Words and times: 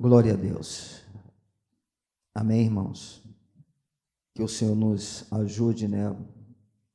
Glória 0.00 0.32
a 0.32 0.36
Deus. 0.36 1.02
Amém, 2.34 2.62
irmãos? 2.62 3.22
Que 4.34 4.42
o 4.42 4.48
Senhor 4.48 4.74
nos 4.74 5.30
ajude, 5.30 5.86
né? 5.86 6.08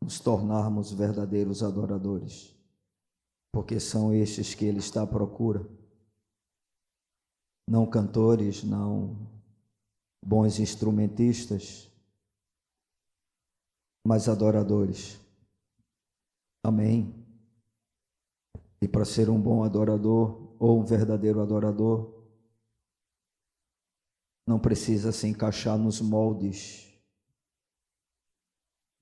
Nos 0.01 0.19
tornarmos 0.19 0.91
verdadeiros 0.91 1.61
adoradores, 1.61 2.55
porque 3.53 3.79
são 3.79 4.11
estes 4.11 4.55
que 4.55 4.65
Ele 4.65 4.79
está 4.79 5.03
à 5.03 5.07
procura. 5.07 5.69
Não 7.69 7.85
cantores, 7.85 8.63
não 8.63 9.15
bons 10.25 10.57
instrumentistas, 10.59 11.87
mas 14.03 14.27
adoradores. 14.27 15.19
Amém. 16.63 17.13
E 18.81 18.87
para 18.87 19.05
ser 19.05 19.29
um 19.29 19.39
bom 19.39 19.63
adorador 19.63 20.55
ou 20.57 20.79
um 20.79 20.83
verdadeiro 20.83 21.39
adorador, 21.39 22.14
não 24.47 24.59
precisa 24.59 25.11
se 25.11 25.27
encaixar 25.27 25.77
nos 25.77 25.99
moldes 25.99 26.93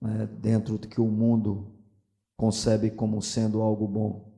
né, 0.01 0.25
dentro 0.27 0.77
do 0.77 0.87
que 0.87 1.01
o 1.01 1.07
mundo 1.07 1.73
concebe 2.37 2.91
como 2.91 3.21
sendo 3.21 3.61
algo 3.61 3.87
bom. 3.87 4.33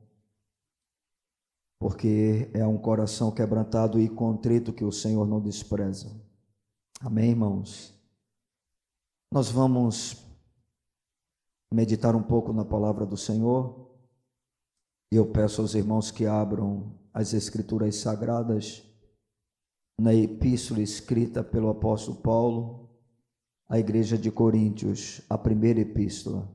Porque 1.80 2.50
é 2.54 2.66
um 2.66 2.78
coração 2.78 3.32
quebrantado 3.32 4.00
e 4.00 4.10
contrito 4.10 4.74
que 4.74 4.84
o 4.84 4.92
Senhor 4.92 5.28
não 5.28 5.42
despreza. 5.42 6.10
Amém, 7.02 7.32
irmãos? 7.32 7.94
Nós 9.32 9.50
vamos 9.52 10.26
meditar 11.72 12.16
um 12.16 12.24
pouco 12.24 12.54
na 12.54 12.64
palavra 12.64 13.06
do 13.06 13.18
Senhor. 13.18 13.92
E 15.12 15.18
eu 15.18 15.32
peço 15.32 15.62
aos 15.62 15.76
irmãos 15.76 16.10
que 16.10 16.26
abram 16.26 16.98
as 17.14 17.34
Escrituras 17.34 17.98
Sagradas 17.98 18.84
na 19.98 20.14
epístola 20.14 20.82
escrita 20.82 21.44
pelo 21.44 21.70
apóstolo 21.70 22.18
Paulo 22.18 22.90
à 23.68 23.80
igreja 23.80 24.18
de 24.18 24.30
Coríntios, 24.30 25.22
a 25.30 25.38
primeira 25.38 25.80
epístola, 25.80 26.52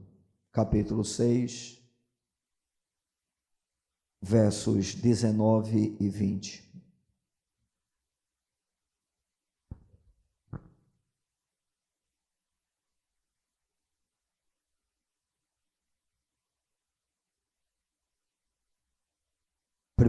capítulo 0.53 1.05
6, 1.05 1.83
versos 4.23 4.95
19 4.95 5.97
e 5.99 6.09
20. 6.09 6.70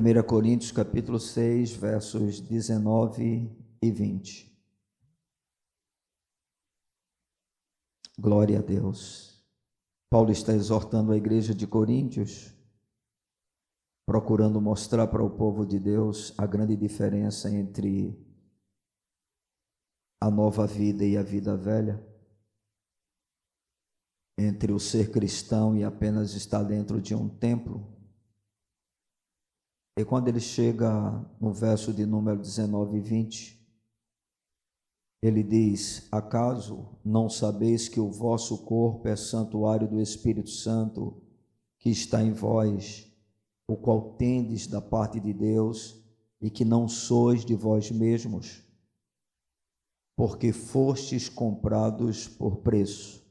1 0.02 0.24
Coríntios 0.24 0.72
capítulo 0.72 1.20
6, 1.20 1.74
versos 1.74 2.42
19 2.42 3.56
e 3.80 3.92
20. 3.92 4.52
Glória 8.18 8.58
a 8.58 8.62
Deus. 8.64 9.46
Paulo 10.10 10.32
está 10.32 10.54
exortando 10.54 11.12
a 11.12 11.18
igreja 11.18 11.54
de 11.54 11.68
Coríntios, 11.68 12.52
procurando 14.04 14.60
mostrar 14.60 15.06
para 15.06 15.24
o 15.24 15.30
povo 15.30 15.68
de 15.68 15.78
Deus 15.78 16.34
a 16.36 16.48
grande 16.48 16.76
diferença 16.76 17.48
entre 17.52 18.20
a 20.20 20.32
nova 20.32 20.66
vida 20.66 21.06
e 21.06 21.16
a 21.16 21.22
vida 21.22 21.56
velha, 21.56 22.04
entre 24.36 24.74
o 24.74 24.80
ser 24.80 25.12
cristão 25.12 25.78
e 25.78 25.84
apenas 25.84 26.34
estar 26.34 26.64
dentro 26.64 27.00
de 27.00 27.14
um 27.14 27.30
templo 27.30 28.01
e 30.02 30.06
quando 30.06 30.28
ele 30.30 30.40
chega 30.40 30.92
no 31.40 31.54
verso 31.54 31.94
de 31.94 32.08
número 32.08 32.40
19 32.40 32.98
e 32.98 33.02
20, 33.02 33.62
ele 35.22 35.44
diz: 35.44 36.08
Acaso 36.12 36.98
não 37.06 37.30
sabeis 37.30 37.88
que 37.88 38.00
o 38.00 38.10
vosso 38.10 38.66
corpo 38.66 39.08
é 39.08 39.16
santuário 39.16 39.88
do 39.88 40.02
Espírito 40.02 40.50
Santo 40.50 41.22
que 41.78 41.92
está 41.92 42.24
em 42.24 42.34
vós, 42.34 43.08
o 43.68 43.78
qual 43.78 44.16
tendes 44.16 44.66
da 44.66 44.82
parte 44.82 45.20
de 45.20 45.32
Deus 45.34 46.04
e 46.42 46.50
que 46.50 46.66
não 46.66 46.88
sois 46.88 47.46
de 47.46 47.54
vós 47.54 47.92
mesmos? 47.92 48.64
Porque 50.16 50.52
fostes 50.52 51.30
comprados 51.30 52.28
por 52.28 52.58
preço. 52.58 53.24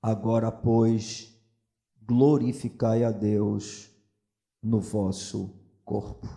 Agora, 0.00 0.50
pois, 0.50 1.38
glorificai 2.00 3.04
a 3.04 3.10
Deus 3.10 3.97
no 4.62 4.80
vosso 4.80 5.54
corpo. 5.84 6.28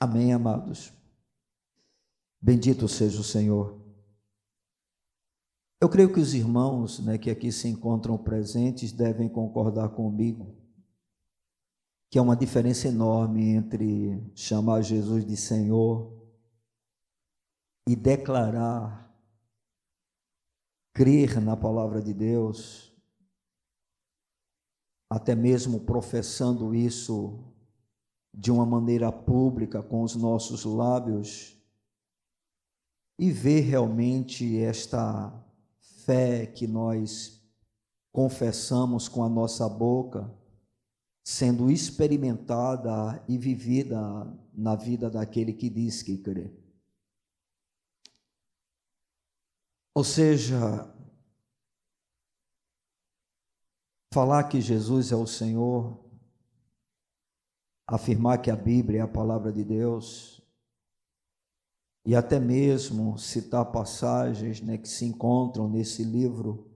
Amém, 0.00 0.32
amados. 0.32 0.92
Bendito 2.40 2.86
seja 2.88 3.20
o 3.20 3.24
Senhor. 3.24 3.80
Eu 5.80 5.88
creio 5.88 6.12
que 6.12 6.20
os 6.20 6.34
irmãos 6.34 6.98
né, 7.00 7.18
que 7.18 7.30
aqui 7.30 7.50
se 7.52 7.68
encontram 7.68 8.16
presentes 8.16 8.92
devem 8.92 9.28
concordar 9.28 9.90
comigo 9.90 10.64
que 12.14 12.18
há 12.20 12.22
uma 12.22 12.36
diferença 12.36 12.86
enorme 12.86 13.56
entre 13.56 14.30
chamar 14.36 14.82
Jesus 14.82 15.26
de 15.26 15.36
Senhor 15.36 16.16
e 17.88 17.96
declarar, 17.96 19.12
crer 20.92 21.40
na 21.40 21.56
palavra 21.56 22.00
de 22.00 22.14
Deus 22.14 22.93
até 25.14 25.32
mesmo 25.32 25.78
professando 25.78 26.74
isso 26.74 27.38
de 28.36 28.50
uma 28.50 28.66
maneira 28.66 29.12
pública 29.12 29.80
com 29.80 30.02
os 30.02 30.16
nossos 30.16 30.64
lábios 30.64 31.56
e 33.16 33.30
ver 33.30 33.60
realmente 33.60 34.58
esta 34.58 35.32
fé 36.04 36.46
que 36.46 36.66
nós 36.66 37.40
confessamos 38.10 39.06
com 39.06 39.22
a 39.22 39.28
nossa 39.28 39.68
boca 39.68 40.28
sendo 41.22 41.70
experimentada 41.70 43.24
e 43.28 43.38
vivida 43.38 44.26
na 44.52 44.74
vida 44.74 45.08
daquele 45.08 45.52
que 45.52 45.70
diz 45.70 46.02
que 46.02 46.18
crê. 46.18 46.50
Ou 49.94 50.02
seja, 50.02 50.92
Falar 54.14 54.44
que 54.44 54.60
Jesus 54.60 55.10
é 55.10 55.16
o 55.16 55.26
Senhor, 55.26 55.98
afirmar 57.84 58.38
que 58.38 58.48
a 58.48 58.54
Bíblia 58.54 59.00
é 59.00 59.02
a 59.02 59.08
palavra 59.08 59.52
de 59.52 59.64
Deus, 59.64 60.40
e 62.06 62.14
até 62.14 62.38
mesmo 62.38 63.18
citar 63.18 63.72
passagens 63.72 64.60
né, 64.60 64.78
que 64.78 64.88
se 64.88 65.04
encontram 65.04 65.68
nesse 65.68 66.04
livro, 66.04 66.70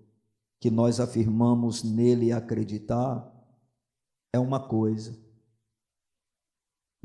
que 0.59 0.69
nós 0.69 0.99
afirmamos 0.99 1.85
nele 1.85 2.33
acreditar, 2.33 3.33
é 4.33 4.39
uma 4.41 4.59
coisa. 4.67 5.17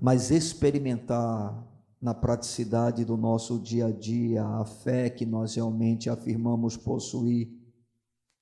Mas 0.01 0.31
experimentar 0.31 1.63
na 2.01 2.15
praticidade 2.15 3.05
do 3.05 3.15
nosso 3.15 3.59
dia 3.59 3.85
a 3.85 3.91
dia 3.91 4.43
a 4.43 4.65
fé 4.65 5.11
que 5.11 5.27
nós 5.27 5.53
realmente 5.53 6.09
afirmamos 6.09 6.75
possuir 6.75 7.55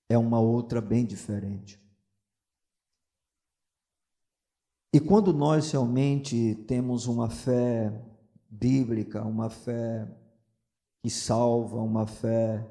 é 0.08 0.18
uma 0.18 0.40
outra 0.40 0.80
bem 0.80 1.06
diferente. 1.06 1.81
E 4.94 5.00
quando 5.00 5.32
nós 5.32 5.72
realmente 5.72 6.54
temos 6.68 7.08
uma 7.08 7.30
fé 7.30 7.90
bíblica, 8.50 9.24
uma 9.24 9.50
fé 9.50 10.06
que 11.02 11.10
salva, 11.10 11.78
uma 11.78 12.06
fé 12.06 12.70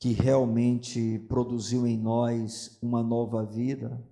que 0.00 0.12
realmente 0.12 1.20
produziu 1.28 1.86
em 1.86 1.96
nós 1.96 2.78
uma 2.82 3.00
nova 3.00 3.44
vida, 3.44 4.04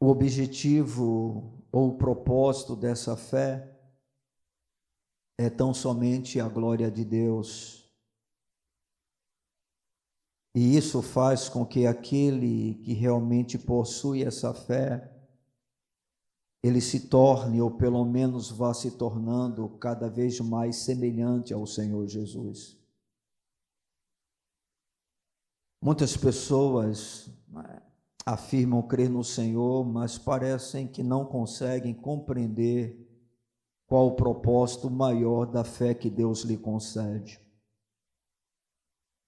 o 0.00 0.08
objetivo 0.08 1.62
ou 1.70 1.90
o 1.90 1.98
propósito 1.98 2.74
dessa 2.74 3.16
fé 3.18 3.78
é 5.38 5.50
tão 5.50 5.74
somente 5.74 6.40
a 6.40 6.48
glória 6.48 6.90
de 6.90 7.04
Deus 7.04 7.83
e 10.54 10.76
isso 10.76 11.02
faz 11.02 11.48
com 11.48 11.66
que 11.66 11.84
aquele 11.84 12.74
que 12.84 12.92
realmente 12.92 13.58
possui 13.58 14.22
essa 14.22 14.54
fé, 14.54 15.10
ele 16.62 16.80
se 16.80 17.08
torne, 17.08 17.60
ou 17.60 17.72
pelo 17.72 18.04
menos 18.04 18.50
vá 18.50 18.72
se 18.72 18.92
tornando, 18.92 19.68
cada 19.80 20.08
vez 20.08 20.38
mais 20.40 20.76
semelhante 20.76 21.52
ao 21.52 21.66
Senhor 21.66 22.06
Jesus. 22.06 22.78
Muitas 25.82 26.16
pessoas 26.16 27.28
né, 27.48 27.82
afirmam 28.24 28.80
crer 28.80 29.10
no 29.10 29.22
Senhor, 29.22 29.84
mas 29.84 30.16
parecem 30.16 30.86
que 30.86 31.02
não 31.02 31.26
conseguem 31.26 31.92
compreender 31.92 32.98
qual 33.86 34.06
o 34.06 34.16
propósito 34.16 34.88
maior 34.88 35.44
da 35.44 35.64
fé 35.64 35.92
que 35.92 36.08
Deus 36.08 36.42
lhe 36.42 36.56
concede. 36.56 37.43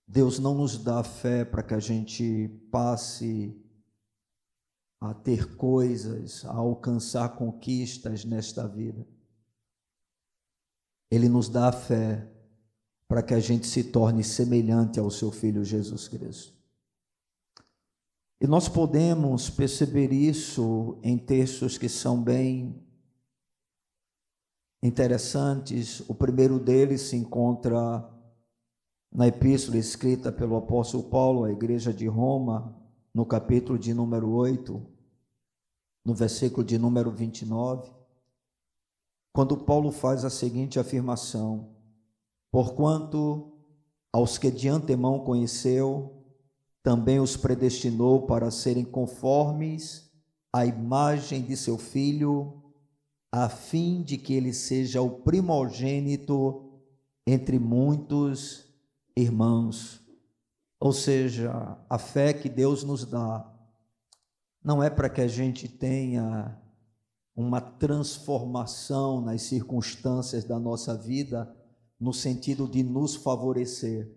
Deus 0.06 0.38
não 0.38 0.55
nos 0.55 0.79
dá 0.79 1.03
fé 1.03 1.44
para 1.44 1.62
que 1.62 1.75
a 1.75 1.81
gente 1.81 2.49
passe 2.70 3.55
a 5.00 5.12
ter 5.12 5.56
coisas, 5.56 6.44
a 6.44 6.55
alcançar 6.55 7.37
conquistas 7.37 8.25
nesta 8.25 8.67
vida. 8.69 9.06
Ele 11.11 11.29
nos 11.29 11.49
dá 11.49 11.69
a 11.69 11.73
fé 11.73 12.31
para 13.08 13.23
que 13.23 13.35
a 13.35 13.41
gente 13.41 13.67
se 13.67 13.85
torne 13.85 14.23
semelhante 14.23 14.99
ao 14.99 15.11
seu 15.11 15.31
Filho 15.31 15.64
Jesus 15.64 16.09
Cristo. 16.09 16.55
E 18.41 18.47
nós 18.47 18.69
podemos 18.69 19.49
perceber 19.49 20.12
isso 20.12 20.99
em 21.02 21.17
textos 21.17 21.79
que 21.79 21.88
são 21.88 22.23
bem 22.23 22.82
interessantes. 24.82 26.00
O 26.09 26.14
primeiro 26.14 26.59
deles 26.59 27.02
se 27.02 27.17
encontra 27.17 28.16
na 29.12 29.26
epístola 29.26 29.79
escrita 29.79 30.31
pelo 30.31 30.56
apóstolo 30.56 31.05
Paulo 31.05 31.44
à 31.44 31.53
igreja 31.53 31.93
de 31.93 32.06
Roma, 32.06 32.76
no 33.14 33.25
capítulo 33.25 33.79
de 33.79 33.94
número 33.94 34.31
8, 34.31 34.82
no 36.05 36.14
versículo 36.14 36.64
de 36.64 36.79
número 36.79 37.11
29, 37.11 37.91
quando 39.32 39.56
Paulo 39.56 39.91
faz 39.91 40.25
a 40.25 40.31
seguinte 40.31 40.79
afirmação: 40.79 41.70
Porquanto 42.50 43.53
aos 44.12 44.38
que 44.38 44.50
de 44.50 44.69
antemão 44.69 45.20
conheceu, 45.20 46.25
também 46.82 47.19
os 47.19 47.37
predestinou 47.37 48.26
para 48.26 48.50
serem 48.50 48.85
conformes 48.85 50.11
à 50.52 50.64
imagem 50.64 51.43
de 51.43 51.56
seu 51.56 51.76
filho, 51.76 52.62
a 53.32 53.49
fim 53.49 54.02
de 54.02 54.17
que 54.17 54.32
ele 54.32 54.52
seja 54.52 55.02
o 55.02 55.11
primogênito 55.11 56.81
entre 57.26 57.59
muitos 57.59 58.66
irmãos. 59.17 60.01
Ou 60.79 60.93
seja, 60.93 61.79
a 61.89 61.99
fé 61.99 62.35
que 62.35 62.49
Deus 62.49 62.85
nos 62.85 63.05
dá 63.05 63.53
não 64.63 64.83
é 64.83 64.91
para 64.91 65.09
que 65.09 65.21
a 65.21 65.29
gente 65.29 65.69
tenha 65.69 66.61
uma 67.35 67.61
transformação 67.61 69.21
nas 69.21 69.43
circunstâncias 69.43 70.45
da 70.45 70.59
nossa 70.59 70.97
vida 70.97 71.55
no 71.99 72.13
sentido 72.13 72.69
de 72.69 72.83
nos 72.83 73.15
favorecer. 73.15 74.11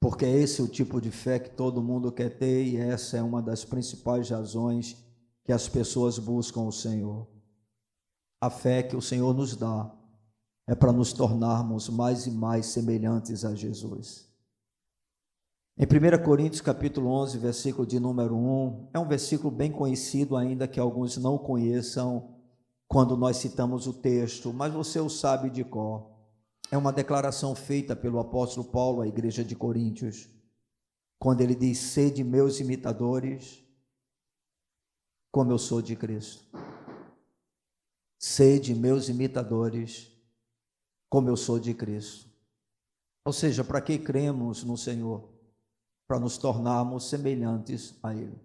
Porque 0.00 0.24
esse 0.24 0.60
é 0.60 0.64
o 0.64 0.68
tipo 0.68 1.00
de 1.00 1.10
fé 1.10 1.38
que 1.38 1.50
todo 1.50 1.82
mundo 1.82 2.12
quer 2.12 2.38
ter 2.38 2.64
e 2.64 2.76
essa 2.76 3.16
é 3.16 3.22
uma 3.22 3.42
das 3.42 3.64
principais 3.64 4.30
razões 4.30 4.96
que 5.44 5.52
as 5.52 5.68
pessoas 5.68 6.18
buscam 6.18 6.60
o 6.60 6.72
Senhor. 6.72 7.26
A 8.40 8.48
fé 8.48 8.82
que 8.82 8.94
o 8.94 9.02
Senhor 9.02 9.34
nos 9.34 9.56
dá 9.56 9.92
é 10.68 10.74
para 10.74 10.92
nos 10.92 11.14
tornarmos 11.14 11.88
mais 11.88 12.26
e 12.26 12.30
mais 12.30 12.66
semelhantes 12.66 13.42
a 13.42 13.54
Jesus. 13.54 14.28
Em 15.78 15.86
1 15.86 16.22
Coríntios 16.22 16.60
capítulo 16.60 17.08
11, 17.08 17.38
versículo 17.38 17.86
de 17.86 17.98
número 17.98 18.36
1, 18.36 18.90
é 18.92 18.98
um 18.98 19.08
versículo 19.08 19.50
bem 19.50 19.72
conhecido 19.72 20.36
ainda 20.36 20.68
que 20.68 20.78
alguns 20.78 21.16
não 21.16 21.38
conheçam 21.38 22.34
quando 22.86 23.16
nós 23.16 23.38
citamos 23.38 23.86
o 23.86 23.94
texto, 23.94 24.52
mas 24.52 24.70
você 24.70 25.00
o 25.00 25.08
sabe 25.08 25.48
de 25.48 25.64
cor. 25.64 26.10
É 26.70 26.76
uma 26.76 26.92
declaração 26.92 27.54
feita 27.54 27.96
pelo 27.96 28.18
apóstolo 28.18 28.68
Paulo 28.68 29.00
à 29.00 29.08
igreja 29.08 29.42
de 29.42 29.56
Coríntios, 29.56 30.28
quando 31.18 31.40
ele 31.40 31.54
diz: 31.54 31.78
"Sede 31.78 32.22
meus 32.22 32.60
imitadores, 32.60 33.64
como 35.32 35.50
eu 35.50 35.58
sou 35.58 35.80
de 35.80 35.96
Cristo". 35.96 36.44
Sede 38.18 38.74
meus 38.74 39.08
imitadores, 39.08 40.17
como 41.08 41.28
eu 41.28 41.36
sou 41.36 41.58
de 41.58 41.74
Cristo. 41.74 42.28
Ou 43.24 43.32
seja, 43.32 43.62
para 43.62 43.80
que 43.80 43.98
cremos 43.98 44.64
no 44.64 44.76
Senhor? 44.76 45.28
Para 46.06 46.18
nos 46.18 46.38
tornarmos 46.38 47.08
semelhantes 47.08 47.94
a 48.02 48.14
Ele. 48.14 48.40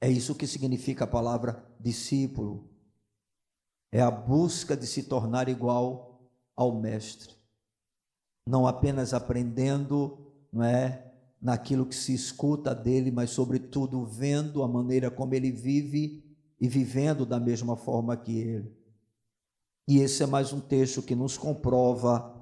É 0.00 0.08
isso 0.08 0.34
que 0.34 0.46
significa 0.46 1.04
a 1.04 1.08
palavra 1.08 1.64
discípulo. 1.80 2.68
É 3.90 4.00
a 4.00 4.10
busca 4.10 4.76
de 4.76 4.86
se 4.86 5.04
tornar 5.04 5.48
igual 5.48 6.30
ao 6.54 6.80
Mestre. 6.80 7.34
Não 8.46 8.66
apenas 8.66 9.12
aprendendo, 9.12 10.18
não 10.52 10.62
é? 10.62 11.12
Naquilo 11.40 11.86
que 11.86 11.94
se 11.94 12.14
escuta 12.14 12.74
dele, 12.74 13.10
mas, 13.10 13.30
sobretudo, 13.30 14.04
vendo 14.06 14.62
a 14.62 14.68
maneira 14.68 15.10
como 15.10 15.34
ele 15.34 15.50
vive 15.50 16.24
e 16.60 16.68
vivendo 16.68 17.26
da 17.26 17.38
mesma 17.38 17.76
forma 17.76 18.16
que 18.16 18.38
ele. 18.38 18.85
E 19.88 19.98
esse 19.98 20.20
é 20.24 20.26
mais 20.26 20.52
um 20.52 20.58
texto 20.58 21.00
que 21.00 21.14
nos 21.14 21.38
comprova 21.38 22.34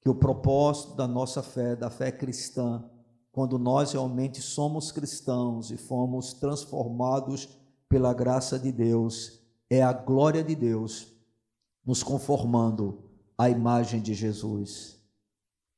que 0.00 0.08
o 0.08 0.14
propósito 0.14 0.94
da 0.94 1.08
nossa 1.08 1.42
fé, 1.42 1.74
da 1.74 1.90
fé 1.90 2.12
cristã, 2.12 2.84
quando 3.32 3.58
nós 3.58 3.92
realmente 3.92 4.40
somos 4.40 4.92
cristãos 4.92 5.72
e 5.72 5.76
fomos 5.76 6.32
transformados 6.32 7.48
pela 7.88 8.14
graça 8.14 8.56
de 8.56 8.70
Deus, 8.70 9.40
é 9.68 9.82
a 9.82 9.92
glória 9.92 10.44
de 10.44 10.54
Deus 10.54 11.12
nos 11.84 12.04
conformando 12.04 13.02
à 13.36 13.50
imagem 13.50 14.00
de 14.00 14.14
Jesus. 14.14 14.96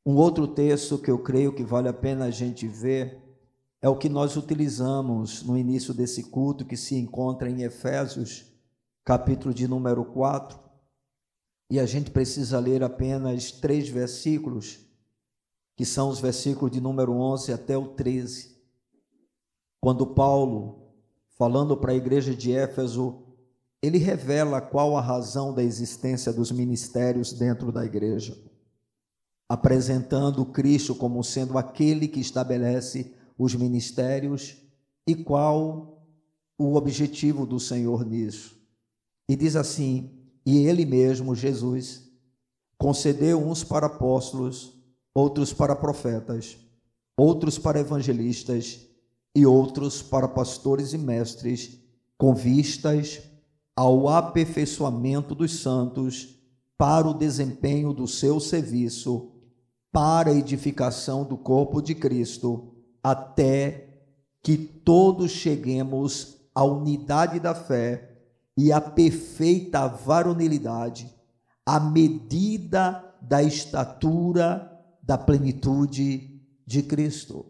Um 0.05 0.15
outro 0.15 0.47
texto 0.47 0.99
que 0.99 1.11
eu 1.11 1.19
creio 1.19 1.55
que 1.55 1.65
vale 1.65 1.89
a 1.89 1.93
pena 1.95 2.27
a 2.27 2.31
gente 2.31 2.69
ver 2.69 3.19
é 3.81 3.89
o 3.89 3.97
que 3.97 4.11
nós 4.11 4.37
utilizamos 4.37 5.43
no 5.43 5.57
início 5.57 5.95
desse 5.95 6.25
culto, 6.25 6.67
que 6.67 6.77
se 6.77 6.97
encontra 6.97 7.49
em 7.49 7.63
Efésios, 7.63 8.45
capítulo 9.05 9.55
de 9.55 9.67
número 9.67 10.05
4, 10.05 10.68
e 11.71 11.79
a 11.79 11.85
gente 11.85 12.11
precisa 12.11 12.59
ler 12.59 12.83
apenas 12.83 13.51
três 13.53 13.89
versículos, 13.89 14.79
que 15.77 15.85
são 15.85 16.09
os 16.09 16.19
versículos 16.19 16.73
de 16.73 16.81
número 16.81 17.13
11 17.13 17.53
até 17.53 17.77
o 17.77 17.89
13. 17.89 18.57
Quando 19.81 20.07
Paulo, 20.07 20.93
falando 21.37 21.77
para 21.77 21.93
a 21.93 21.97
igreja 21.97 22.35
de 22.35 22.53
Éfeso, 22.53 23.23
ele 23.83 23.99
revela 23.99 24.61
qual 24.61 24.97
a 24.97 25.01
razão 25.01 25.55
da 25.55 25.63
existência 25.63 26.33
dos 26.33 26.51
ministérios 26.51 27.33
dentro 27.33 27.71
da 27.71 27.85
igreja, 27.85 28.37
apresentando 29.49 30.45
Cristo 30.47 30.95
como 30.95 31.23
sendo 31.23 31.57
aquele 31.57 32.09
que 32.09 32.19
estabelece 32.19 33.15
os 33.37 33.55
ministérios 33.55 34.57
e 35.07 35.15
qual 35.15 36.03
o 36.59 36.75
objetivo 36.75 37.47
do 37.47 37.61
Senhor 37.61 38.05
nisso. 38.05 38.59
E 39.29 39.37
diz 39.37 39.55
assim: 39.55 40.18
e 40.51 40.67
ele 40.67 40.87
mesmo, 40.87 41.35
Jesus, 41.35 42.11
concedeu 42.79 43.39
uns 43.39 43.63
para 43.63 43.85
apóstolos, 43.85 44.73
outros 45.15 45.53
para 45.53 45.77
profetas, 45.77 46.57
outros 47.19 47.59
para 47.59 47.81
evangelistas 47.81 48.81
e 49.37 49.45
outros 49.45 50.01
para 50.01 50.27
pastores 50.27 50.95
e 50.95 50.97
mestres, 50.97 51.79
com 52.17 52.35
vistas 52.35 53.21
ao 53.77 54.09
aperfeiçoamento 54.09 55.35
dos 55.35 55.61
santos, 55.61 56.35
para 56.79 57.07
o 57.07 57.13
desempenho 57.13 57.93
do 57.93 58.09
seu 58.09 58.41
serviço, 58.41 59.31
para 59.93 60.31
a 60.31 60.35
edificação 60.35 61.25
do 61.25 61.37
corpo 61.37 61.83
de 61.83 61.95
Cristo, 61.95 62.73
até 63.03 64.01
que 64.43 64.57
todos 64.57 65.31
cheguemos 65.31 66.39
à 66.55 66.65
unidade 66.65 67.39
da 67.39 67.55
fé 67.55 68.08
e 68.61 68.73
a 68.73 68.81
perfeita 68.81 69.87
varonilidade, 69.87 71.15
a 71.65 71.79
medida 71.79 73.05
da 73.23 73.41
estatura 73.41 74.69
da 75.01 75.17
plenitude 75.17 76.43
de 76.67 76.83
Cristo. 76.83 77.47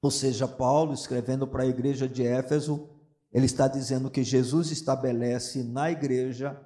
Ou 0.00 0.10
seja, 0.10 0.48
Paulo, 0.48 0.94
escrevendo 0.94 1.46
para 1.46 1.64
a 1.64 1.66
igreja 1.66 2.08
de 2.08 2.26
Éfeso, 2.26 2.88
ele 3.30 3.44
está 3.44 3.68
dizendo 3.68 4.10
que 4.10 4.24
Jesus 4.24 4.70
estabelece 4.70 5.62
na 5.62 5.90
igreja 5.90 6.58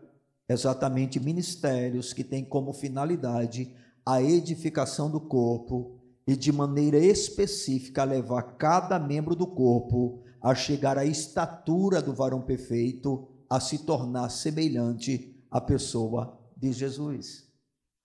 exatamente 0.49 1.19
ministérios 1.19 2.13
que 2.13 2.23
têm 2.23 2.45
como 2.45 2.73
finalidade 2.73 3.75
a 4.07 4.23
edificação 4.23 5.11
do 5.11 5.21
corpo 5.21 5.99
e 6.25 6.37
de 6.37 6.53
maneira 6.53 6.99
específica 6.99 8.05
levar 8.05 8.43
cada 8.59 8.97
membro 8.97 9.35
do 9.35 9.49
corpo 9.49 10.23
a 10.41 10.55
chegar 10.55 10.97
à 10.97 11.05
estatura 11.05 12.01
do 12.01 12.15
varão 12.15 12.41
perfeito, 12.41 13.33
a 13.49 13.61
se 13.61 13.79
tornar 13.79 14.29
semelhante 14.31 15.35
à 15.51 15.61
pessoa 15.61 16.39
de 16.57 16.73
Jesus. 16.73 17.47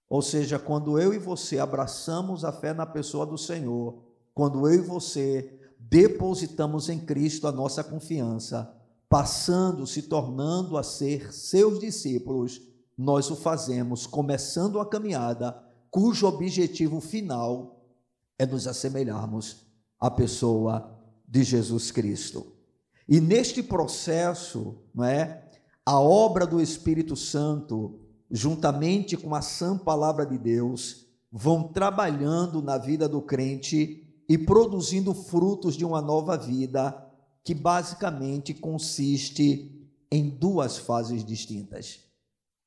Ou 0.09 0.21
seja, 0.21 0.59
quando 0.59 0.99
eu 0.99 1.13
e 1.13 1.17
você 1.17 1.57
abraçamos 1.57 2.43
a 2.43 2.51
fé 2.51 2.73
na 2.73 2.85
pessoa 2.85 3.25
do 3.25 3.37
Senhor, 3.37 4.03
quando 4.33 4.67
eu 4.67 4.73
e 4.75 4.85
você 4.85 5.57
depositamos 5.79 6.89
em 6.89 6.99
Cristo 6.99 7.47
a 7.47 7.51
nossa 7.51 7.83
confiança, 7.83 8.73
passando, 9.09 9.87
se 9.87 10.03
tornando 10.03 10.77
a 10.77 10.83
ser 10.83 11.33
seus 11.33 11.79
discípulos, 11.79 12.61
nós 12.97 13.31
o 13.31 13.35
fazemos 13.35 14.05
começando 14.05 14.79
a 14.79 14.85
caminhada 14.85 15.61
cujo 15.89 16.27
objetivo 16.27 17.01
final 17.01 17.85
é 18.37 18.45
nos 18.45 18.67
assemelharmos 18.67 19.65
à 19.99 20.09
pessoa 20.09 20.97
de 21.27 21.43
Jesus 21.43 21.91
Cristo. 21.91 22.60
E 23.11 23.19
neste 23.19 23.61
processo, 23.61 24.77
não 24.95 25.03
é? 25.03 25.43
A 25.85 25.99
obra 25.99 26.47
do 26.47 26.61
Espírito 26.61 27.13
Santo, 27.17 27.99
juntamente 28.31 29.17
com 29.17 29.35
a 29.35 29.41
sã 29.41 29.77
palavra 29.77 30.25
de 30.25 30.37
Deus, 30.37 31.07
vão 31.29 31.61
trabalhando 31.61 32.61
na 32.61 32.77
vida 32.77 33.09
do 33.09 33.21
crente 33.21 34.07
e 34.29 34.37
produzindo 34.37 35.13
frutos 35.13 35.75
de 35.75 35.83
uma 35.83 36.01
nova 36.01 36.37
vida, 36.37 37.05
que 37.43 37.53
basicamente 37.53 38.53
consiste 38.53 39.91
em 40.09 40.29
duas 40.29 40.77
fases 40.77 41.25
distintas. 41.25 41.99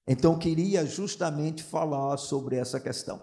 Então, 0.07 0.39
queria 0.39 0.85
justamente 0.85 1.63
falar 1.63 2.19
sobre 2.19 2.57
essa 2.57 2.79
questão. 2.79 3.23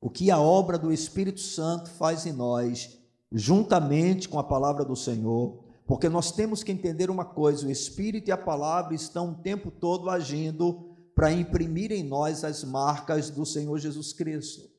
O 0.00 0.08
que 0.08 0.30
a 0.30 0.38
obra 0.38 0.78
do 0.78 0.92
Espírito 0.92 1.40
Santo 1.40 1.90
faz 1.90 2.24
em 2.24 2.32
nós, 2.32 3.00
juntamente 3.32 4.28
com 4.28 4.38
a 4.38 4.44
palavra 4.44 4.84
do 4.84 4.94
Senhor, 4.94 5.69
porque 5.90 6.08
nós 6.08 6.30
temos 6.30 6.62
que 6.62 6.70
entender 6.70 7.10
uma 7.10 7.24
coisa: 7.24 7.66
o 7.66 7.70
Espírito 7.70 8.28
e 8.28 8.32
a 8.32 8.36
palavra 8.36 8.94
estão 8.94 9.32
o 9.32 9.34
tempo 9.34 9.72
todo 9.72 10.08
agindo 10.08 10.88
para 11.16 11.32
imprimir 11.32 11.90
em 11.90 12.04
nós 12.04 12.44
as 12.44 12.62
marcas 12.62 13.28
do 13.28 13.44
Senhor 13.44 13.76
Jesus 13.76 14.12
Cristo. 14.12 14.70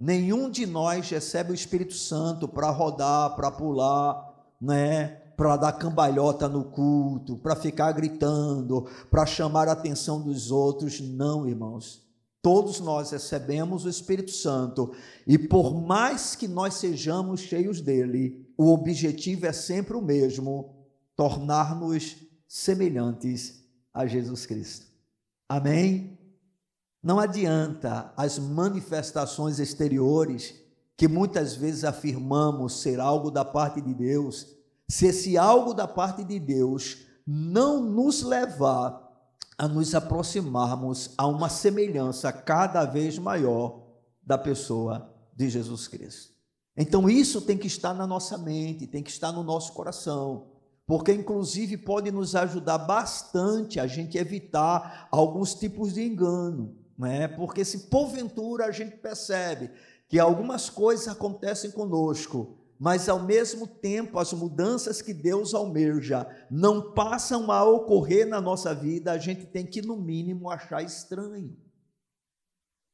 Nenhum 0.00 0.48
de 0.48 0.64
nós 0.64 1.10
recebe 1.10 1.50
o 1.50 1.54
Espírito 1.54 1.92
Santo 1.92 2.48
para 2.48 2.70
rodar, 2.70 3.36
para 3.36 3.50
pular, 3.50 4.34
né? 4.58 5.08
para 5.36 5.58
dar 5.58 5.72
cambalhota 5.72 6.48
no 6.48 6.64
culto, 6.64 7.36
para 7.36 7.54
ficar 7.54 7.92
gritando, 7.92 8.86
para 9.10 9.26
chamar 9.26 9.68
a 9.68 9.72
atenção 9.72 10.22
dos 10.22 10.50
outros. 10.50 11.02
Não, 11.02 11.46
irmãos. 11.46 12.02
Todos 12.40 12.80
nós 12.80 13.10
recebemos 13.10 13.84
o 13.84 13.90
Espírito 13.90 14.30
Santo 14.30 14.92
e 15.26 15.36
por 15.36 15.74
mais 15.74 16.34
que 16.34 16.48
nós 16.48 16.76
sejamos 16.76 17.40
cheios 17.40 17.82
dele, 17.82 18.45
o 18.56 18.72
objetivo 18.72 19.46
é 19.46 19.52
sempre 19.52 19.96
o 19.96 20.02
mesmo: 20.02 20.74
tornar-nos 21.14 22.16
semelhantes 22.46 23.64
a 23.92 24.06
Jesus 24.06 24.46
Cristo. 24.46 24.86
Amém? 25.48 26.18
Não 27.02 27.20
adianta 27.20 28.12
as 28.16 28.38
manifestações 28.38 29.58
exteriores 29.58 30.54
que 30.96 31.06
muitas 31.06 31.54
vezes 31.54 31.84
afirmamos 31.84 32.80
ser 32.80 32.98
algo 32.98 33.30
da 33.30 33.44
parte 33.44 33.80
de 33.80 33.94
Deus, 33.94 34.46
se 34.88 35.06
esse 35.06 35.36
algo 35.36 35.74
da 35.74 35.86
parte 35.86 36.24
de 36.24 36.38
Deus 36.38 37.06
não 37.26 37.82
nos 37.82 38.22
levar 38.22 39.04
a 39.58 39.66
nos 39.66 39.94
aproximarmos 39.94 41.14
a 41.16 41.26
uma 41.26 41.48
semelhança 41.48 42.32
cada 42.32 42.84
vez 42.84 43.18
maior 43.18 43.82
da 44.22 44.36
pessoa 44.36 45.10
de 45.34 45.48
Jesus 45.48 45.88
Cristo. 45.88 46.35
Então 46.76 47.08
isso 47.08 47.40
tem 47.40 47.56
que 47.56 47.66
estar 47.66 47.94
na 47.94 48.06
nossa 48.06 48.36
mente, 48.36 48.86
tem 48.86 49.02
que 49.02 49.10
estar 49.10 49.32
no 49.32 49.42
nosso 49.42 49.72
coração, 49.72 50.48
porque 50.86 51.12
inclusive 51.12 51.76
pode 51.78 52.10
nos 52.10 52.36
ajudar 52.36 52.78
bastante 52.78 53.80
a 53.80 53.86
gente 53.86 54.18
evitar 54.18 55.08
alguns 55.10 55.54
tipos 55.54 55.94
de 55.94 56.02
engano, 56.04 56.76
né? 56.98 57.28
Porque 57.28 57.64
se 57.64 57.88
porventura 57.88 58.66
a 58.66 58.70
gente 58.70 58.96
percebe 58.98 59.70
que 60.08 60.18
algumas 60.18 60.68
coisas 60.68 61.08
acontecem 61.08 61.70
conosco, 61.70 62.58
mas 62.78 63.08
ao 63.08 63.20
mesmo 63.20 63.66
tempo 63.66 64.18
as 64.18 64.32
mudanças 64.32 65.00
que 65.00 65.14
Deus 65.14 65.54
almeja 65.54 66.28
não 66.50 66.92
passam 66.92 67.50
a 67.50 67.64
ocorrer 67.64 68.28
na 68.28 68.40
nossa 68.40 68.74
vida, 68.74 69.12
a 69.12 69.18
gente 69.18 69.46
tem 69.46 69.64
que, 69.64 69.80
no 69.80 69.96
mínimo, 69.96 70.50
achar 70.50 70.82
estranho. 70.82 71.56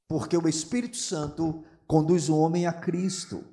Porque 0.09 0.37
o 0.37 0.49
Espírito 0.49 0.97
Santo 0.97 1.65
conduz 1.87 2.29
o 2.29 2.39
homem 2.39 2.67
a 2.67 2.73
Cristo, 2.73 3.45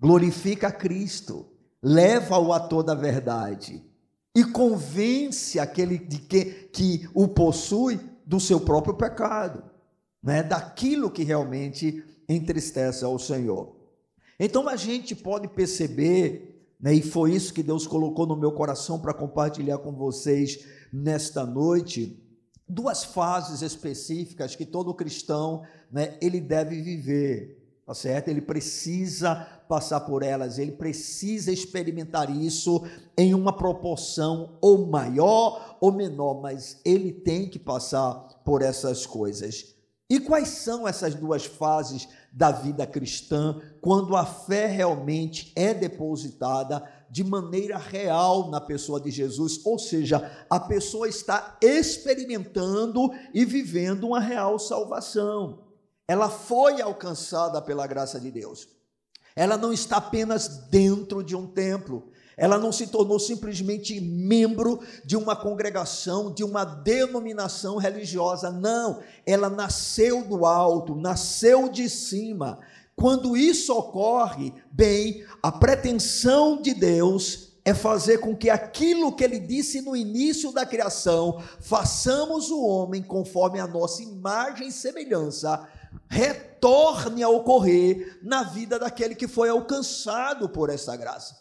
glorifica 0.00 0.68
a 0.68 0.72
Cristo, 0.72 1.46
leva-o 1.82 2.52
a 2.52 2.60
toda 2.60 2.92
a 2.92 2.94
verdade 2.94 3.84
e 4.34 4.44
convence 4.44 5.58
aquele 5.58 5.98
de 5.98 6.18
que, 6.18 6.44
que 6.72 7.08
o 7.14 7.26
possui 7.26 7.98
do 8.24 8.38
seu 8.38 8.60
próprio 8.60 8.94
pecado, 8.94 9.64
né? 10.22 10.42
daquilo 10.42 11.10
que 11.10 11.24
realmente 11.24 12.04
entristece 12.28 13.04
ao 13.04 13.18
Senhor. 13.18 13.74
Então 14.38 14.68
a 14.68 14.76
gente 14.76 15.16
pode 15.16 15.48
perceber, 15.48 16.64
né, 16.80 16.94
e 16.94 17.02
foi 17.02 17.32
isso 17.32 17.52
que 17.52 17.62
Deus 17.62 17.86
colocou 17.86 18.26
no 18.26 18.36
meu 18.36 18.52
coração 18.52 19.00
para 19.00 19.12
compartilhar 19.12 19.78
com 19.78 19.92
vocês 19.92 20.64
nesta 20.92 21.44
noite, 21.44 22.22
duas 22.68 23.02
fases 23.02 23.62
específicas 23.62 24.54
que 24.54 24.64
todo 24.64 24.94
cristão 24.94 25.64
né, 25.90 26.16
ele 26.20 26.40
deve 26.40 26.80
viver, 26.80 27.57
tá 27.88 27.94
certo? 27.94 28.28
Ele 28.28 28.42
precisa 28.42 29.34
passar 29.66 30.00
por 30.00 30.22
elas, 30.22 30.58
ele 30.58 30.72
precisa 30.72 31.50
experimentar 31.50 32.30
isso 32.30 32.86
em 33.16 33.32
uma 33.32 33.50
proporção 33.50 34.58
ou 34.60 34.86
maior 34.86 35.78
ou 35.80 35.90
menor, 35.90 36.42
mas 36.42 36.82
ele 36.84 37.10
tem 37.10 37.48
que 37.48 37.58
passar 37.58 38.12
por 38.44 38.60
essas 38.60 39.06
coisas. 39.06 39.74
E 40.10 40.20
quais 40.20 40.48
são 40.48 40.86
essas 40.86 41.14
duas 41.14 41.46
fases 41.46 42.06
da 42.30 42.50
vida 42.50 42.86
cristã 42.86 43.58
quando 43.80 44.14
a 44.14 44.26
fé 44.26 44.66
realmente 44.66 45.50
é 45.56 45.72
depositada 45.72 46.86
de 47.10 47.24
maneira 47.24 47.78
real 47.78 48.50
na 48.50 48.60
pessoa 48.60 49.00
de 49.00 49.10
Jesus? 49.10 49.64
Ou 49.64 49.78
seja, 49.78 50.30
a 50.50 50.60
pessoa 50.60 51.08
está 51.08 51.56
experimentando 51.62 53.10
e 53.32 53.46
vivendo 53.46 54.08
uma 54.08 54.20
real 54.20 54.58
salvação. 54.58 55.67
Ela 56.08 56.30
foi 56.30 56.80
alcançada 56.80 57.60
pela 57.60 57.86
graça 57.86 58.18
de 58.18 58.30
Deus. 58.30 58.66
Ela 59.36 59.58
não 59.58 59.72
está 59.72 59.98
apenas 59.98 60.48
dentro 60.70 61.22
de 61.22 61.36
um 61.36 61.46
templo, 61.46 62.10
ela 62.38 62.56
não 62.56 62.70
se 62.70 62.86
tornou 62.86 63.18
simplesmente 63.18 64.00
membro 64.00 64.80
de 65.04 65.16
uma 65.16 65.34
congregação, 65.34 66.32
de 66.32 66.44
uma 66.44 66.64
denominação 66.64 67.76
religiosa. 67.78 68.50
Não, 68.50 69.00
ela 69.26 69.50
nasceu 69.50 70.24
do 70.24 70.46
alto, 70.46 70.94
nasceu 70.94 71.68
de 71.68 71.88
cima. 71.88 72.60
Quando 72.94 73.36
isso 73.36 73.76
ocorre, 73.76 74.54
bem, 74.70 75.24
a 75.42 75.50
pretensão 75.50 76.62
de 76.62 76.74
Deus 76.74 77.48
é 77.64 77.74
fazer 77.74 78.18
com 78.18 78.34
que 78.34 78.48
aquilo 78.48 79.14
que 79.14 79.22
ele 79.22 79.38
disse 79.38 79.82
no 79.82 79.94
início 79.94 80.52
da 80.52 80.64
criação, 80.64 81.42
façamos 81.60 82.50
o 82.50 82.64
homem 82.64 83.02
conforme 83.02 83.60
a 83.60 83.66
nossa 83.66 84.02
imagem 84.02 84.68
e 84.68 84.72
semelhança, 84.72 85.68
retorne 86.08 87.22
a 87.22 87.28
ocorrer 87.28 88.18
na 88.22 88.42
vida 88.42 88.78
daquele 88.78 89.14
que 89.14 89.28
foi 89.28 89.48
alcançado 89.48 90.48
por 90.48 90.70
essa 90.70 90.96
graça. 90.96 91.36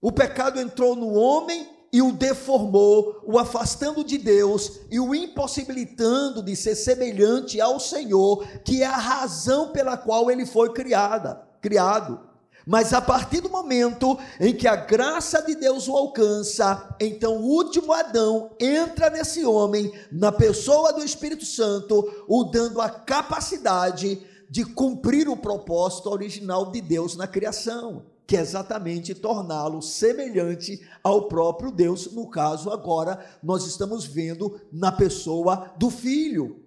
O 0.00 0.12
pecado 0.12 0.60
entrou 0.60 0.94
no 0.94 1.12
homem 1.14 1.68
e 1.92 2.02
o 2.02 2.12
deformou, 2.12 3.22
o 3.24 3.38
afastando 3.38 4.04
de 4.04 4.18
Deus 4.18 4.80
e 4.90 5.00
o 5.00 5.14
impossibilitando 5.14 6.42
de 6.42 6.54
ser 6.54 6.74
semelhante 6.74 7.60
ao 7.60 7.80
Senhor, 7.80 8.46
que 8.64 8.82
é 8.82 8.86
a 8.86 8.96
razão 8.96 9.72
pela 9.72 9.96
qual 9.96 10.30
ele 10.30 10.44
foi 10.44 10.72
criada, 10.72 11.42
criado. 11.60 12.20
Mas 12.68 12.92
a 12.92 13.00
partir 13.00 13.40
do 13.40 13.48
momento 13.48 14.18
em 14.38 14.54
que 14.54 14.68
a 14.68 14.76
graça 14.76 15.40
de 15.40 15.54
Deus 15.54 15.88
o 15.88 15.96
alcança, 15.96 16.94
então 17.00 17.38
o 17.38 17.46
último 17.46 17.94
Adão 17.94 18.50
entra 18.60 19.08
nesse 19.08 19.42
homem, 19.42 19.90
na 20.12 20.30
pessoa 20.30 20.92
do 20.92 21.02
Espírito 21.02 21.46
Santo, 21.46 22.26
o 22.28 22.44
dando 22.44 22.82
a 22.82 22.90
capacidade 22.90 24.22
de 24.50 24.66
cumprir 24.66 25.30
o 25.30 25.36
propósito 25.36 26.10
original 26.10 26.70
de 26.70 26.82
Deus 26.82 27.16
na 27.16 27.26
criação 27.26 28.04
que 28.26 28.36
é 28.36 28.40
exatamente 28.40 29.14
torná-lo 29.14 29.80
semelhante 29.80 30.86
ao 31.02 31.28
próprio 31.28 31.72
Deus. 31.72 32.12
No 32.12 32.28
caso, 32.28 32.70
agora, 32.70 33.24
nós 33.42 33.64
estamos 33.64 34.04
vendo 34.04 34.60
na 34.70 34.92
pessoa 34.92 35.72
do 35.78 35.88
Filho, 35.88 36.62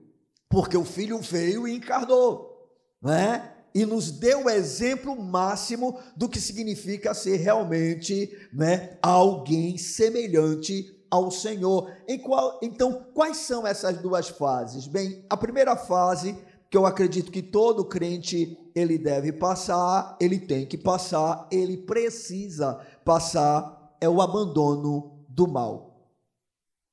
porque 0.49 0.75
o 0.75 0.83
Filho 0.83 1.19
veio 1.19 1.67
e 1.67 1.75
encarnou, 1.75 2.67
né? 2.99 3.60
E 3.73 3.85
nos 3.85 4.11
deu 4.11 4.45
o 4.45 4.49
exemplo 4.49 5.15
máximo 5.21 5.99
do 6.15 6.27
que 6.27 6.39
significa 6.41 7.13
ser 7.13 7.37
realmente 7.37 8.37
né, 8.51 8.97
alguém 9.01 9.77
semelhante 9.77 11.01
ao 11.09 11.31
Senhor. 11.31 11.91
Qual, 12.23 12.59
então, 12.61 13.05
quais 13.13 13.37
são 13.37 13.65
essas 13.65 13.97
duas 13.97 14.29
fases? 14.29 14.87
Bem, 14.87 15.25
a 15.29 15.37
primeira 15.37 15.75
fase 15.75 16.37
que 16.69 16.77
eu 16.77 16.85
acredito 16.85 17.31
que 17.31 17.41
todo 17.41 17.83
crente 17.83 18.57
ele 18.73 18.97
deve 18.97 19.33
passar, 19.33 20.15
ele 20.21 20.39
tem 20.39 20.65
que 20.65 20.77
passar, 20.77 21.45
ele 21.51 21.75
precisa 21.77 22.75
passar, 23.03 23.95
é 23.99 24.07
o 24.07 24.21
abandono 24.21 25.25
do 25.27 25.47
mal. 25.47 26.09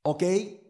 Ok? 0.04 0.60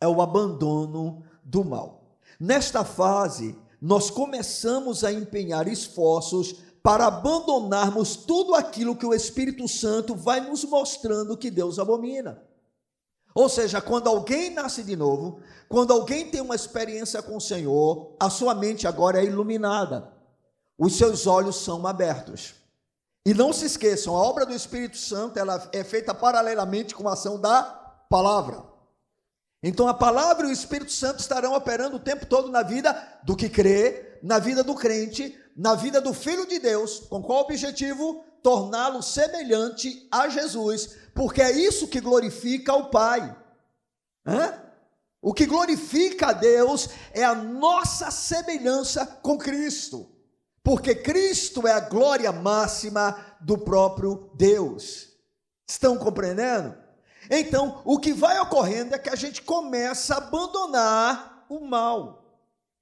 É 0.00 0.06
o 0.06 0.20
abandono 0.20 1.24
do 1.42 1.64
mal. 1.64 2.18
Nesta 2.38 2.84
fase, 2.84 3.56
nós 3.80 4.10
começamos 4.10 5.04
a 5.04 5.12
empenhar 5.12 5.68
esforços 5.68 6.56
para 6.82 7.06
abandonarmos 7.06 8.16
tudo 8.16 8.54
aquilo 8.54 8.96
que 8.96 9.06
o 9.06 9.14
Espírito 9.14 9.68
Santo 9.68 10.14
vai 10.14 10.40
nos 10.40 10.64
mostrando 10.64 11.36
que 11.36 11.50
Deus 11.50 11.78
abomina. 11.78 12.42
Ou 13.34 13.48
seja, 13.48 13.80
quando 13.80 14.08
alguém 14.08 14.50
nasce 14.50 14.82
de 14.82 14.96
novo, 14.96 15.40
quando 15.68 15.92
alguém 15.92 16.30
tem 16.30 16.40
uma 16.40 16.54
experiência 16.54 17.22
com 17.22 17.36
o 17.36 17.40
Senhor, 17.40 18.16
a 18.18 18.28
sua 18.30 18.54
mente 18.54 18.86
agora 18.86 19.20
é 19.20 19.24
iluminada, 19.24 20.12
os 20.76 20.96
seus 20.96 21.26
olhos 21.26 21.56
são 21.56 21.86
abertos. 21.86 22.54
E 23.24 23.34
não 23.34 23.52
se 23.52 23.66
esqueçam, 23.66 24.16
a 24.16 24.22
obra 24.22 24.46
do 24.46 24.54
Espírito 24.54 24.96
Santo 24.96 25.38
ela 25.38 25.68
é 25.72 25.84
feita 25.84 26.14
paralelamente 26.14 26.94
com 26.94 27.06
a 27.08 27.12
ação 27.12 27.38
da 27.38 27.62
palavra. 28.08 28.67
Então 29.62 29.88
a 29.88 29.94
palavra 29.94 30.46
e 30.46 30.50
o 30.50 30.52
Espírito 30.52 30.92
Santo 30.92 31.20
estarão 31.20 31.54
operando 31.54 31.96
o 31.96 32.00
tempo 32.00 32.26
todo 32.26 32.50
na 32.50 32.62
vida 32.62 32.92
do 33.24 33.34
que 33.34 33.48
crê, 33.48 34.18
na 34.22 34.38
vida 34.38 34.62
do 34.62 34.74
crente, 34.74 35.36
na 35.56 35.74
vida 35.74 36.00
do 36.00 36.14
Filho 36.14 36.46
de 36.46 36.58
Deus, 36.58 37.00
com 37.00 37.22
qual 37.22 37.40
objetivo? 37.40 38.24
Torná-lo 38.42 39.02
semelhante 39.02 40.06
a 40.12 40.28
Jesus, 40.28 40.96
porque 41.12 41.42
é 41.42 41.50
isso 41.50 41.88
que 41.88 42.00
glorifica 42.00 42.72
o 42.74 42.88
Pai. 42.88 43.36
Hã? 44.24 44.62
O 45.20 45.34
que 45.34 45.46
glorifica 45.46 46.28
a 46.28 46.32
Deus 46.32 46.88
é 47.12 47.24
a 47.24 47.34
nossa 47.34 48.12
semelhança 48.12 49.04
com 49.04 49.36
Cristo, 49.36 50.08
porque 50.62 50.94
Cristo 50.94 51.66
é 51.66 51.72
a 51.72 51.80
glória 51.80 52.30
máxima 52.30 53.36
do 53.40 53.58
próprio 53.58 54.30
Deus. 54.36 55.08
Estão 55.68 55.98
compreendendo? 55.98 56.76
Então, 57.30 57.82
o 57.84 57.98
que 57.98 58.12
vai 58.12 58.38
ocorrendo 58.40 58.94
é 58.94 58.98
que 58.98 59.10
a 59.10 59.16
gente 59.16 59.42
começa 59.42 60.14
a 60.14 60.18
abandonar 60.18 61.44
o 61.48 61.60
mal. 61.60 62.24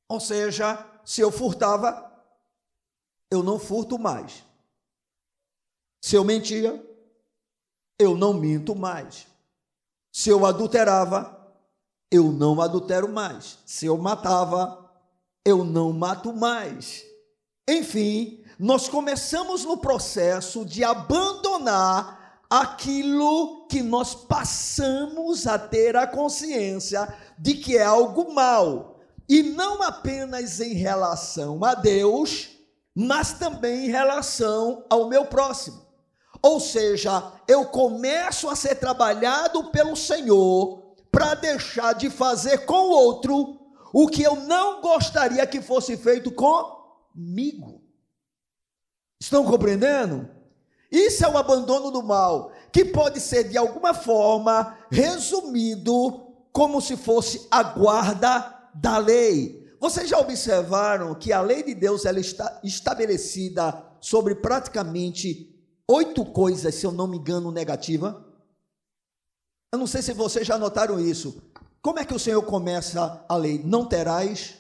Ou 0.09 0.21
seja, 0.21 0.85
se 1.05 1.21
eu 1.21 1.33
furtava, 1.33 2.13
eu 3.31 3.43
não 3.43 3.59
furto 3.59 3.99
mais. 3.99 4.45
Se 6.01 6.15
eu 6.15 6.25
mentia, 6.25 6.85
eu 7.99 8.17
não 8.17 8.33
minto 8.33 8.75
mais. 8.75 9.27
Se 10.13 10.31
eu 10.31 10.47
adulterava, 10.47 11.37
eu 12.11 12.31
não 12.31 12.61
adultero 12.61 13.09
mais. 13.09 13.59
Se 13.67 13.87
eu 13.87 13.99
matava, 13.99 14.91
eu 15.45 15.65
não 15.65 15.93
mato 15.93 16.33
mais. 16.33 17.05
Enfim, 17.69 18.45
nós 18.59 18.89
começamos 18.89 19.65
no 19.65 19.77
processo 19.77 20.65
de 20.65 20.85
abandonar 20.85 22.26
aquilo 22.49 23.67
que 23.67 23.83
nós 23.83 24.15
passamos 24.15 25.47
a 25.47 25.59
ter 25.59 25.97
a 25.97 26.07
consciência 26.07 27.07
de 27.39 27.55
que 27.55 27.77
é 27.77 27.85
algo 27.85 28.33
mal, 28.33 29.01
e 29.29 29.43
não 29.43 29.83
apenas 29.83 30.61
em 30.61 30.75
relação 30.75 31.63
a 31.65 31.75
Deus, 31.75 32.51
mas 32.95 33.33
também 33.33 33.87
em 33.87 33.91
relação 33.91 34.85
ao 34.89 35.09
meu 35.09 35.27
próximo. 35.27 35.85
Ou 36.41 36.61
seja, 36.61 37.33
eu 37.49 37.67
começo 37.67 38.49
a 38.49 38.55
ser 38.55 38.77
trabalhado 38.77 39.71
pelo 39.71 39.97
Senhor 39.97 40.95
para 41.11 41.35
deixar 41.35 41.93
de 41.95 42.09
fazer 42.09 42.67
com 42.67 42.75
o 42.75 42.91
outro 42.91 43.59
o 43.93 44.07
que 44.07 44.23
eu 44.23 44.37
não 44.37 44.81
gostaria 44.81 45.47
que 45.47 45.61
fosse 45.61 45.97
feito 45.97 46.31
comigo. 46.31 47.83
Estão 49.21 49.45
compreendendo? 49.45 50.36
Isso 50.91 51.25
é 51.25 51.29
o 51.29 51.37
abandono 51.37 51.91
do 51.91 52.03
mal, 52.03 52.53
que 52.73 52.85
pode 52.85 53.21
ser 53.21 53.45
de 53.45 53.59
alguma 53.59 53.93
forma 53.93 54.77
resumido 54.91 56.27
como 56.53 56.81
se 56.81 56.97
fosse 56.97 57.47
a 57.51 57.63
guarda 57.63 58.71
da 58.75 58.99
lei. 58.99 59.67
Vocês 59.79 60.09
já 60.09 60.19
observaram 60.19 61.15
que 61.15 61.33
a 61.33 61.41
lei 61.41 61.63
de 61.63 61.75
Deus 61.75 62.05
ela 62.05 62.21
está 62.21 62.61
estabelecida 62.65 63.85
sobre 64.01 64.35
praticamente 64.35 65.55
oito 65.89 66.25
coisas, 66.25 66.75
se 66.75 66.87
eu 66.87 66.93
não 66.93 67.07
me 67.07 67.19
engano, 67.19 67.53
negativa? 67.53 68.25
Eu 69.73 69.79
não 69.79 69.87
sei 69.87 70.01
se 70.01 70.13
vocês 70.13 70.47
já 70.47 70.57
notaram 70.57 70.99
isso. 70.99 71.43
Como 71.83 71.99
é 71.99 72.05
que 72.05 72.15
o 72.15 72.19
Senhor 72.19 72.43
começa 72.43 73.25
a 73.29 73.37
lei? 73.37 73.63
Não 73.65 73.87
terás 73.87 74.55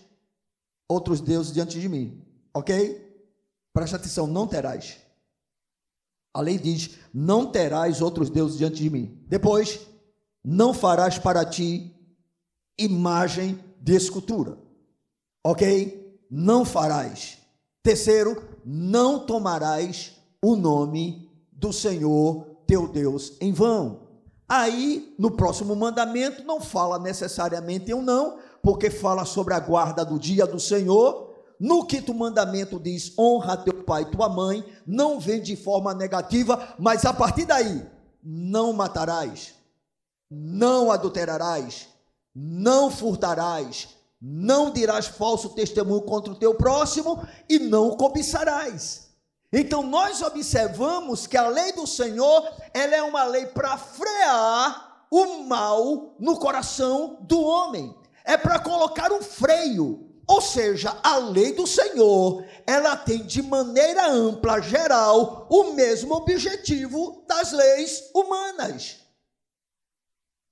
outros 0.88 1.21
deuses 1.21 1.52
diante 1.52 1.80
de 1.80 1.88
mim. 1.88 2.23
Ok? 2.52 3.04
Presta 3.73 3.97
atenção, 3.97 4.26
não 4.26 4.47
terás. 4.47 4.99
A 6.37 6.40
lei 6.43 6.59
diz: 6.59 6.90
não 7.14 7.47
terás 7.47 8.02
outros 8.02 8.28
deuses 8.28 8.59
diante 8.59 8.83
de 8.83 8.90
mim. 8.90 9.19
Depois, 9.26 9.81
não 10.45 10.75
farás 10.75 11.19
para 11.19 11.47
ti 11.47 11.97
imagem 12.78 13.59
de 13.81 13.97
escultura. 13.97 14.59
Ok? 15.43 16.21
Não 16.31 16.62
farás. 16.62 17.38
Terceiro, 17.83 18.43
não 18.62 19.25
tomarás 19.25 20.12
o 20.45 20.55
nome 20.57 21.26
do 21.50 21.73
Senhor 21.73 22.45
teu 22.66 22.87
Deus 22.87 23.33
em 23.40 23.50
vão. 23.50 24.02
Aí, 24.47 25.14
no 25.19 25.31
próximo 25.31 25.75
mandamento, 25.75 26.45
não 26.45 26.61
fala 26.61 26.99
necessariamente 26.99 27.95
um 27.95 28.02
não, 28.02 28.37
porque 28.62 28.90
fala 28.90 29.25
sobre 29.25 29.55
a 29.55 29.61
guarda 29.61 30.05
do 30.05 30.19
dia 30.19 30.47
do 30.47 30.61
Senhor. 30.61 31.25
No 31.58 31.86
quinto 31.86 32.12
mandamento 32.12 32.78
diz: 32.78 33.12
honra 33.19 33.56
teu 33.56 33.82
pai 33.84 34.02
e 34.02 34.10
tua 34.10 34.28
mãe, 34.28 34.64
não 34.86 35.19
vem 35.19 35.40
de 35.40 35.56
forma 35.56 35.95
negativa, 35.95 36.75
mas 36.78 37.04
a 37.04 37.12
partir 37.12 37.47
daí, 37.47 37.84
não 38.23 38.73
matarás, 38.73 39.54
não 40.30 40.90
adulterarás, 40.90 41.88
não 42.34 42.90
furtarás, 42.90 43.88
não 44.21 44.71
dirás 44.71 45.06
falso 45.06 45.50
testemunho 45.50 46.02
contra 46.02 46.32
o 46.32 46.36
teu 46.36 46.54
próximo 46.54 47.26
e 47.49 47.58
não 47.58 47.97
cobiçarás. 47.97 49.06
Então 49.52 49.82
nós 49.82 50.21
observamos 50.23 51.26
que 51.26 51.36
a 51.36 51.49
lei 51.49 51.73
do 51.73 51.86
Senhor, 51.86 52.52
ela 52.75 52.97
é 52.97 53.02
uma 53.02 53.25
lei 53.25 53.47
para 53.47 53.78
frear 53.78 55.06
o 55.10 55.45
mal 55.45 56.14
no 56.19 56.38
coração 56.38 57.19
do 57.23 57.40
homem. 57.40 57.95
É 58.25 58.36
para 58.36 58.58
colocar 58.58 59.12
um 59.12 59.23
freio. 59.23 60.05
Ou 60.26 60.41
seja, 60.41 60.99
a 61.02 61.19
lei 61.19 61.52
do 61.52 61.67
Senhor, 61.67 62.45
ela 62.67 62.97
tem 62.97 63.25
de 63.25 63.41
maneira 63.43 64.08
ampla, 64.10 64.60
geral, 64.60 65.47
o 65.49 65.73
mesmo 65.73 66.15
objetivo 66.15 67.25
das 67.28 67.52
leis 67.52 68.10
humanas. 68.12 68.99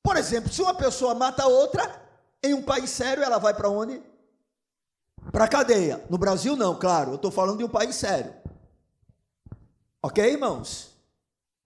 Por 0.02 0.16
exemplo, 0.16 0.52
se 0.52 0.62
uma 0.62 0.74
pessoa 0.74 1.14
mata 1.14 1.46
outra, 1.46 2.02
em 2.42 2.54
um 2.54 2.62
país 2.62 2.90
sério, 2.90 3.24
ela 3.24 3.38
vai 3.38 3.54
para 3.54 3.68
onde? 3.68 4.00
Para 5.32 5.48
cadeia. 5.48 6.04
No 6.08 6.18
Brasil, 6.18 6.54
não, 6.54 6.78
claro, 6.78 7.12
eu 7.12 7.16
estou 7.16 7.30
falando 7.30 7.58
de 7.58 7.64
um 7.64 7.68
país 7.68 7.96
sério. 7.96 8.32
Ok, 10.02 10.22
irmãos? 10.22 10.90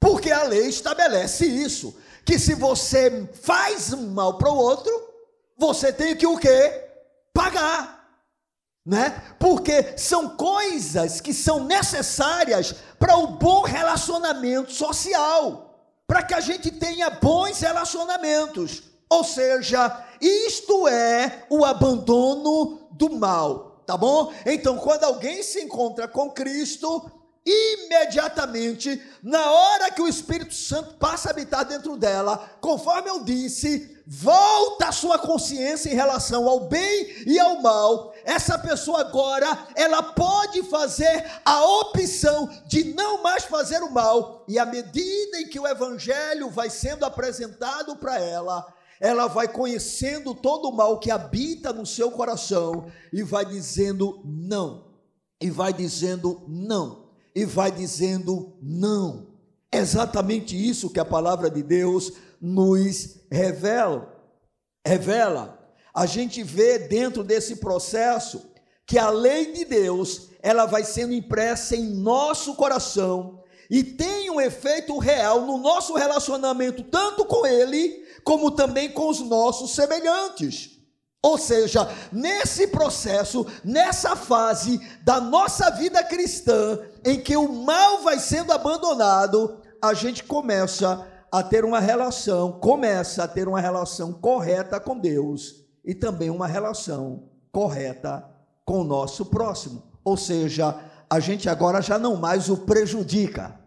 Porque 0.00 0.30
a 0.30 0.44
lei 0.44 0.68
estabelece 0.68 1.44
isso, 1.44 1.94
que 2.24 2.38
se 2.38 2.54
você 2.54 3.28
faz 3.42 3.90
mal 3.90 4.38
para 4.38 4.50
o 4.50 4.56
outro, 4.56 4.92
você 5.56 5.92
tem 5.92 6.16
que 6.16 6.26
o 6.26 6.38
quê? 6.38 6.88
Pagar. 7.34 7.97
Né? 8.88 9.22
Porque 9.38 9.98
são 9.98 10.30
coisas 10.30 11.20
que 11.20 11.34
são 11.34 11.64
necessárias 11.64 12.74
para 12.98 13.18
o 13.18 13.26
bom 13.26 13.60
relacionamento 13.60 14.72
social, 14.72 15.78
para 16.06 16.22
que 16.22 16.32
a 16.32 16.40
gente 16.40 16.70
tenha 16.70 17.10
bons 17.10 17.60
relacionamentos. 17.60 18.82
Ou 19.10 19.22
seja, 19.22 20.06
isto 20.18 20.88
é 20.88 21.44
o 21.50 21.66
abandono 21.66 22.88
do 22.92 23.10
mal, 23.10 23.82
tá 23.86 23.94
bom? 23.94 24.32
Então, 24.46 24.78
quando 24.78 25.04
alguém 25.04 25.42
se 25.42 25.60
encontra 25.60 26.08
com 26.08 26.30
Cristo, 26.30 27.12
imediatamente, 27.44 29.02
na 29.22 29.50
hora 29.50 29.90
que 29.90 30.02
o 30.02 30.08
Espírito 30.08 30.54
Santo 30.54 30.94
passa 30.94 31.28
a 31.28 31.32
habitar 31.32 31.64
dentro 31.64 31.96
dela, 31.96 32.36
conforme 32.60 33.08
eu 33.08 33.24
disse, 33.24 34.02
volta 34.06 34.88
a 34.88 34.92
sua 34.92 35.18
consciência 35.18 35.90
em 35.90 35.94
relação 35.94 36.48
ao 36.48 36.68
bem 36.68 37.24
e 37.26 37.38
ao 37.38 37.60
mal. 37.62 38.12
Essa 38.24 38.58
pessoa 38.58 39.00
agora, 39.00 39.66
ela 39.74 40.02
pode 40.02 40.62
fazer 40.64 41.24
a 41.44 41.64
opção 41.80 42.48
de 42.66 42.94
não 42.94 43.22
mais 43.22 43.44
fazer 43.44 43.82
o 43.82 43.90
mal, 43.90 44.44
e 44.46 44.58
à 44.58 44.66
medida 44.66 45.40
em 45.40 45.48
que 45.48 45.58
o 45.58 45.66
evangelho 45.66 46.50
vai 46.50 46.68
sendo 46.68 47.04
apresentado 47.04 47.96
para 47.96 48.18
ela, 48.18 48.66
ela 49.00 49.26
vai 49.26 49.48
conhecendo 49.48 50.34
todo 50.34 50.68
o 50.68 50.72
mal 50.72 50.98
que 50.98 51.10
habita 51.10 51.72
no 51.72 51.86
seu 51.86 52.10
coração 52.10 52.90
e 53.12 53.22
vai 53.22 53.44
dizendo 53.44 54.20
não. 54.24 54.88
E 55.40 55.50
vai 55.50 55.72
dizendo 55.72 56.42
não 56.48 57.07
e 57.38 57.44
vai 57.44 57.70
dizendo 57.70 58.56
não. 58.60 59.28
É 59.70 59.78
exatamente 59.78 60.56
isso 60.56 60.90
que 60.90 60.98
a 60.98 61.04
palavra 61.04 61.48
de 61.48 61.62
Deus 61.62 62.12
nos 62.40 63.20
revela. 63.30 64.12
Revela. 64.84 65.56
A 65.94 66.04
gente 66.04 66.42
vê 66.42 66.80
dentro 66.80 67.22
desse 67.22 67.56
processo 67.56 68.50
que 68.84 68.98
a 68.98 69.10
lei 69.10 69.52
de 69.52 69.64
Deus, 69.64 70.30
ela 70.42 70.66
vai 70.66 70.82
sendo 70.82 71.12
impressa 71.12 71.76
em 71.76 71.84
nosso 71.94 72.56
coração 72.56 73.44
e 73.70 73.84
tem 73.84 74.30
um 74.30 74.40
efeito 74.40 74.98
real 74.98 75.42
no 75.42 75.58
nosso 75.58 75.94
relacionamento 75.94 76.82
tanto 76.82 77.24
com 77.24 77.46
ele 77.46 78.04
como 78.24 78.50
também 78.50 78.90
com 78.90 79.08
os 79.08 79.20
nossos 79.20 79.76
semelhantes. 79.76 80.77
Ou 81.22 81.36
seja, 81.36 81.88
nesse 82.12 82.68
processo, 82.68 83.44
nessa 83.64 84.14
fase 84.14 84.78
da 85.02 85.20
nossa 85.20 85.70
vida 85.70 86.02
cristã, 86.04 86.78
em 87.04 87.20
que 87.20 87.36
o 87.36 87.52
mal 87.52 88.02
vai 88.02 88.20
sendo 88.20 88.52
abandonado, 88.52 89.60
a 89.82 89.94
gente 89.94 90.22
começa 90.22 91.06
a 91.30 91.42
ter 91.42 91.64
uma 91.64 91.80
relação, 91.80 92.52
começa 92.60 93.24
a 93.24 93.28
ter 93.28 93.48
uma 93.48 93.60
relação 93.60 94.12
correta 94.12 94.78
com 94.78 94.98
Deus 94.98 95.64
e 95.84 95.94
também 95.94 96.30
uma 96.30 96.46
relação 96.46 97.28
correta 97.50 98.24
com 98.64 98.80
o 98.80 98.84
nosso 98.84 99.26
próximo. 99.26 99.90
Ou 100.04 100.16
seja, 100.16 100.78
a 101.10 101.18
gente 101.18 101.48
agora 101.48 101.82
já 101.82 101.98
não 101.98 102.16
mais 102.16 102.48
o 102.48 102.58
prejudica. 102.58 103.58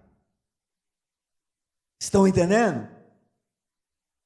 Estão 2.02 2.26
entendendo? 2.28 2.88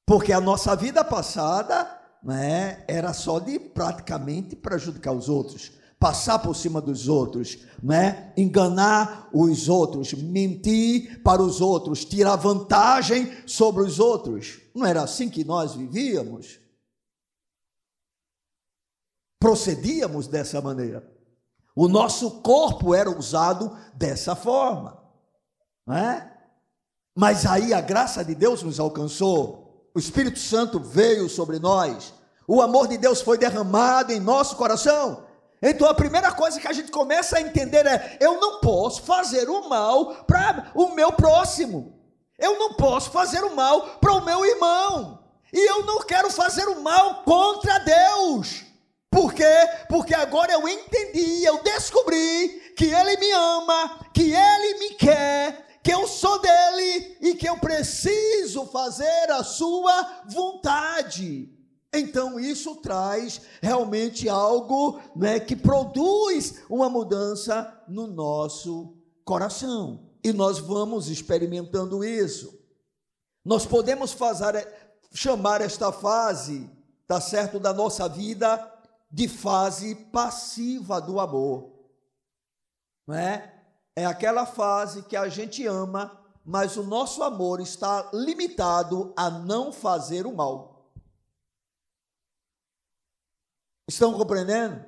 Porque 0.06 0.32
a 0.32 0.40
nossa 0.40 0.76
vida 0.76 1.04
passada 1.04 1.95
né, 2.26 2.84
era 2.88 3.12
só 3.12 3.38
de 3.38 3.56
praticamente 3.56 4.56
prejudicar 4.56 5.12
os 5.12 5.28
outros. 5.28 5.70
passar 5.98 6.40
por 6.40 6.54
cima 6.54 6.78
dos 6.78 7.08
outros, 7.08 7.56
né? 7.82 8.30
enganar 8.36 9.30
os 9.32 9.66
outros, 9.66 10.12
mentir 10.12 11.22
para 11.22 11.40
os 11.40 11.62
outros, 11.62 12.04
tirar 12.04 12.36
vantagem 12.36 13.32
sobre 13.46 13.82
os 13.82 13.98
outros. 13.98 14.60
Não 14.74 14.84
era 14.84 15.02
assim 15.02 15.30
que 15.30 15.42
nós 15.42 15.74
vivíamos? 15.74 16.60
Procedíamos 19.40 20.26
dessa 20.26 20.60
maneira. 20.60 21.10
O 21.74 21.88
nosso 21.88 22.42
corpo 22.42 22.94
era 22.94 23.08
usado 23.08 23.74
dessa 23.94 24.36
forma, 24.36 25.02
não 25.86 25.96
é? 25.96 26.30
Mas 27.16 27.46
aí 27.46 27.72
a 27.72 27.80
graça 27.80 28.22
de 28.22 28.34
Deus 28.34 28.62
nos 28.62 28.78
alcançou, 28.78 29.90
o 29.94 29.98
Espírito 29.98 30.38
Santo 30.38 30.78
veio 30.78 31.26
sobre 31.26 31.58
nós, 31.58 32.12
o 32.46 32.62
amor 32.62 32.86
de 32.88 32.96
Deus 32.96 33.20
foi 33.20 33.36
derramado 33.36 34.12
em 34.12 34.20
nosso 34.20 34.56
coração. 34.56 35.26
Então 35.60 35.88
a 35.88 35.94
primeira 35.94 36.30
coisa 36.32 36.60
que 36.60 36.68
a 36.68 36.72
gente 36.72 36.90
começa 36.90 37.38
a 37.38 37.40
entender 37.40 37.86
é: 37.86 38.18
eu 38.20 38.38
não 38.40 38.60
posso 38.60 39.02
fazer 39.02 39.48
o 39.48 39.68
mal 39.68 40.24
para 40.26 40.70
o 40.74 40.94
meu 40.94 41.12
próximo, 41.12 41.98
eu 42.38 42.58
não 42.58 42.74
posso 42.74 43.10
fazer 43.10 43.42
o 43.42 43.54
mal 43.54 43.98
para 43.98 44.12
o 44.12 44.24
meu 44.24 44.44
irmão, 44.44 45.24
e 45.52 45.70
eu 45.70 45.84
não 45.84 46.00
quero 46.00 46.30
fazer 46.30 46.68
o 46.68 46.82
mal 46.82 47.22
contra 47.24 47.78
Deus. 47.78 48.64
Por 49.10 49.32
quê? 49.32 49.68
Porque 49.88 50.14
agora 50.14 50.52
eu 50.52 50.68
entendi, 50.68 51.42
eu 51.44 51.62
descobri 51.62 52.74
que 52.76 52.84
Ele 52.84 53.16
me 53.16 53.32
ama, 53.32 53.98
que 54.12 54.34
Ele 54.34 54.78
me 54.78 54.90
quer, 54.90 55.78
que 55.82 55.90
eu 55.90 56.06
sou 56.06 56.38
dele 56.38 57.16
e 57.22 57.34
que 57.34 57.48
eu 57.48 57.56
preciso 57.56 58.66
fazer 58.66 59.30
a 59.30 59.42
Sua 59.42 60.24
vontade. 60.28 61.55
Então 61.92 62.38
isso 62.38 62.76
traz 62.76 63.40
realmente 63.62 64.28
algo 64.28 65.00
né, 65.14 65.40
que 65.40 65.56
produz 65.56 66.62
uma 66.68 66.88
mudança 66.88 67.82
no 67.88 68.06
nosso 68.06 68.96
coração. 69.24 70.10
E 70.22 70.32
nós 70.32 70.58
vamos 70.58 71.08
experimentando 71.08 72.04
isso. 72.04 72.58
Nós 73.44 73.64
podemos 73.64 74.12
fazer, 74.12 74.68
chamar 75.12 75.60
esta 75.60 75.92
fase, 75.92 76.68
tá 77.06 77.20
certo, 77.20 77.60
da 77.60 77.72
nossa 77.72 78.08
vida 78.08 78.72
de 79.10 79.28
fase 79.28 79.94
passiva 79.94 81.00
do 81.00 81.20
amor. 81.20 81.72
Não 83.06 83.14
é? 83.14 83.54
É 83.94 84.04
aquela 84.04 84.44
fase 84.44 85.02
que 85.04 85.16
a 85.16 85.28
gente 85.28 85.66
ama, 85.66 86.20
mas 86.44 86.76
o 86.76 86.82
nosso 86.82 87.22
amor 87.22 87.60
está 87.60 88.10
limitado 88.12 89.14
a 89.16 89.30
não 89.30 89.72
fazer 89.72 90.26
o 90.26 90.34
mal. 90.34 90.75
Estão 93.88 94.12
compreendendo? 94.12 94.84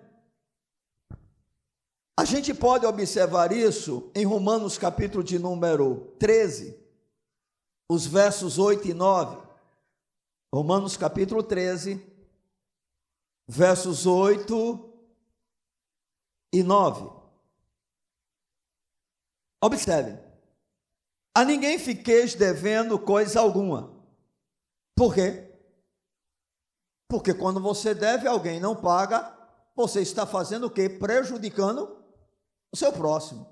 A 2.19 2.25
gente 2.25 2.53
pode 2.53 2.85
observar 2.85 3.53
isso 3.53 4.11
em 4.13 4.25
Romanos 4.25 4.77
capítulo 4.77 5.23
de 5.23 5.39
número 5.39 6.17
13, 6.19 6.77
os 7.89 8.07
versos 8.07 8.59
8 8.59 8.89
e 8.89 8.95
9. 8.95 9.41
Romanos 10.53 10.97
capítulo 10.97 11.45
13, 11.45 12.05
versos 13.47 14.05
8 14.05 14.93
e 16.53 16.65
9. 16.65 17.09
Observe. 19.63 20.19
A 21.33 21.45
ninguém 21.45 21.79
fiqueis 21.79 22.35
devendo 22.35 22.99
coisa 22.99 23.39
alguma. 23.39 23.93
Por 24.97 25.15
quê? 25.15 25.48
Porque 27.09 27.33
quando 27.33 27.59
você 27.59 27.95
deve 27.95 28.29
alguém 28.29 28.61
não 28.61 28.77
paga, 28.77 29.35
você 29.75 30.03
está 30.03 30.27
fazendo 30.27 30.67
o 30.67 30.71
quê? 30.71 30.89
Prejudicando 30.89 32.05
o 32.71 32.77
seu 32.77 32.93
próximo. 32.93 33.47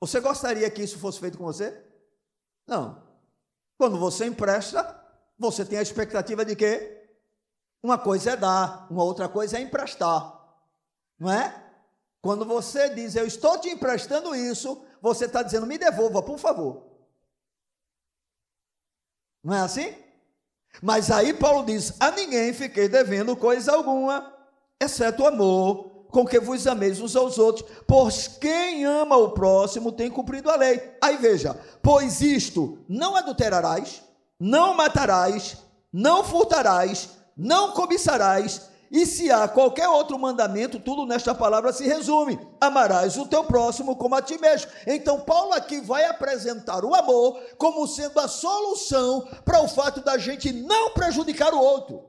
Você 0.00 0.20
gostaria 0.20 0.70
que 0.70 0.82
isso 0.82 0.98
fosse 0.98 1.20
feito 1.20 1.36
com 1.36 1.44
você? 1.44 1.84
Não. 2.66 3.02
Quando 3.76 3.98
você 3.98 4.24
empresta, 4.24 4.98
você 5.38 5.64
tem 5.64 5.78
a 5.78 5.82
expectativa 5.82 6.44
de 6.44 6.56
que 6.56 6.98
uma 7.82 7.98
coisa 7.98 8.32
é 8.32 8.36
dar, 8.36 8.90
uma 8.90 9.04
outra 9.04 9.28
coisa 9.28 9.58
é 9.58 9.60
emprestar. 9.60 10.36
Não 11.18 11.30
é? 11.30 11.64
Quando 12.22 12.44
você 12.44 12.90
diz, 12.94 13.14
eu 13.14 13.26
estou 13.26 13.58
te 13.60 13.68
emprestando 13.68 14.34
isso, 14.34 14.84
você 15.00 15.26
está 15.26 15.42
dizendo, 15.42 15.66
me 15.66 15.78
devolva, 15.78 16.22
por 16.22 16.38
favor. 16.38 16.88
Não 19.42 19.54
é 19.54 19.60
assim? 19.60 19.94
Mas 20.82 21.10
aí 21.10 21.32
Paulo 21.32 21.64
diz: 21.64 21.94
A 22.00 22.10
ninguém 22.10 22.52
fiquei 22.52 22.88
devendo 22.88 23.36
coisa 23.36 23.72
alguma, 23.72 24.32
exceto 24.80 25.22
o 25.22 25.26
amor, 25.26 26.06
com 26.10 26.24
que 26.24 26.40
vos 26.40 26.66
ameis 26.66 27.00
uns 27.00 27.14
aos 27.16 27.38
outros, 27.38 27.68
pois 27.86 28.28
quem 28.28 28.84
ama 28.84 29.16
o 29.16 29.30
próximo 29.30 29.92
tem 29.92 30.10
cumprido 30.10 30.50
a 30.50 30.56
lei. 30.56 30.80
Aí 31.00 31.16
veja: 31.16 31.58
Pois 31.82 32.20
isto 32.20 32.78
não 32.88 33.16
adulterarás, 33.16 34.02
não 34.38 34.74
matarás, 34.74 35.56
não 35.92 36.24
furtarás, 36.24 37.10
não 37.36 37.72
cobiçarás, 37.72 38.68
e 38.90 39.04
se 39.04 39.30
há 39.30 39.46
qualquer 39.46 39.88
outro 39.88 40.18
mandamento, 40.18 40.80
tudo 40.80 41.04
nesta 41.04 41.34
palavra 41.34 41.72
se 41.72 41.84
resume: 41.84 42.38
amarás 42.60 43.16
o 43.18 43.26
teu 43.26 43.44
próximo 43.44 43.96
como 43.96 44.14
a 44.14 44.22
ti 44.22 44.38
mesmo. 44.38 44.70
Então, 44.86 45.20
Paulo 45.20 45.52
aqui 45.52 45.80
vai 45.80 46.04
apresentar 46.06 46.84
o 46.84 46.94
amor 46.94 47.38
como 47.58 47.86
sendo 47.86 48.18
a 48.18 48.28
solução 48.28 49.28
para 49.44 49.60
o 49.60 49.68
fato 49.68 50.00
da 50.00 50.16
gente 50.16 50.52
não 50.52 50.90
prejudicar 50.90 51.52
o 51.52 51.60
outro. 51.60 52.08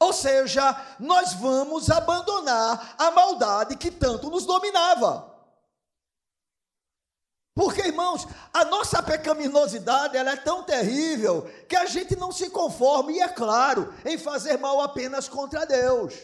Ou 0.00 0.12
seja, 0.12 0.80
nós 0.98 1.34
vamos 1.34 1.90
abandonar 1.90 2.94
a 2.96 3.10
maldade 3.10 3.76
que 3.76 3.90
tanto 3.90 4.30
nos 4.30 4.46
dominava. 4.46 5.27
Porque, 7.58 7.80
irmãos, 7.80 8.24
a 8.54 8.64
nossa 8.66 9.02
pecaminosidade 9.02 10.16
ela 10.16 10.30
é 10.30 10.36
tão 10.36 10.62
terrível 10.62 11.50
que 11.68 11.74
a 11.74 11.86
gente 11.86 12.14
não 12.14 12.30
se 12.30 12.50
conforma, 12.50 13.10
e 13.10 13.18
é 13.18 13.26
claro, 13.26 13.92
em 14.04 14.16
fazer 14.16 14.56
mal 14.58 14.80
apenas 14.80 15.28
contra 15.28 15.66
Deus. 15.66 16.14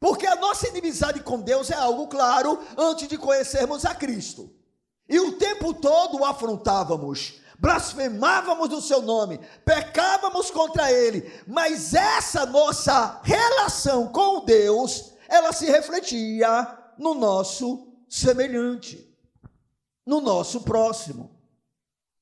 Porque 0.00 0.26
a 0.26 0.34
nossa 0.34 0.66
inimizade 0.66 1.20
com 1.20 1.40
Deus 1.40 1.70
é 1.70 1.76
algo 1.76 2.08
claro 2.08 2.58
antes 2.76 3.06
de 3.06 3.16
conhecermos 3.16 3.84
a 3.84 3.94
Cristo. 3.94 4.50
E 5.08 5.20
o 5.20 5.38
tempo 5.38 5.72
todo 5.72 6.18
o 6.18 6.24
afrontávamos, 6.24 7.34
blasfemávamos 7.56 8.72
o 8.72 8.82
seu 8.82 9.00
nome, 9.00 9.38
pecávamos 9.64 10.50
contra 10.50 10.90
ele, 10.90 11.32
mas 11.46 11.94
essa 11.94 12.44
nossa 12.44 13.20
relação 13.22 14.08
com 14.08 14.44
Deus, 14.44 15.12
ela 15.28 15.52
se 15.52 15.66
refletia 15.66 16.66
no 16.98 17.14
nosso 17.14 17.86
semelhante 18.08 19.13
no 20.06 20.20
nosso 20.20 20.62
próximo. 20.62 21.30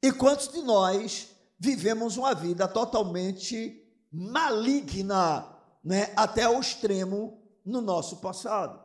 E 0.02 0.12
quantos 0.12 0.48
de 0.48 0.62
nós 0.62 1.28
vivemos 1.58 2.16
uma 2.16 2.34
vida 2.34 2.66
totalmente 2.66 3.80
maligna, 4.10 5.46
né, 5.82 6.12
até 6.16 6.48
o 6.48 6.60
extremo 6.60 7.40
no 7.64 7.80
nosso 7.80 8.16
passado? 8.16 8.82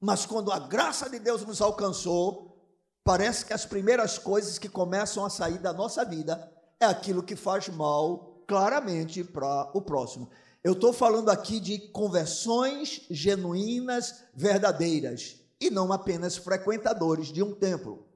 Mas 0.00 0.24
quando 0.24 0.52
a 0.52 0.58
graça 0.58 1.10
de 1.10 1.18
Deus 1.18 1.44
nos 1.44 1.60
alcançou, 1.60 2.56
parece 3.04 3.44
que 3.44 3.52
as 3.52 3.66
primeiras 3.66 4.18
coisas 4.18 4.58
que 4.58 4.68
começam 4.68 5.24
a 5.24 5.30
sair 5.30 5.58
da 5.58 5.72
nossa 5.72 6.04
vida 6.04 6.50
é 6.80 6.86
aquilo 6.86 7.22
que 7.22 7.36
faz 7.36 7.68
mal 7.68 8.42
claramente 8.46 9.22
para 9.22 9.70
o 9.74 9.82
próximo. 9.82 10.30
Eu 10.64 10.72
estou 10.72 10.92
falando 10.92 11.28
aqui 11.28 11.60
de 11.60 11.78
conversões 11.90 13.02
genuínas, 13.10 14.24
verdadeiras, 14.34 15.36
e 15.60 15.70
não 15.70 15.92
apenas 15.92 16.36
frequentadores 16.36 17.28
de 17.28 17.42
um 17.42 17.54
templo 17.54 18.07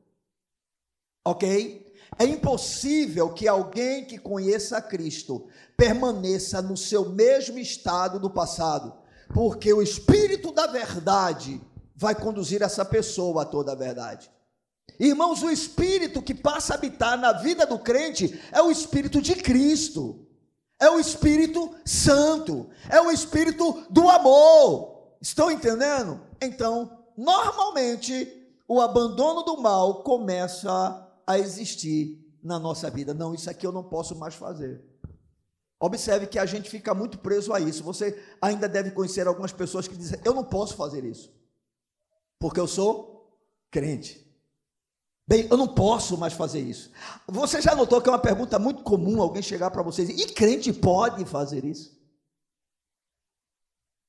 ok? 1.24 1.92
É 2.18 2.24
impossível 2.24 3.32
que 3.32 3.48
alguém 3.48 4.04
que 4.04 4.18
conheça 4.18 4.80
Cristo 4.80 5.46
permaneça 5.76 6.60
no 6.60 6.76
seu 6.76 7.08
mesmo 7.08 7.58
estado 7.58 8.18
do 8.18 8.30
passado, 8.30 8.94
porque 9.32 9.72
o 9.72 9.82
Espírito 9.82 10.52
da 10.52 10.66
Verdade 10.66 11.60
vai 11.96 12.14
conduzir 12.14 12.62
essa 12.62 12.84
pessoa 12.84 13.42
a 13.42 13.46
toda 13.46 13.72
a 13.72 13.76
verdade. 13.76 14.30
Irmãos, 14.98 15.42
o 15.42 15.50
Espírito 15.50 16.20
que 16.20 16.34
passa 16.34 16.74
a 16.74 16.76
habitar 16.76 17.18
na 17.18 17.32
vida 17.32 17.66
do 17.66 17.78
crente 17.78 18.40
é 18.52 18.60
o 18.60 18.70
Espírito 18.70 19.22
de 19.22 19.34
Cristo, 19.34 20.26
é 20.78 20.90
o 20.90 21.00
Espírito 21.00 21.74
Santo, 21.84 22.68
é 22.90 23.00
o 23.00 23.10
Espírito 23.10 23.84
do 23.88 24.08
amor. 24.08 25.14
Estão 25.20 25.50
entendendo? 25.50 26.20
Então, 26.40 26.98
normalmente, 27.16 28.28
o 28.68 28.80
abandono 28.80 29.42
do 29.42 29.56
mal 29.58 30.02
começa 30.02 31.08
a 31.26 31.38
existir 31.38 32.18
na 32.42 32.58
nossa 32.58 32.90
vida. 32.90 33.14
Não, 33.14 33.34
isso 33.34 33.48
aqui 33.48 33.66
eu 33.66 33.72
não 33.72 33.84
posso 33.84 34.16
mais 34.16 34.34
fazer. 34.34 34.82
Observe 35.80 36.26
que 36.26 36.38
a 36.38 36.46
gente 36.46 36.70
fica 36.70 36.94
muito 36.94 37.18
preso 37.18 37.52
a 37.52 37.60
isso. 37.60 37.82
Você 37.82 38.22
ainda 38.40 38.68
deve 38.68 38.92
conhecer 38.92 39.26
algumas 39.26 39.52
pessoas 39.52 39.88
que 39.88 39.96
dizem: 39.96 40.20
Eu 40.24 40.34
não 40.34 40.44
posso 40.44 40.76
fazer 40.76 41.04
isso, 41.04 41.32
porque 42.38 42.60
eu 42.60 42.68
sou 42.68 43.36
crente. 43.70 44.22
Bem, 45.26 45.46
eu 45.50 45.56
não 45.56 45.68
posso 45.68 46.18
mais 46.18 46.32
fazer 46.32 46.60
isso. 46.60 46.90
Você 47.26 47.60
já 47.60 47.74
notou 47.74 48.00
que 48.00 48.08
é 48.08 48.12
uma 48.12 48.18
pergunta 48.18 48.58
muito 48.58 48.82
comum 48.82 49.22
alguém 49.22 49.42
chegar 49.42 49.70
para 49.70 49.82
vocês 49.82 50.08
e 50.08 50.26
crente 50.32 50.72
pode 50.72 51.24
fazer 51.24 51.64
isso? 51.64 51.96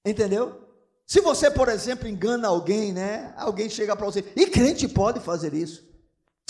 Entendeu? 0.06 0.62
Se 1.06 1.21
você, 1.21 1.49
por 1.49 1.69
exemplo, 1.69 2.08
engana 2.08 2.47
alguém, 2.47 2.91
né? 2.91 3.34
Alguém 3.38 3.69
chega 3.69 3.95
para 3.95 4.06
você, 4.06 4.19
e 4.36 4.47
crente 4.47 4.88
pode 4.88 5.19
fazer 5.19 5.54
isso. 5.54 5.92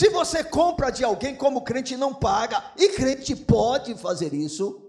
Se 0.00 0.08
você 0.08 0.42
compra 0.42 0.90
de 0.90 1.04
alguém 1.04 1.36
como 1.36 1.62
crente 1.62 1.96
não 1.96 2.12
paga, 2.12 2.62
e 2.76 2.90
crente 2.90 3.36
pode 3.36 3.94
fazer 3.94 4.34
isso. 4.34 4.80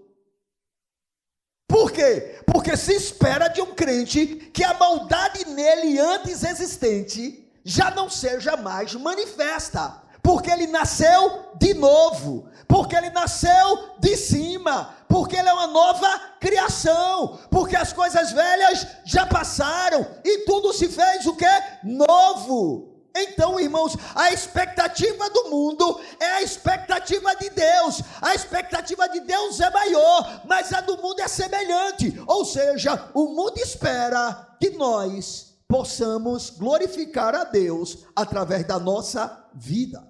Por 1.68 1.92
quê? 1.92 2.40
Porque 2.46 2.76
se 2.76 2.94
espera 2.94 3.48
de 3.48 3.60
um 3.60 3.74
crente 3.74 4.26
que 4.52 4.64
a 4.64 4.74
maldade 4.74 5.44
nele 5.46 5.98
antes 5.98 6.42
existente 6.42 7.50
já 7.64 7.90
não 7.90 8.08
seja 8.08 8.56
mais 8.56 8.94
manifesta, 8.94 10.02
porque 10.22 10.50
ele 10.50 10.68
nasceu 10.68 11.50
de 11.56 11.74
novo, 11.74 12.48
porque 12.68 12.94
ele 12.96 13.10
nasceu 13.10 13.96
de 13.98 14.16
cima, 14.16 14.94
porque 15.08 15.36
ele 15.36 15.48
é 15.48 15.52
uma 15.52 15.66
nova 15.66 16.18
criação, 16.40 17.38
porque 17.50 17.76
as 17.76 17.92
coisas 17.92 18.32
velhas 18.32 18.86
já 19.04 19.26
passaram 19.26 20.06
e 20.24 20.38
tudo 20.44 20.72
se 20.72 20.88
fez 20.88 21.26
o 21.26 21.36
que? 21.36 21.46
Novo. 21.84 22.95
Então, 23.18 23.58
irmãos, 23.58 23.96
a 24.14 24.30
expectativa 24.30 25.30
do 25.30 25.48
mundo 25.48 26.00
é 26.20 26.26
a 26.26 26.42
expectativa 26.42 27.34
de 27.36 27.48
Deus. 27.48 28.02
A 28.20 28.34
expectativa 28.34 29.08
de 29.08 29.20
Deus 29.20 29.58
é 29.58 29.70
maior, 29.70 30.42
mas 30.46 30.72
a 30.72 30.82
do 30.82 30.98
mundo 30.98 31.20
é 31.20 31.28
semelhante. 31.28 32.14
Ou 32.26 32.44
seja, 32.44 33.10
o 33.14 33.28
mundo 33.28 33.56
espera 33.58 34.56
que 34.60 34.70
nós 34.70 35.56
possamos 35.66 36.50
glorificar 36.50 37.34
a 37.34 37.44
Deus 37.44 38.04
através 38.14 38.66
da 38.66 38.78
nossa 38.78 39.48
vida. 39.54 40.06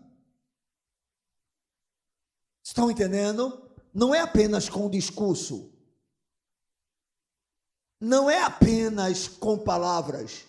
Estão 2.64 2.90
entendendo? 2.90 3.70
Não 3.94 4.12
é 4.12 4.20
apenas 4.20 4.68
com 4.68 4.86
o 4.86 4.90
discurso. 4.90 5.72
Não 8.00 8.28
é 8.28 8.42
apenas 8.42 9.28
com 9.28 9.56
palavras 9.56 10.45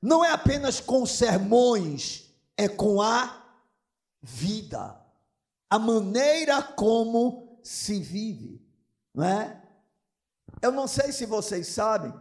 não 0.00 0.24
é 0.24 0.30
apenas 0.30 0.80
com 0.80 1.04
sermões, 1.04 2.30
é 2.56 2.68
com 2.68 3.02
a 3.02 3.44
vida, 4.22 5.00
a 5.68 5.78
maneira 5.78 6.62
como 6.62 7.58
se 7.62 8.00
vive, 8.00 8.66
não 9.14 9.24
é? 9.24 9.62
Eu 10.62 10.72
não 10.72 10.86
sei 10.86 11.12
se 11.12 11.24
vocês 11.26 11.68
sabem, 11.68 12.12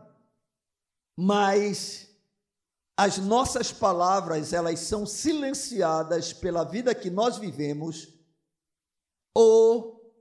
mas 1.15 2.09
as 2.95 3.17
nossas 3.17 3.71
palavras, 3.71 4.51
elas 4.51 4.79
são 4.81 5.05
silenciadas 5.05 6.33
pela 6.33 6.63
vida 6.63 6.93
que 6.93 7.09
nós 7.09 7.37
vivemos, 7.37 8.09
ou 9.33 10.13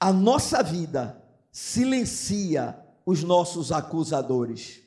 a 0.00 0.12
nossa 0.12 0.62
vida 0.62 1.22
silencia 1.50 2.78
os 3.04 3.22
nossos 3.22 3.72
acusadores. 3.72 4.82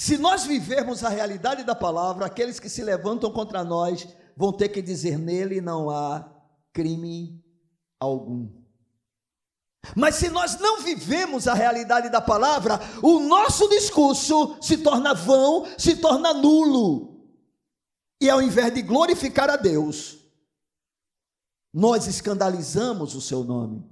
Se 0.00 0.16
nós 0.16 0.46
vivermos 0.46 1.04
a 1.04 1.10
realidade 1.10 1.62
da 1.62 1.74
palavra, 1.74 2.24
aqueles 2.24 2.58
que 2.58 2.70
se 2.70 2.82
levantam 2.82 3.30
contra 3.30 3.62
nós 3.62 4.08
vão 4.34 4.50
ter 4.50 4.70
que 4.70 4.80
dizer: 4.80 5.18
nele 5.18 5.60
não 5.60 5.90
há 5.90 6.26
crime 6.72 7.44
algum. 8.00 8.48
Mas 9.94 10.14
se 10.14 10.30
nós 10.30 10.58
não 10.58 10.80
vivemos 10.80 11.46
a 11.46 11.52
realidade 11.52 12.08
da 12.08 12.18
palavra, 12.18 12.80
o 13.02 13.20
nosso 13.20 13.68
discurso 13.68 14.56
se 14.62 14.78
torna 14.78 15.12
vão, 15.12 15.66
se 15.76 15.94
torna 15.96 16.32
nulo. 16.32 17.22
E 18.22 18.30
ao 18.30 18.40
invés 18.40 18.72
de 18.72 18.80
glorificar 18.80 19.50
a 19.50 19.56
Deus, 19.56 20.16
nós 21.74 22.06
escandalizamos 22.06 23.14
o 23.14 23.20
seu 23.20 23.44
nome. 23.44 23.84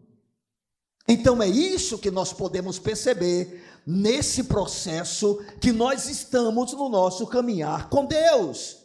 Então 1.06 1.42
é 1.42 1.48
isso 1.48 1.98
que 1.98 2.10
nós 2.10 2.32
podemos 2.32 2.78
perceber 2.78 3.77
nesse 3.90 4.44
processo 4.44 5.42
que 5.62 5.72
nós 5.72 6.10
estamos 6.10 6.74
no 6.74 6.90
nosso 6.90 7.26
caminhar 7.26 7.88
com 7.88 8.04
Deus. 8.04 8.84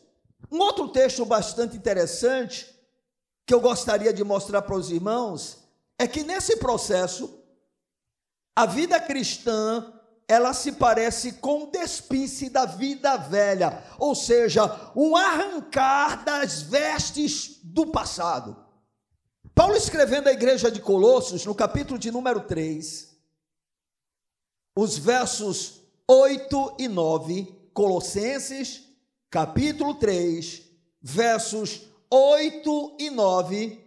Um 0.49 0.59
outro 0.59 0.87
texto 0.87 1.25
bastante 1.25 1.75
interessante 1.75 2.73
que 3.45 3.53
eu 3.53 3.59
gostaria 3.59 4.13
de 4.13 4.23
mostrar 4.23 4.61
para 4.61 4.77
os 4.77 4.89
irmãos 4.89 5.57
é 5.99 6.07
que 6.07 6.23
nesse 6.23 6.55
processo 6.55 7.37
a 8.55 8.65
vida 8.65 8.97
cristã 8.97 9.91
ela 10.25 10.53
se 10.53 10.71
parece 10.71 11.33
com 11.33 11.63
o 11.63 11.67
despince 11.69 12.49
da 12.49 12.65
vida 12.65 13.17
velha, 13.17 13.83
ou 13.99 14.15
seja, 14.15 14.93
um 14.95 15.17
arrancar 15.17 16.23
das 16.23 16.61
vestes 16.61 17.59
do 17.61 17.87
passado. 17.87 18.55
Paulo 19.53 19.75
escrevendo 19.75 20.29
à 20.29 20.31
igreja 20.31 20.71
de 20.71 20.79
Colossos, 20.79 21.45
no 21.45 21.53
capítulo 21.53 21.99
de 21.99 22.09
número 22.09 22.39
3, 22.39 23.12
os 24.75 24.97
versos 24.97 25.81
8 26.07 26.75
e 26.79 26.87
9, 26.87 27.69
Colossenses, 27.73 28.83
capítulo 29.29 29.95
3, 29.95 30.63
versos 31.01 31.87
8 32.09 32.97
e 32.99 33.09
9, 33.09 33.83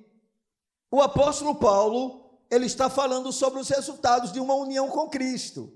o 0.91 1.01
apóstolo 1.01 1.55
Paulo, 1.55 2.41
ele 2.51 2.67
está 2.67 2.89
falando 2.89 3.33
sobre 3.33 3.61
os 3.61 3.69
resultados 3.69 4.33
de 4.33 4.41
uma 4.41 4.55
união 4.55 4.89
com 4.89 5.09
Cristo. 5.09 5.73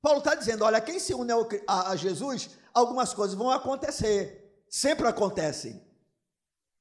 Paulo 0.00 0.18
está 0.18 0.34
dizendo: 0.34 0.64
olha, 0.64 0.80
quem 0.80 0.98
se 0.98 1.14
une 1.14 1.32
a, 1.66 1.94
Jesus, 1.96 2.50
algumas 2.72 3.12
coisas 3.12 3.36
vão 3.36 3.50
acontecer, 3.50 4.64
sempre 4.68 5.06
acontecem. 5.06 5.82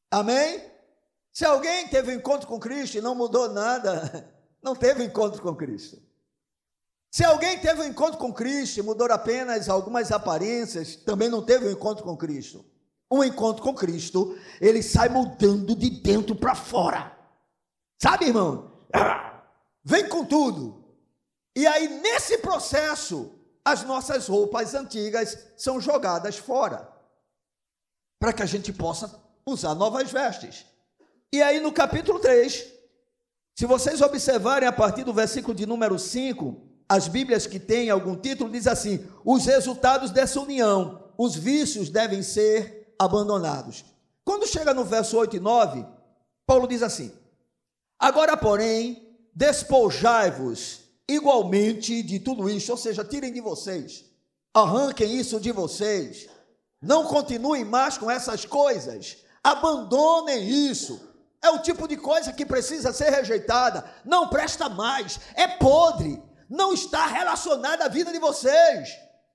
Amém? 0.09 0.69
Se 1.31 1.45
alguém 1.45 1.87
teve 1.87 2.11
um 2.11 2.15
encontro 2.17 2.47
com 2.47 2.59
Cristo 2.59 2.97
e 2.97 3.01
não 3.01 3.15
mudou 3.15 3.49
nada, 3.49 4.29
não 4.61 4.75
teve 4.75 5.03
encontro 5.03 5.41
com 5.41 5.55
Cristo. 5.55 6.10
Se 7.11 7.25
alguém 7.25 7.59
teve 7.59 7.81
um 7.81 7.85
encontro 7.85 8.17
com 8.17 8.33
Cristo 8.33 8.79
e 8.79 8.81
mudou 8.81 9.11
apenas 9.11 9.67
algumas 9.67 10.13
aparências, 10.13 10.95
também 10.95 11.27
não 11.27 11.45
teve 11.45 11.67
um 11.67 11.71
encontro 11.71 12.05
com 12.05 12.15
Cristo. 12.15 12.65
Um 13.11 13.21
encontro 13.21 13.61
com 13.61 13.75
Cristo, 13.75 14.39
ele 14.61 14.81
sai 14.81 15.09
mudando 15.09 15.75
de 15.75 15.89
dentro 15.89 16.33
para 16.33 16.55
fora. 16.55 17.13
Sabe, 18.01 18.27
irmão? 18.27 18.71
Vem 19.83 20.07
com 20.07 20.23
tudo. 20.23 20.85
E 21.53 21.67
aí, 21.67 21.89
nesse 21.99 22.37
processo, 22.37 23.35
as 23.65 23.83
nossas 23.83 24.29
roupas 24.29 24.73
antigas 24.73 25.37
são 25.57 25.81
jogadas 25.81 26.37
fora, 26.37 26.89
para 28.17 28.31
que 28.31 28.41
a 28.41 28.45
gente 28.45 28.71
possa 28.71 29.21
usar 29.45 29.75
novas 29.75 30.09
vestes. 30.09 30.65
E 31.33 31.41
aí, 31.41 31.59
no 31.59 31.73
capítulo 31.73 32.19
3, 32.19 32.71
se 33.53 33.65
vocês 33.65 33.99
observarem 34.01 34.69
a 34.69 34.71
partir 34.71 35.03
do 35.03 35.13
versículo 35.13 35.53
de 35.53 35.65
número 35.65 35.99
5, 35.99 36.70
as 36.91 37.07
Bíblias 37.07 37.47
que 37.47 37.57
têm 37.57 37.89
algum 37.89 38.17
título 38.17 38.49
diz 38.51 38.67
assim: 38.67 39.07
os 39.23 39.45
resultados 39.45 40.11
dessa 40.11 40.41
união, 40.41 41.05
os 41.17 41.37
vícios 41.37 41.89
devem 41.89 42.21
ser 42.21 42.93
abandonados. 42.99 43.85
Quando 44.25 44.45
chega 44.45 44.73
no 44.73 44.83
verso 44.83 45.15
8 45.15 45.37
e 45.37 45.39
9, 45.39 45.85
Paulo 46.45 46.67
diz 46.67 46.83
assim: 46.83 47.09
Agora, 47.97 48.35
porém, 48.35 49.09
despojai-vos 49.33 50.81
igualmente 51.07 52.03
de 52.03 52.19
tudo 52.19 52.49
isso, 52.49 52.73
ou 52.73 52.77
seja, 52.77 53.05
tirem 53.05 53.31
de 53.31 53.39
vocês, 53.39 54.03
arranquem 54.53 55.15
isso 55.15 55.39
de 55.39 55.53
vocês, 55.53 56.27
não 56.81 57.05
continuem 57.05 57.63
mais 57.63 57.97
com 57.97 58.11
essas 58.11 58.43
coisas, 58.43 59.15
abandonem 59.41 60.45
isso. 60.45 61.09
É 61.41 61.49
o 61.51 61.59
tipo 61.59 61.87
de 61.87 61.95
coisa 61.95 62.33
que 62.33 62.45
precisa 62.45 62.91
ser 62.91 63.11
rejeitada, 63.11 63.89
não 64.03 64.27
presta 64.27 64.67
mais, 64.67 65.21
é 65.35 65.47
podre, 65.47 66.21
não 66.51 66.73
está 66.73 67.05
relacionada 67.07 67.85
à 67.85 67.87
vida 67.87 68.11
de 68.11 68.19
vocês. 68.19 68.89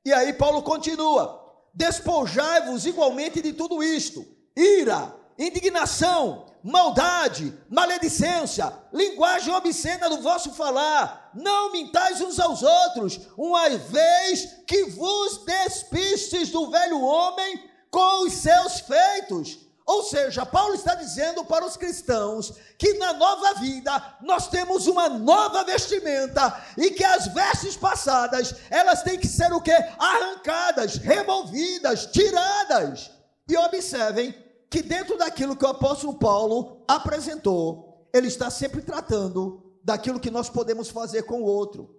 E 0.04 0.12
aí 0.12 0.34
Paulo 0.34 0.62
continua: 0.62 1.42
despojai-vos 1.72 2.84
igualmente 2.84 3.40
de 3.40 3.54
tudo 3.54 3.82
isto: 3.82 4.24
ira, 4.54 5.16
indignação, 5.38 6.44
maldade, 6.62 7.58
maledicência, 7.70 8.70
linguagem 8.92 9.54
obscena 9.54 10.10
do 10.10 10.20
vosso 10.20 10.52
falar. 10.52 11.30
Não 11.34 11.72
mintais 11.72 12.20
uns 12.20 12.38
aos 12.38 12.62
outros, 12.62 13.18
uma 13.36 13.68
vez 13.70 14.58
que 14.66 14.84
vos 14.90 15.44
despistes 15.44 16.50
do 16.50 16.70
velho 16.70 17.00
homem 17.00 17.70
com 17.90 18.26
os 18.26 18.34
seus 18.34 18.80
feitos 18.80 19.65
ou 19.86 20.02
seja, 20.02 20.44
Paulo 20.44 20.74
está 20.74 20.96
dizendo 20.96 21.44
para 21.44 21.64
os 21.64 21.76
cristãos 21.76 22.52
que 22.76 22.94
na 22.94 23.12
nova 23.12 23.54
vida 23.60 24.18
nós 24.20 24.48
temos 24.48 24.88
uma 24.88 25.08
nova 25.08 25.62
vestimenta 25.62 26.60
e 26.76 26.90
que 26.90 27.04
as 27.04 27.28
vestes 27.28 27.76
passadas, 27.76 28.52
elas 28.68 29.04
têm 29.04 29.16
que 29.16 29.28
ser 29.28 29.52
o 29.52 29.60
que? 29.60 29.70
Arrancadas, 29.70 30.96
removidas, 30.96 32.06
tiradas. 32.06 33.12
E 33.48 33.56
observem 33.56 34.34
que 34.68 34.82
dentro 34.82 35.16
daquilo 35.16 35.56
que 35.56 35.64
o 35.64 35.68
apóstolo 35.68 36.18
Paulo 36.18 36.84
apresentou, 36.88 38.10
ele 38.12 38.26
está 38.26 38.50
sempre 38.50 38.82
tratando 38.82 39.78
daquilo 39.84 40.18
que 40.18 40.32
nós 40.32 40.50
podemos 40.50 40.88
fazer 40.88 41.22
com 41.22 41.42
o 41.42 41.46
outro. 41.46 41.96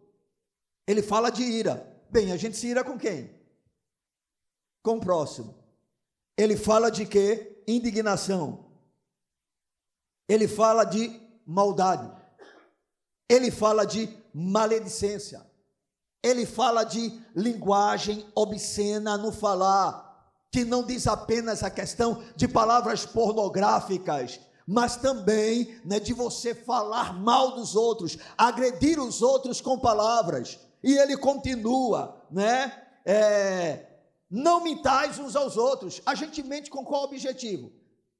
Ele 0.86 1.02
fala 1.02 1.30
de 1.30 1.42
ira. 1.42 1.88
Bem, 2.10 2.34
a 2.34 2.38
gente 2.38 2.58
se 2.58 2.68
ira 2.68 2.84
com 2.84 2.98
quem? 2.98 3.34
Com 4.84 4.98
o 4.98 5.00
próximo. 5.00 5.56
Ele 6.38 6.58
fala 6.58 6.92
de 6.92 7.06
quê? 7.06 7.57
Indignação. 7.68 8.66
Ele 10.28 10.48
fala 10.48 10.84
de 10.84 11.20
maldade. 11.46 12.10
Ele 13.30 13.52
fala 13.52 13.86
de 13.86 14.10
maledicência. 14.34 15.46
ele 16.24 16.46
fala 16.46 16.84
de 16.84 17.22
linguagem 17.36 18.26
obscena 18.36 19.18
no 19.18 19.32
falar, 19.32 20.34
que 20.52 20.66
não 20.66 20.84
diz 20.84 21.08
apenas 21.08 21.64
a 21.64 21.70
questão 21.70 22.22
de 22.36 22.48
palavras 22.48 23.06
pornográficas, 23.06 24.40
mas 24.66 24.98
também 24.98 25.80
né, 25.86 26.00
de 26.00 26.14
você 26.14 26.54
falar 26.54 27.14
mal 27.14 27.52
dos 27.52 27.76
outros, 27.76 28.18
agredir 28.38 29.00
os 29.00 29.22
outros 29.22 29.62
com 29.62 29.80
palavras. 29.80 30.60
E 30.84 30.98
ele 30.98 31.16
continua, 31.16 32.22
né? 32.30 32.84
É, 33.06 33.87
não 34.30 34.64
mintais 34.64 35.20
uns 35.20 35.36
aos 35.36 35.58
outros. 35.58 36.02
A 36.06 36.16
gente 36.16 36.44
mente 36.44 36.70
com 36.70 36.84
qual 36.84 37.04
objetivo? 37.04 37.72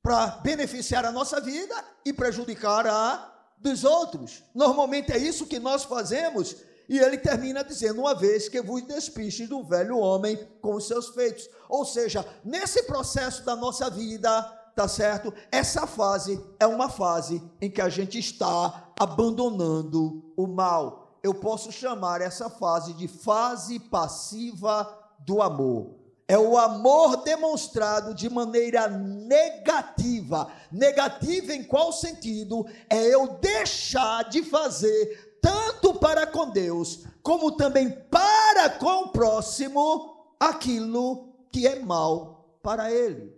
Para 0.02 0.28
beneficiar 0.42 1.06
a 1.06 1.12
nossa 1.12 1.42
vida 1.42 1.76
e 2.06 2.14
prejudicar 2.14 2.88
a 2.88 3.34
dos 3.58 3.84
outros. 3.84 4.44
Normalmente 4.54 5.12
é 5.12 5.18
isso 5.18 5.48
que 5.48 5.60
nós 5.60 5.84
fazemos. 5.84 6.56
E 6.88 6.98
ele 7.00 7.18
termina 7.18 7.64
dizendo: 7.64 8.02
Uma 8.02 8.16
vez 8.16 8.48
que 8.48 8.62
vos 8.62 8.82
despistes 8.84 9.50
do 9.50 9.64
velho 9.64 9.98
homem 9.98 10.38
com 10.62 10.76
os 10.76 10.88
seus 10.88 11.10
feitos. 11.10 11.50
Ou 11.68 11.86
seja, 11.86 12.26
nesse 12.46 12.84
processo 12.84 13.44
da 13.44 13.56
nossa 13.56 13.90
vida, 13.90 14.42
tá 14.76 14.88
certo? 14.88 15.34
Essa 15.52 15.86
fase 15.86 16.42
é 16.60 16.68
uma 16.68 16.88
fase 16.88 17.44
em 17.60 17.70
que 17.70 17.82
a 17.82 17.90
gente 17.90 18.18
está 18.18 18.92
abandonando 18.98 20.32
o 20.38 20.48
mal. 20.48 21.20
Eu 21.22 21.34
posso 21.34 21.72
chamar 21.72 22.22
essa 22.22 22.50
fase 22.50 22.94
de 22.94 23.08
fase 23.08 23.80
passiva 23.80 24.88
do 25.20 25.42
amor. 25.42 25.97
É 26.28 26.38
o 26.38 26.58
amor 26.58 27.24
demonstrado 27.24 28.14
de 28.14 28.30
maneira 28.30 28.88
negativa. 28.88 30.52
Negativa 30.70 31.54
em 31.54 31.64
qual 31.64 31.94
sentido? 31.94 32.66
É 32.90 33.02
eu 33.14 33.40
deixar 33.40 34.30
de 34.30 34.44
fazer 34.44 35.40
tanto 35.42 35.94
para 35.94 36.28
com 36.28 36.50
Deus, 36.50 37.06
como 37.24 37.56
também 37.56 37.90
para 37.90 38.70
com 38.72 39.04
o 39.04 39.10
próximo, 39.10 40.36
aquilo 40.38 41.34
que 41.52 41.66
é 41.66 41.80
mal 41.80 42.60
para 42.62 42.92
ele. 42.92 43.34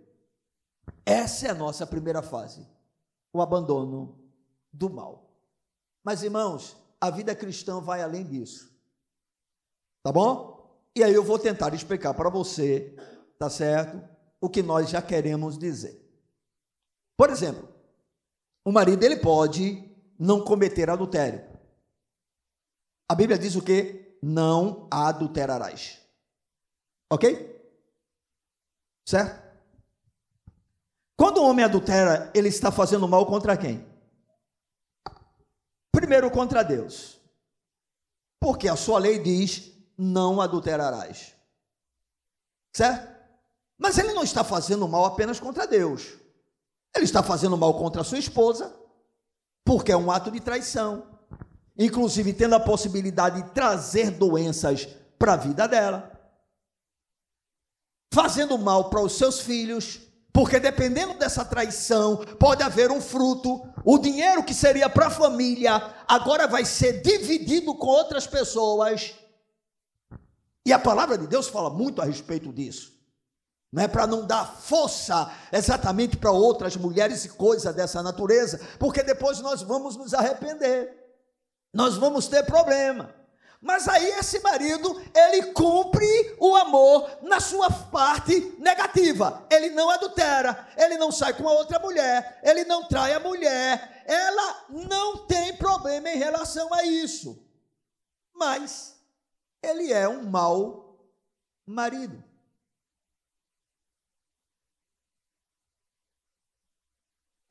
Essa 1.06 1.46
é 1.46 1.50
a 1.50 1.54
nossa 1.54 1.86
primeira 1.86 2.22
fase, 2.22 2.66
o 3.32 3.40
abandono 3.40 4.18
do 4.72 4.90
mal. 4.90 5.30
Mas 6.02 6.22
irmãos, 6.24 6.76
a 7.00 7.10
vida 7.10 7.34
cristã 7.34 7.80
vai 7.80 8.02
além 8.02 8.24
disso. 8.24 8.70
Tá 10.02 10.10
bom? 10.10 10.59
E 10.96 11.04
aí 11.04 11.14
eu 11.14 11.22
vou 11.22 11.38
tentar 11.38 11.72
explicar 11.74 12.14
para 12.14 12.28
você, 12.28 12.94
tá 13.38 13.48
certo? 13.48 14.02
O 14.40 14.48
que 14.48 14.62
nós 14.62 14.90
já 14.90 15.00
queremos 15.00 15.58
dizer. 15.58 16.00
Por 17.16 17.30
exemplo, 17.30 17.68
o 18.64 18.72
marido 18.72 19.04
ele 19.04 19.16
pode 19.16 19.88
não 20.18 20.44
cometer 20.44 20.90
adultério. 20.90 21.48
A 23.08 23.14
Bíblia 23.14 23.38
diz 23.38 23.56
o 23.56 23.62
que? 23.62 24.18
Não 24.22 24.88
adulterarás. 24.90 25.98
Ok? 27.10 27.60
Certo? 29.06 29.50
Quando 31.16 31.38
o 31.38 31.44
homem 31.44 31.64
adultera, 31.64 32.30
ele 32.34 32.48
está 32.48 32.72
fazendo 32.72 33.06
mal 33.06 33.26
contra 33.26 33.56
quem? 33.56 33.86
Primeiro 35.92 36.30
contra 36.30 36.62
Deus. 36.62 37.20
Porque 38.40 38.68
a 38.68 38.76
sua 38.76 38.98
lei 38.98 39.18
diz 39.18 39.72
não 40.00 40.40
adulterarás. 40.40 41.34
Certo? 42.72 43.20
Mas 43.76 43.98
ele 43.98 44.14
não 44.14 44.22
está 44.22 44.42
fazendo 44.42 44.88
mal 44.88 45.04
apenas 45.04 45.38
contra 45.38 45.66
Deus. 45.66 46.14
Ele 46.96 47.04
está 47.04 47.22
fazendo 47.22 47.56
mal 47.56 47.74
contra 47.74 48.00
a 48.00 48.04
sua 48.04 48.18
esposa, 48.18 48.74
porque 49.64 49.92
é 49.92 49.96
um 49.96 50.10
ato 50.10 50.30
de 50.30 50.40
traição. 50.40 51.06
Inclusive 51.78 52.32
tendo 52.32 52.54
a 52.54 52.60
possibilidade 52.60 53.42
de 53.42 53.50
trazer 53.50 54.10
doenças 54.10 54.88
para 55.18 55.34
a 55.34 55.36
vida 55.36 55.68
dela. 55.68 56.10
Fazendo 58.12 58.58
mal 58.58 58.90
para 58.90 59.02
os 59.02 59.12
seus 59.12 59.40
filhos, 59.40 60.00
porque 60.32 60.58
dependendo 60.58 61.14
dessa 61.14 61.44
traição, 61.44 62.16
pode 62.38 62.62
haver 62.62 62.90
um 62.90 63.00
fruto. 63.00 63.62
O 63.84 63.98
dinheiro 63.98 64.42
que 64.42 64.54
seria 64.54 64.88
para 64.88 65.06
a 65.06 65.10
família 65.10 65.94
agora 66.08 66.48
vai 66.48 66.64
ser 66.64 67.02
dividido 67.02 67.74
com 67.74 67.86
outras 67.86 68.26
pessoas. 68.26 69.14
E 70.70 70.72
a 70.72 70.78
palavra 70.78 71.18
de 71.18 71.26
Deus 71.26 71.48
fala 71.48 71.68
muito 71.68 72.00
a 72.00 72.04
respeito 72.04 72.52
disso. 72.52 72.92
Não 73.72 73.82
é 73.82 73.88
para 73.88 74.06
não 74.06 74.24
dar 74.24 74.44
força 74.44 75.28
exatamente 75.50 76.16
para 76.16 76.30
outras 76.30 76.76
mulheres 76.76 77.24
e 77.24 77.30
coisas 77.30 77.74
dessa 77.74 78.00
natureza, 78.04 78.60
porque 78.78 79.02
depois 79.02 79.40
nós 79.40 79.62
vamos 79.62 79.96
nos 79.96 80.14
arrepender. 80.14 80.96
Nós 81.74 81.96
vamos 81.96 82.28
ter 82.28 82.44
problema. 82.44 83.12
Mas 83.60 83.88
aí 83.88 84.10
esse 84.10 84.38
marido, 84.38 85.02
ele 85.12 85.46
cumpre 85.54 86.36
o 86.38 86.54
amor 86.54 87.18
na 87.20 87.40
sua 87.40 87.68
parte 87.68 88.54
negativa. 88.60 89.44
Ele 89.50 89.70
não 89.70 89.90
adultera, 89.90 90.68
ele 90.76 90.96
não 90.98 91.10
sai 91.10 91.32
com 91.32 91.48
a 91.48 91.52
outra 91.52 91.80
mulher, 91.80 92.38
ele 92.44 92.64
não 92.64 92.86
trai 92.86 93.12
a 93.12 93.18
mulher. 93.18 94.04
Ela 94.06 94.66
não 94.68 95.26
tem 95.26 95.56
problema 95.56 96.10
em 96.10 96.16
relação 96.16 96.72
a 96.72 96.84
isso. 96.84 97.44
Mas 98.32 98.99
ele 99.62 99.92
é 99.92 100.08
um 100.08 100.28
mau 100.28 101.10
marido. 101.66 102.22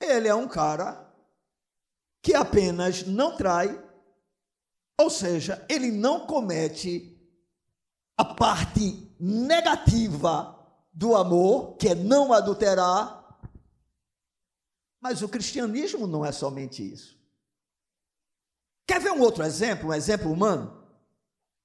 Ele 0.01 0.27
é 0.27 0.35
um 0.35 0.47
cara 0.47 1.07
que 2.21 2.33
apenas 2.33 3.05
não 3.05 3.35
trai, 3.37 3.69
ou 4.99 5.09
seja, 5.09 5.65
ele 5.69 5.91
não 5.91 6.25
comete 6.25 7.15
a 8.17 8.25
parte 8.25 9.15
negativa 9.19 10.55
do 10.91 11.15
amor, 11.15 11.77
que 11.77 11.89
é 11.89 11.95
não 11.95 12.33
adulterar. 12.33 13.39
Mas 14.99 15.21
o 15.21 15.29
cristianismo 15.29 16.07
não 16.07 16.25
é 16.25 16.31
somente 16.31 16.83
isso. 16.83 17.17
Quer 18.85 18.99
ver 18.99 19.11
um 19.11 19.21
outro 19.21 19.43
exemplo, 19.43 19.89
um 19.89 19.93
exemplo 19.93 20.31
humano? 20.31 20.78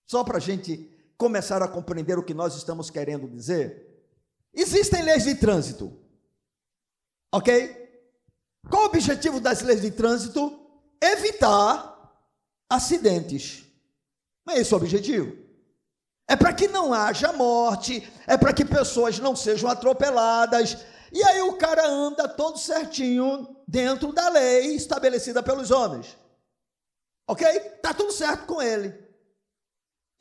Só 0.07 0.23
para 0.23 0.39
a 0.39 0.41
gente 0.41 0.91
começar 1.17 1.63
a 1.63 1.69
compreender 1.69 2.19
o 2.19 2.23
que 2.23 2.35
nós 2.35 2.55
estamos 2.55 2.91
querendo 2.91 3.29
dizer. 3.29 3.85
Existem 4.53 5.03
leis 5.03 5.25
de 5.25 5.35
trânsito, 5.35 5.93
ok? 7.33 7.83
Qual 8.71 8.85
o 8.85 8.87
objetivo 8.87 9.41
das 9.41 9.63
leis 9.63 9.83
de 9.83 9.91
trânsito? 9.91 10.61
Evitar 11.01 11.95
acidentes. 12.71 13.65
Não 14.47 14.55
é 14.55 14.61
esse 14.61 14.73
o 14.73 14.77
objetivo? 14.77 15.37
É 16.29 16.37
para 16.37 16.53
que 16.53 16.69
não 16.69 16.95
haja 16.95 17.33
morte, 17.33 18.11
é 18.27 18.37
para 18.37 18.53
que 18.53 18.65
pessoas 18.65 19.19
não 19.19 19.37
sejam 19.37 19.69
atropeladas. 19.69 20.79
E 21.13 21.23
aí 21.23 21.43
o 21.43 21.57
cara 21.59 21.87
anda 21.87 22.29
todo 22.29 22.59
certinho 22.59 23.57
dentro 23.69 24.13
da 24.13 24.29
lei 24.29 24.75
estabelecida 24.75 25.43
pelos 25.43 25.71
homens. 25.71 26.17
Ok? 27.29 27.47
Tá 27.83 27.93
tudo 27.93 28.13
certo 28.13 28.47
com 28.47 28.61
ele. 28.61 29.04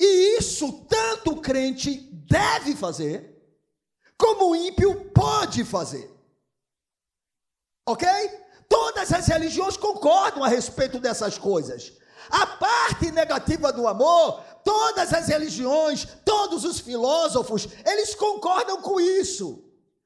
E 0.06 0.38
isso 0.38 0.86
tanto 0.89 1.32
o 1.32 1.39
crente 1.39 2.10
deve 2.12 2.76
fazer, 2.76 3.42
como 4.18 4.50
o 4.50 4.56
ímpio 4.56 5.10
pode 5.12 5.63
fazer. 5.63 6.12
Ok? 7.88 8.06
Todas 8.68 9.13
as 9.13 9.28
religiões 9.28 9.78
concordam 9.78 10.44
a 10.44 10.50
respeito 10.50 11.00
dessas 11.00 11.38
coisas. 11.38 11.94
A 12.30 12.46
parte 12.46 13.12
negativa 13.12 13.72
do 13.72 13.88
amor, 13.88 14.44
todas 14.66 15.13
as 15.13 15.28
religiões, 15.28 16.06
todos 16.26 16.66
os 16.66 16.82
filósofos, 16.82 17.70
eles 17.86 18.13
concordam 18.13 18.82
com 18.82 19.00
isso. 19.00 19.63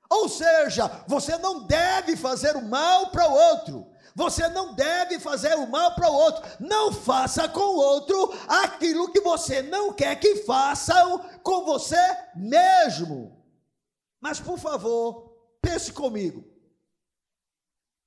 Ou 0.08 0.30
seja, 0.30 1.04
você 1.08 1.40
não 1.40 1.66
deve 1.66 2.16
fazer 2.16 2.56
o 2.56 2.62
mal 2.62 3.08
para 3.08 3.28
o 3.28 3.34
outro. 3.34 3.88
Você 4.18 4.50
não 4.50 4.74
deve 4.74 5.20
fazer 5.20 5.54
o 5.54 5.68
mal 5.68 5.94
para 5.94 6.10
o 6.10 6.14
outro. 6.14 6.44
Não 6.60 6.92
faça 6.92 7.48
com 7.48 7.60
o 7.60 7.78
outro 7.78 8.34
aquilo 8.48 9.12
que 9.12 9.22
você 9.22 9.62
não 9.62 9.94
quer 9.94 10.16
que 10.20 10.38
façam 10.38 11.20
com 11.44 11.64
você 11.64 11.96
mesmo. 12.36 13.46
Mas, 14.20 14.40
por 14.40 14.58
favor, 14.58 15.38
pense 15.62 15.94
comigo. 15.94 16.44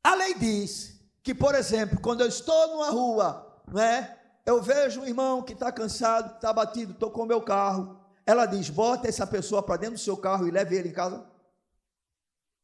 A 0.03 0.17
lei 0.17 0.35
diz 0.35 1.01
que, 1.23 1.33
por 1.33 1.55
exemplo, 1.55 2.01
quando 2.01 2.23
eu 2.23 2.27
estou 2.27 2.67
numa 2.67 2.91
rua, 2.91 3.63
né, 3.69 4.19
eu 4.45 4.61
vejo 4.61 5.03
um 5.03 5.07
irmão 5.07 5.45
que 5.45 5.53
está 5.53 5.71
cansado, 5.71 6.35
está 6.35 6.53
batido, 6.53 6.91
estou 6.91 7.13
com 7.13 7.23
o 7.23 7.27
meu 7.27 7.41
carro. 7.41 8.01
Ela 8.27 8.47
diz: 8.47 8.69
bota 8.69 9.07
essa 9.07 9.29
pessoa 9.29 9.63
para 9.63 9.77
dentro 9.77 9.95
do 9.95 10.01
seu 10.01 10.17
carro 10.17 10.49
e 10.49 10.51
leve 10.51 10.75
ele 10.75 10.89
em 10.89 10.93
casa. 10.93 11.25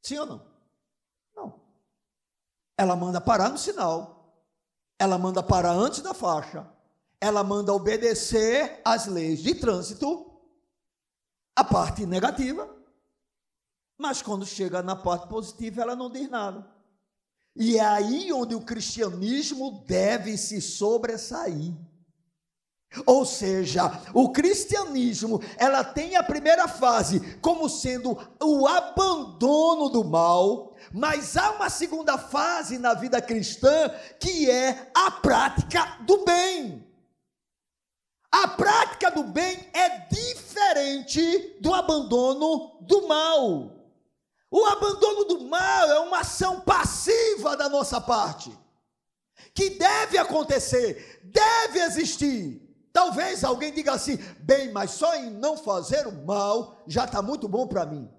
Sim 0.02 0.18
ou 0.18 0.26
não? 0.26 0.45
Ela 2.78 2.94
manda 2.94 3.20
parar 3.20 3.48
no 3.48 3.58
sinal, 3.58 4.34
ela 4.98 5.18
manda 5.18 5.42
parar 5.42 5.72
antes 5.72 6.00
da 6.02 6.12
faixa, 6.12 6.66
ela 7.20 7.42
manda 7.42 7.72
obedecer 7.72 8.80
às 8.84 9.06
leis 9.06 9.40
de 9.42 9.54
trânsito, 9.54 10.30
a 11.54 11.64
parte 11.64 12.04
negativa, 12.04 12.68
mas 13.98 14.20
quando 14.20 14.44
chega 14.44 14.82
na 14.82 14.94
parte 14.94 15.26
positiva, 15.26 15.80
ela 15.80 15.96
não 15.96 16.10
diz 16.10 16.28
nada. 16.28 16.66
E 17.54 17.78
é 17.78 17.84
aí 17.84 18.30
onde 18.30 18.54
o 18.54 18.60
cristianismo 18.60 19.82
deve 19.86 20.36
se 20.36 20.60
sobressair. 20.60 21.72
Ou 23.04 23.26
seja, 23.26 23.90
o 24.14 24.30
cristianismo, 24.30 25.40
ela 25.58 25.84
tem 25.84 26.16
a 26.16 26.22
primeira 26.22 26.66
fase 26.68 27.20
como 27.38 27.68
sendo 27.68 28.16
o 28.42 28.66
abandono 28.66 29.88
do 29.90 30.04
mal, 30.04 30.74
mas 30.92 31.36
há 31.36 31.50
uma 31.52 31.68
segunda 31.68 32.16
fase 32.16 32.78
na 32.78 32.94
vida 32.94 33.20
cristã 33.20 33.90
que 34.20 34.50
é 34.50 34.90
a 34.94 35.10
prática 35.10 35.98
do 36.06 36.24
bem. 36.24 36.86
A 38.30 38.48
prática 38.48 39.10
do 39.10 39.24
bem 39.24 39.68
é 39.72 39.88
diferente 40.10 41.56
do 41.60 41.74
abandono 41.74 42.78
do 42.80 43.06
mal. 43.06 43.72
O 44.50 44.64
abandono 44.64 45.24
do 45.24 45.40
mal 45.44 45.90
é 45.90 46.00
uma 46.00 46.20
ação 46.20 46.60
passiva 46.60 47.56
da 47.56 47.68
nossa 47.68 48.00
parte, 48.00 48.56
que 49.52 49.70
deve 49.70 50.16
acontecer, 50.16 51.20
deve 51.24 51.80
existir. 51.80 52.65
Talvez 52.96 53.44
alguém 53.44 53.74
diga 53.74 53.92
assim: 53.92 54.16
bem, 54.38 54.72
mas 54.72 54.92
só 54.92 55.14
em 55.16 55.28
não 55.28 55.54
fazer 55.54 56.06
o 56.06 56.24
mal 56.24 56.82
já 56.86 57.04
está 57.04 57.20
muito 57.20 57.46
bom 57.46 57.68
para 57.68 57.84
mim. 57.84 58.10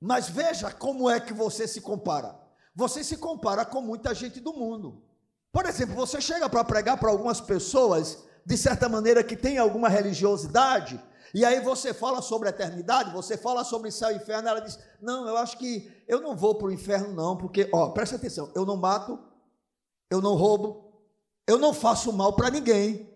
Mas 0.00 0.28
veja 0.28 0.70
como 0.70 1.10
é 1.10 1.18
que 1.18 1.32
você 1.32 1.66
se 1.66 1.80
compara. 1.80 2.38
Você 2.72 3.02
se 3.02 3.16
compara 3.16 3.64
com 3.64 3.80
muita 3.80 4.14
gente 4.14 4.38
do 4.38 4.52
mundo. 4.52 5.02
Por 5.50 5.66
exemplo, 5.66 5.96
você 5.96 6.20
chega 6.20 6.48
para 6.48 6.62
pregar 6.62 7.00
para 7.00 7.10
algumas 7.10 7.40
pessoas, 7.40 8.28
de 8.46 8.56
certa 8.56 8.88
maneira, 8.88 9.24
que 9.24 9.36
tem 9.36 9.58
alguma 9.58 9.88
religiosidade, 9.88 11.02
e 11.34 11.44
aí 11.44 11.58
você 11.58 11.92
fala 11.92 12.22
sobre 12.22 12.46
a 12.46 12.52
eternidade, 12.52 13.12
você 13.12 13.36
fala 13.36 13.64
sobre 13.64 13.90
céu 13.90 14.12
e 14.12 14.16
inferno, 14.18 14.48
ela 14.48 14.60
diz: 14.60 14.78
Não, 15.00 15.26
eu 15.26 15.36
acho 15.36 15.58
que 15.58 15.90
eu 16.06 16.20
não 16.20 16.36
vou 16.36 16.54
para 16.54 16.68
o 16.68 16.72
inferno, 16.72 17.12
não, 17.12 17.36
porque, 17.36 17.68
ó, 17.74 17.88
presta 17.88 18.14
atenção, 18.14 18.52
eu 18.54 18.64
não 18.64 18.76
mato, 18.76 19.18
eu 20.08 20.22
não 20.22 20.36
roubo, 20.36 20.81
eu 21.46 21.58
não 21.58 21.74
faço 21.74 22.12
mal 22.12 22.34
para 22.34 22.50
ninguém. 22.50 23.10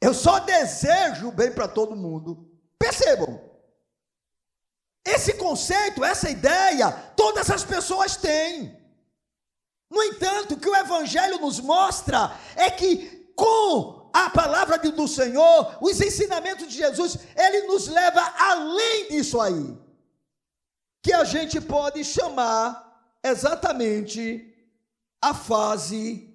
Eu 0.00 0.14
só 0.14 0.38
desejo 0.38 1.30
bem 1.30 1.52
para 1.52 1.68
todo 1.68 1.96
mundo. 1.96 2.50
Percebam. 2.78 3.40
Esse 5.04 5.34
conceito, 5.34 6.04
essa 6.04 6.30
ideia, 6.30 6.90
todas 7.16 7.50
as 7.50 7.64
pessoas 7.64 8.16
têm. 8.16 8.78
No 9.90 10.02
entanto, 10.04 10.54
o 10.54 10.60
que 10.60 10.68
o 10.68 10.76
Evangelho 10.76 11.40
nos 11.40 11.58
mostra 11.58 12.38
é 12.54 12.70
que, 12.70 13.32
com 13.34 14.10
a 14.12 14.30
palavra 14.30 14.78
do 14.78 15.08
Senhor, 15.08 15.78
os 15.80 16.00
ensinamentos 16.00 16.68
de 16.68 16.76
Jesus, 16.76 17.18
ele 17.36 17.66
nos 17.66 17.88
leva 17.88 18.22
além 18.38 19.08
disso 19.08 19.40
aí. 19.40 19.76
Que 21.02 21.12
a 21.12 21.24
gente 21.24 21.60
pode 21.60 22.04
chamar 22.04 23.18
exatamente 23.22 24.49
a 25.20 25.34
fase 25.34 26.34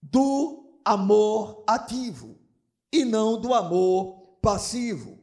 do 0.00 0.80
amor 0.84 1.64
ativo 1.66 2.38
e 2.92 3.04
não 3.04 3.40
do 3.40 3.52
amor 3.52 4.36
passivo. 4.40 5.18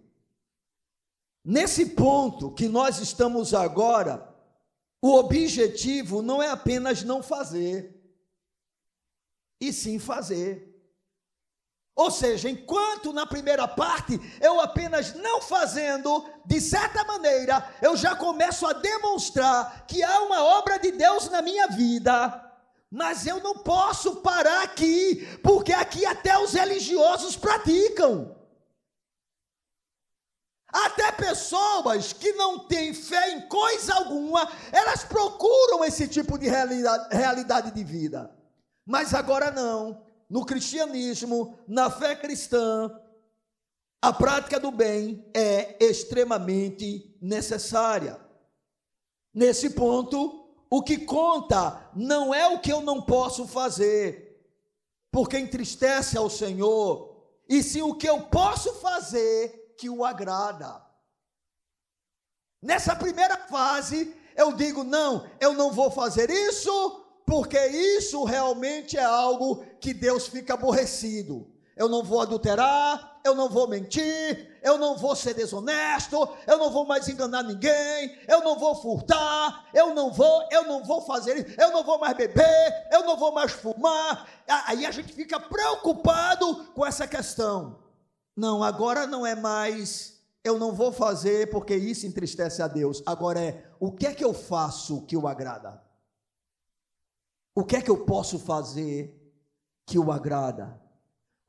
Nesse 1.43 1.91
ponto 1.91 2.51
que 2.51 2.67
nós 2.67 2.99
estamos 2.99 3.53
agora, 3.53 4.27
o 5.01 5.15
objetivo 5.15 6.21
não 6.21 6.41
é 6.41 6.49
apenas 6.49 7.03
não 7.03 7.23
fazer, 7.23 7.99
e 9.59 9.71
sim 9.71 9.99
fazer. 9.99 10.70
Ou 11.95 12.09
seja, 12.09 12.49
enquanto 12.49 13.11
na 13.11 13.25
primeira 13.25 13.67
parte 13.67 14.19
eu 14.39 14.59
apenas 14.61 15.13
não 15.13 15.41
fazendo, 15.41 16.25
de 16.45 16.61
certa 16.61 17.03
maneira, 17.03 17.67
eu 17.81 17.97
já 17.97 18.15
começo 18.15 18.65
a 18.65 18.73
demonstrar 18.73 19.85
que 19.85 20.01
há 20.01 20.21
uma 20.21 20.43
obra 20.43 20.79
de 20.79 20.91
Deus 20.91 21.29
na 21.29 21.41
minha 21.41 21.67
vida. 21.67 22.49
Mas 22.89 23.25
eu 23.25 23.41
não 23.41 23.57
posso 23.57 24.17
parar 24.17 24.63
aqui, 24.63 25.27
porque 25.43 25.71
aqui 25.73 26.05
até 26.05 26.37
os 26.37 26.53
religiosos 26.53 27.35
praticam. 27.35 28.35
Até 30.67 31.11
pessoas 31.11 32.13
que 32.13 32.31
não 32.33 32.59
têm 32.59 32.93
fé 32.93 33.31
em 33.31 33.47
coisa 33.47 33.93
alguma, 33.93 34.49
elas 34.71 35.03
procuram 35.03 35.83
esse 35.83 36.07
tipo 36.07 36.37
de 36.37 36.47
realidade, 36.47 37.15
realidade 37.15 37.71
de 37.71 37.83
vida. 37.83 38.33
Mas 38.85 39.13
agora 39.13 39.51
não 39.51 40.10
no 40.31 40.45
cristianismo, 40.45 41.59
na 41.67 41.91
fé 41.91 42.15
cristã, 42.15 42.89
a 44.01 44.13
prática 44.13 44.57
do 44.61 44.71
bem 44.71 45.29
é 45.33 45.75
extremamente 45.83 47.17
necessária. 47.21 48.17
Nesse 49.33 49.71
ponto, 49.71 50.49
o 50.69 50.81
que 50.81 50.99
conta 50.99 51.91
não 51.93 52.33
é 52.33 52.47
o 52.47 52.61
que 52.61 52.71
eu 52.71 52.79
não 52.79 53.01
posso 53.01 53.45
fazer, 53.45 54.41
porque 55.11 55.37
entristece 55.37 56.17
ao 56.17 56.29
Senhor, 56.29 57.27
e 57.49 57.61
sim 57.61 57.81
o 57.81 57.95
que 57.95 58.07
eu 58.07 58.21
posso 58.21 58.75
fazer 58.75 59.75
que 59.77 59.89
o 59.89 60.05
agrada. 60.05 60.81
Nessa 62.61 62.95
primeira 62.95 63.35
fase, 63.47 64.15
eu 64.37 64.53
digo: 64.53 64.85
não, 64.85 65.29
eu 65.41 65.53
não 65.53 65.73
vou 65.73 65.91
fazer 65.91 66.29
isso, 66.29 67.00
porque 67.31 67.65
isso 67.65 68.25
realmente 68.25 68.97
é 68.97 69.03
algo 69.05 69.63
que 69.79 69.93
Deus 69.93 70.27
fica 70.27 70.53
aborrecido. 70.53 71.47
Eu 71.77 71.87
não 71.87 72.03
vou 72.03 72.19
adulterar, 72.19 73.21
eu 73.23 73.33
não 73.33 73.47
vou 73.47 73.69
mentir, 73.69 74.59
eu 74.61 74.77
não 74.77 74.97
vou 74.97 75.15
ser 75.15 75.33
desonesto, 75.33 76.27
eu 76.45 76.57
não 76.57 76.69
vou 76.69 76.85
mais 76.85 77.07
enganar 77.07 77.43
ninguém, 77.43 78.19
eu 78.27 78.43
não 78.43 78.59
vou 78.59 78.75
furtar, 78.75 79.65
eu 79.73 79.95
não 79.95 80.11
vou, 80.11 80.45
eu 80.51 80.65
não 80.65 80.83
vou 80.83 81.03
fazer 81.03 81.37
isso, 81.37 81.55
eu 81.57 81.71
não 81.71 81.85
vou 81.85 81.97
mais 81.99 82.17
beber, 82.17 82.89
eu 82.91 83.05
não 83.05 83.15
vou 83.15 83.31
mais 83.31 83.53
fumar. 83.53 84.27
Aí 84.67 84.85
a 84.85 84.91
gente 84.91 85.13
fica 85.13 85.39
preocupado 85.39 86.65
com 86.73 86.85
essa 86.85 87.07
questão. 87.07 87.79
Não, 88.35 88.61
agora 88.61 89.07
não 89.07 89.25
é 89.25 89.35
mais 89.35 90.19
eu 90.43 90.59
não 90.59 90.73
vou 90.73 90.91
fazer 90.91 91.49
porque 91.49 91.75
isso 91.77 92.05
entristece 92.05 92.61
a 92.61 92.67
Deus. 92.67 93.01
Agora 93.05 93.39
é 93.39 93.63
o 93.79 93.89
que 93.89 94.05
é 94.05 94.13
que 94.13 94.25
eu 94.25 94.33
faço 94.33 95.05
que 95.05 95.15
o 95.15 95.29
agrada? 95.29 95.90
O 97.53 97.63
que 97.63 97.75
é 97.75 97.81
que 97.81 97.91
eu 97.91 98.05
posso 98.05 98.39
fazer 98.39 99.17
que 99.85 99.99
o 99.99 100.11
agrada? 100.11 100.79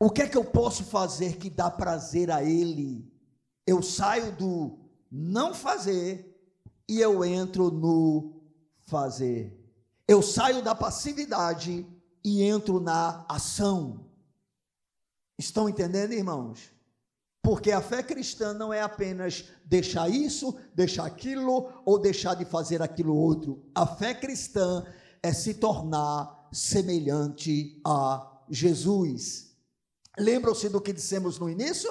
O 0.00 0.10
que 0.10 0.22
é 0.22 0.28
que 0.28 0.36
eu 0.36 0.44
posso 0.44 0.84
fazer 0.84 1.36
que 1.36 1.48
dá 1.48 1.70
prazer 1.70 2.30
a 2.30 2.42
Ele? 2.42 3.08
Eu 3.66 3.80
saio 3.82 4.32
do 4.32 4.78
não 5.10 5.54
fazer 5.54 6.28
e 6.88 7.00
eu 7.00 7.24
entro 7.24 7.70
no 7.70 8.42
fazer. 8.84 9.56
Eu 10.08 10.20
saio 10.20 10.60
da 10.60 10.74
passividade 10.74 11.86
e 12.24 12.42
entro 12.42 12.80
na 12.80 13.24
ação. 13.28 14.04
Estão 15.38 15.68
entendendo, 15.68 16.12
irmãos? 16.12 16.72
Porque 17.40 17.72
a 17.72 17.80
fé 17.80 18.02
cristã 18.02 18.52
não 18.52 18.72
é 18.72 18.80
apenas 18.80 19.44
deixar 19.64 20.08
isso, 20.08 20.56
deixar 20.74 21.06
aquilo 21.06 21.72
ou 21.84 21.98
deixar 21.98 22.34
de 22.34 22.44
fazer 22.44 22.80
aquilo 22.80 23.16
outro. 23.16 23.64
A 23.74 23.86
fé 23.86 24.14
cristã 24.14 24.84
é 25.22 25.32
se 25.32 25.54
tornar 25.54 26.48
semelhante 26.52 27.80
a 27.86 28.40
Jesus. 28.50 29.52
Lembram-se 30.18 30.68
do 30.68 30.80
que 30.80 30.92
dissemos 30.92 31.38
no 31.38 31.48
início? 31.48 31.90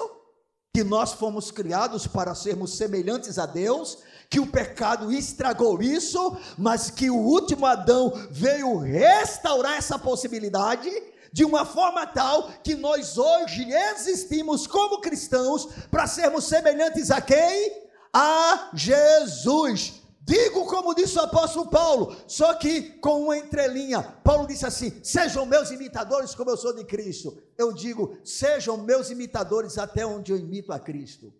Que 0.74 0.84
nós 0.84 1.12
fomos 1.12 1.50
criados 1.50 2.06
para 2.06 2.34
sermos 2.34 2.76
semelhantes 2.76 3.38
a 3.38 3.46
Deus, 3.46 3.98
que 4.30 4.38
o 4.38 4.46
pecado 4.46 5.12
estragou 5.12 5.82
isso, 5.82 6.36
mas 6.56 6.90
que 6.90 7.10
o 7.10 7.16
último 7.16 7.66
Adão 7.66 8.12
veio 8.30 8.78
restaurar 8.78 9.76
essa 9.76 9.98
possibilidade 9.98 10.90
de 11.32 11.44
uma 11.44 11.64
forma 11.64 12.06
tal 12.06 12.50
que 12.62 12.74
nós 12.74 13.16
hoje 13.16 13.70
existimos 13.72 14.66
como 14.66 15.00
cristãos 15.00 15.66
para 15.90 16.06
sermos 16.06 16.44
semelhantes 16.44 17.10
a 17.10 17.20
quem? 17.20 17.82
A 18.12 18.70
Jesus. 18.74 20.01
Digo 20.24 20.66
como 20.66 20.94
disse 20.94 21.18
o 21.18 21.22
apóstolo 21.22 21.68
Paulo, 21.68 22.16
só 22.28 22.54
que 22.54 22.92
com 23.00 23.24
uma 23.24 23.36
entrelinha. 23.36 24.00
Paulo 24.22 24.46
disse 24.46 24.64
assim: 24.64 25.02
Sejam 25.02 25.44
meus 25.44 25.72
imitadores 25.72 26.32
como 26.32 26.50
eu 26.50 26.56
sou 26.56 26.72
de 26.72 26.84
Cristo. 26.84 27.36
Eu 27.58 27.72
digo: 27.72 28.16
Sejam 28.24 28.76
meus 28.76 29.10
imitadores 29.10 29.78
até 29.78 30.06
onde 30.06 30.30
eu 30.30 30.38
imito 30.38 30.72
a 30.72 30.78
Cristo. 30.78 31.34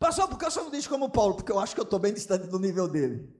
Pastor, 0.00 0.28
por 0.28 0.36
que 0.36 0.44
eu 0.44 0.50
só 0.50 0.64
não 0.64 0.70
disse 0.70 0.88
como 0.88 1.10
Paulo? 1.10 1.36
Porque 1.36 1.52
eu 1.52 1.60
acho 1.60 1.76
que 1.76 1.80
eu 1.80 1.84
estou 1.84 2.00
bem 2.00 2.12
distante 2.12 2.48
do 2.48 2.58
nível 2.58 2.88
dele. 2.88 3.32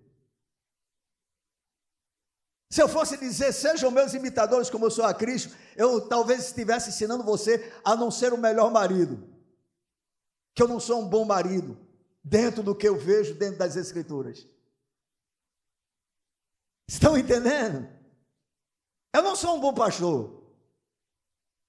Se 2.71 2.81
eu 2.81 2.89
fosse 2.89 3.17
dizer, 3.17 3.53
sejam 3.53 3.91
meus 3.91 4.15
imitadores 4.15 4.71
como 4.71 4.87
eu 4.87 4.91
sou 4.93 5.05
a 5.05 5.13
Cristo, 5.13 5.55
eu 5.77 6.09
talvez 6.09 6.47
estivesse 6.47 6.91
ensinando 6.91 7.25
você 7.25 7.73
a 7.85 7.97
não 7.97 8.13
ser 8.13 8.33
o 8.33 8.39
melhor 8.39 8.71
marido. 8.71 9.29
Que 10.55 10.63
eu 10.63 10.69
não 10.69 10.79
sou 10.79 11.03
um 11.03 11.09
bom 11.09 11.25
marido 11.25 11.92
dentro 12.23 12.63
do 12.63 12.75
que 12.75 12.89
eu 12.89 12.97
vejo 12.97 13.35
dentro 13.35 13.59
das 13.59 13.77
Escrituras. 13.77 14.47
Estão 16.89 17.17
entendendo? 17.17 17.89
Eu 19.15 19.23
não 19.23 19.35
sou 19.35 19.57
um 19.57 19.61
bom 19.61 19.75
pastor. 19.75 20.43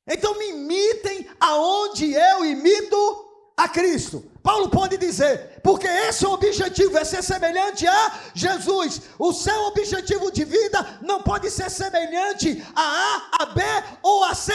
Então 0.07 0.37
me 0.37 0.49
imitem 0.49 1.29
aonde 1.39 2.11
eu 2.13 2.45
imito 2.45 3.53
a 3.55 3.69
Cristo. 3.69 4.29
Paulo 4.43 4.67
pode 4.67 4.97
dizer, 4.97 5.61
porque 5.63 5.87
esse 5.87 6.25
é 6.25 6.27
o 6.27 6.33
objetivo, 6.33 6.97
é 6.97 7.05
ser 7.05 7.23
semelhante 7.23 7.87
a 7.87 8.19
Jesus. 8.35 9.01
O 9.17 9.31
seu 9.31 9.57
objetivo 9.67 10.29
de 10.33 10.43
vida 10.43 10.99
não 11.01 11.23
pode 11.23 11.49
ser 11.49 11.71
semelhante 11.71 12.61
a 12.75 12.81
A, 12.81 13.43
a 13.43 13.45
B 13.45 13.61
ou 14.03 14.25
a 14.25 14.35
C, 14.35 14.51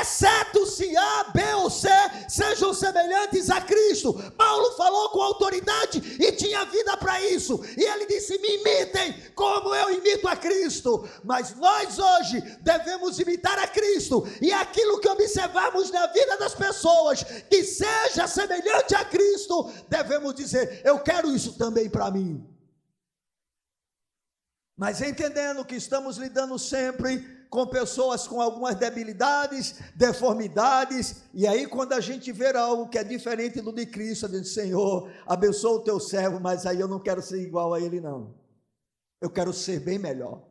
exceto 0.00 0.64
se 0.64 0.96
A, 0.96 1.24
B 1.34 1.42
ou 1.56 1.68
C 1.68 1.86
sejam 2.30 2.72
semelhantes 2.72 3.50
a 3.50 3.60
Cristo. 3.60 4.14
Paulo 4.38 4.72
falou 4.72 5.10
com 5.10 5.20
autoridade 5.20 6.16
e 6.18 6.32
tinha 6.32 6.64
vida 6.64 6.96
para 6.96 7.20
isso. 7.20 7.60
E 7.76 7.84
ele 7.84 8.06
disse: 8.06 8.38
Me 8.38 8.56
imitem 8.56 9.14
como 9.34 9.74
eu 9.74 9.92
imito 9.98 10.26
a 10.26 10.36
Cristo. 10.36 11.06
Mas 11.22 11.54
nós 11.56 11.98
hoje 11.98 12.40
devemos 12.62 13.18
imitar 13.18 13.58
a 13.58 13.68
Cristo, 13.68 14.26
e 14.40 14.50
aquilo 14.50 14.98
que 14.98 15.10
observamos 15.10 15.90
na 15.90 16.06
vida 16.06 16.38
das 16.38 16.54
pessoas 16.54 17.22
que 17.50 17.62
seja 17.62 18.26
semelhante 18.26 18.94
a 18.94 19.04
Cristo 19.04 19.25
Cristo, 19.26 19.70
devemos 19.88 20.34
dizer: 20.34 20.82
Eu 20.84 20.98
quero 21.00 21.34
isso 21.34 21.58
também 21.58 21.90
para 21.90 22.10
mim. 22.10 22.46
Mas 24.76 25.00
entendendo 25.00 25.64
que 25.64 25.74
estamos 25.74 26.18
lidando 26.18 26.58
sempre 26.58 27.34
com 27.48 27.66
pessoas 27.66 28.28
com 28.28 28.40
algumas 28.40 28.74
debilidades, 28.74 29.80
deformidades, 29.94 31.22
e 31.32 31.46
aí 31.46 31.66
quando 31.66 31.94
a 31.94 32.00
gente 32.00 32.30
vê 32.30 32.54
algo 32.54 32.88
que 32.88 32.98
é 32.98 33.04
diferente 33.04 33.60
do 33.60 33.72
de 33.72 33.86
Cristo, 33.86 34.26
a 34.26 34.28
gente 34.28 34.42
diz, 34.42 34.52
Senhor, 34.52 35.10
abençoa 35.26 35.78
o 35.78 35.84
teu 35.84 35.98
servo, 35.98 36.38
mas 36.38 36.66
aí 36.66 36.78
eu 36.78 36.88
não 36.88 37.00
quero 37.00 37.22
ser 37.22 37.40
igual 37.40 37.72
a 37.72 37.80
ele 37.80 38.00
não. 38.00 38.34
Eu 39.20 39.30
quero 39.30 39.52
ser 39.52 39.80
bem 39.80 39.98
melhor. 39.98 40.42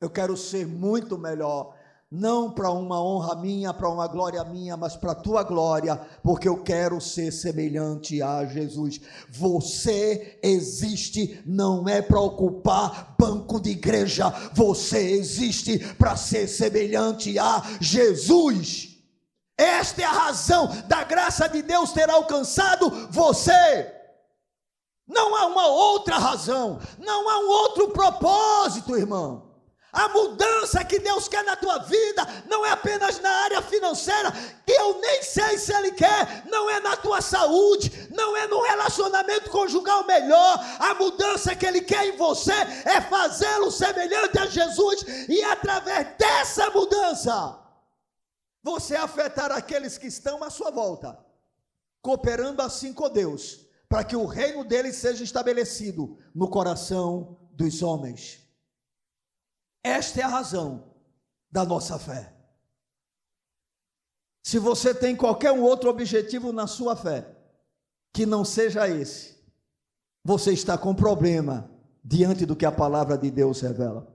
Eu 0.00 0.08
quero 0.08 0.36
ser 0.36 0.66
muito 0.66 1.18
melhor 1.18 1.76
não 2.10 2.50
para 2.50 2.72
uma 2.72 3.00
honra 3.00 3.36
minha, 3.36 3.72
para 3.72 3.88
uma 3.88 4.08
glória 4.08 4.42
minha, 4.42 4.76
mas 4.76 4.96
para 4.96 5.12
a 5.12 5.14
tua 5.14 5.44
glória, 5.44 5.94
porque 6.24 6.48
eu 6.48 6.60
quero 6.60 7.00
ser 7.00 7.30
semelhante 7.30 8.20
a 8.20 8.44
Jesus. 8.44 9.00
Você 9.30 10.40
existe 10.42 11.40
não 11.46 11.88
é 11.88 12.02
para 12.02 12.20
ocupar 12.20 13.14
banco 13.16 13.60
de 13.60 13.70
igreja, 13.70 14.28
você 14.52 14.98
existe 15.12 15.78
para 15.94 16.16
ser 16.16 16.48
semelhante 16.48 17.38
a 17.38 17.62
Jesus. 17.80 18.88
Esta 19.56 20.02
é 20.02 20.04
a 20.04 20.10
razão 20.12 20.66
da 20.88 21.04
graça 21.04 21.48
de 21.48 21.62
Deus 21.62 21.92
ter 21.92 22.10
alcançado 22.10 23.08
você. 23.10 23.94
Não 25.06 25.36
há 25.36 25.46
uma 25.46 25.66
outra 25.66 26.18
razão, 26.18 26.80
não 26.98 27.28
há 27.28 27.38
um 27.38 27.48
outro 27.48 27.90
propósito, 27.90 28.96
irmão. 28.96 29.49
A 29.92 30.08
mudança 30.08 30.84
que 30.84 31.00
Deus 31.00 31.26
quer 31.26 31.44
na 31.44 31.56
tua 31.56 31.78
vida 31.78 32.24
não 32.48 32.64
é 32.64 32.70
apenas 32.70 33.18
na 33.18 33.28
área 33.28 33.60
financeira, 33.60 34.30
que 34.64 34.72
eu 34.72 35.00
nem 35.00 35.22
sei 35.22 35.58
se 35.58 35.74
Ele 35.74 35.90
quer, 35.92 36.44
não 36.46 36.70
é 36.70 36.78
na 36.78 36.96
tua 36.96 37.20
saúde, 37.20 38.08
não 38.14 38.36
é 38.36 38.46
no 38.46 38.62
relacionamento 38.62 39.50
conjugal 39.50 40.06
melhor. 40.06 40.58
A 40.78 40.94
mudança 40.94 41.56
que 41.56 41.66
Ele 41.66 41.80
quer 41.80 42.06
em 42.06 42.16
você 42.16 42.52
é 42.84 43.00
fazê-lo 43.00 43.70
semelhante 43.70 44.38
a 44.38 44.46
Jesus, 44.46 45.04
e 45.28 45.42
através 45.42 46.16
dessa 46.16 46.70
mudança, 46.70 47.58
você 48.62 48.94
afetar 48.94 49.50
aqueles 49.50 49.98
que 49.98 50.06
estão 50.06 50.44
à 50.44 50.50
sua 50.50 50.70
volta, 50.70 51.18
cooperando 52.00 52.62
assim 52.62 52.92
com 52.92 53.10
Deus, 53.10 53.66
para 53.88 54.04
que 54.04 54.14
o 54.14 54.24
reino 54.24 54.62
dele 54.62 54.92
seja 54.92 55.24
estabelecido 55.24 56.16
no 56.32 56.48
coração 56.48 57.36
dos 57.52 57.82
homens. 57.82 58.39
Esta 59.82 60.20
é 60.20 60.22
a 60.22 60.28
razão 60.28 60.84
da 61.50 61.64
nossa 61.64 61.98
fé. 61.98 62.34
Se 64.42 64.58
você 64.58 64.94
tem 64.94 65.16
qualquer 65.16 65.52
um 65.52 65.62
outro 65.62 65.90
objetivo 65.90 66.52
na 66.52 66.66
sua 66.66 66.96
fé, 66.96 67.36
que 68.12 68.26
não 68.26 68.44
seja 68.44 68.88
esse, 68.88 69.38
você 70.24 70.52
está 70.52 70.76
com 70.76 70.94
problema 70.94 71.70
diante 72.04 72.44
do 72.44 72.56
que 72.56 72.66
a 72.66 72.72
palavra 72.72 73.16
de 73.16 73.30
Deus 73.30 73.60
revela. 73.60 74.06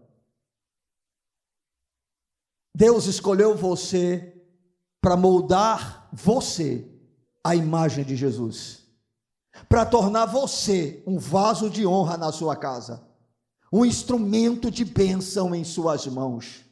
Deus 2.76 3.06
escolheu 3.06 3.56
você 3.56 4.34
para 5.00 5.16
moldar 5.16 6.10
você 6.12 6.86
à 7.44 7.56
imagem 7.56 8.04
de 8.04 8.16
Jesus, 8.16 8.84
para 9.70 9.86
tornar 9.86 10.26
você 10.26 11.04
um 11.08 11.18
vaso 11.18 11.70
de 11.70 11.88
honra 11.88 12.18
na 12.18 12.32
sua 12.32 12.56
casa 12.56 13.15
um 13.76 13.84
instrumento 13.84 14.72
de 14.72 14.86
bênção 14.86 15.54
em 15.54 15.66
suas 15.66 16.08
mãos. 16.08 16.64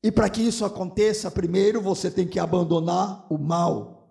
E 0.00 0.12
para 0.12 0.30
que 0.30 0.40
isso 0.40 0.64
aconteça, 0.64 1.28
primeiro 1.28 1.80
você 1.82 2.08
tem 2.08 2.24
que 2.24 2.38
abandonar 2.38 3.26
o 3.28 3.36
mal. 3.36 4.08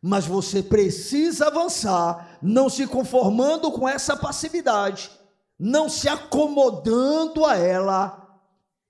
Mas 0.00 0.24
você 0.24 0.62
precisa 0.62 1.48
avançar, 1.48 2.38
não 2.40 2.70
se 2.70 2.86
conformando 2.86 3.72
com 3.72 3.88
essa 3.88 4.16
passividade, 4.16 5.10
não 5.58 5.88
se 5.88 6.08
acomodando 6.08 7.44
a 7.44 7.56
ela, 7.56 8.38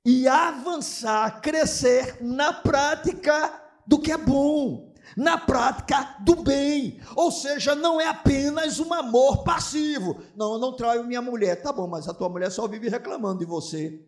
e 0.05 0.29
avançar, 0.29 1.41
crescer 1.41 2.18
na 2.21 2.53
prática 2.53 3.62
do 3.87 3.99
que 3.99 4.12
é 4.12 4.18
bom 4.18 4.89
na 5.17 5.39
prática 5.39 6.17
do 6.21 6.37
bem. 6.37 7.01
Ou 7.17 7.31
seja, 7.31 7.75
não 7.75 8.01
é 8.01 8.07
apenas 8.07 8.79
um 8.79 8.93
amor 8.93 9.43
passivo. 9.43 10.23
Não, 10.35 10.55
eu 10.55 10.59
não 10.59 10.75
traio 10.75 11.05
minha 11.05 11.23
mulher. 11.23 11.63
Tá 11.63 11.73
bom, 11.73 11.87
mas 11.87 12.09
a 12.09 12.15
tua 12.15 12.29
mulher 12.29 12.51
só 12.51 12.67
vive 12.67 12.89
reclamando 12.89 13.41
de 13.41 13.45
você. 13.45 14.05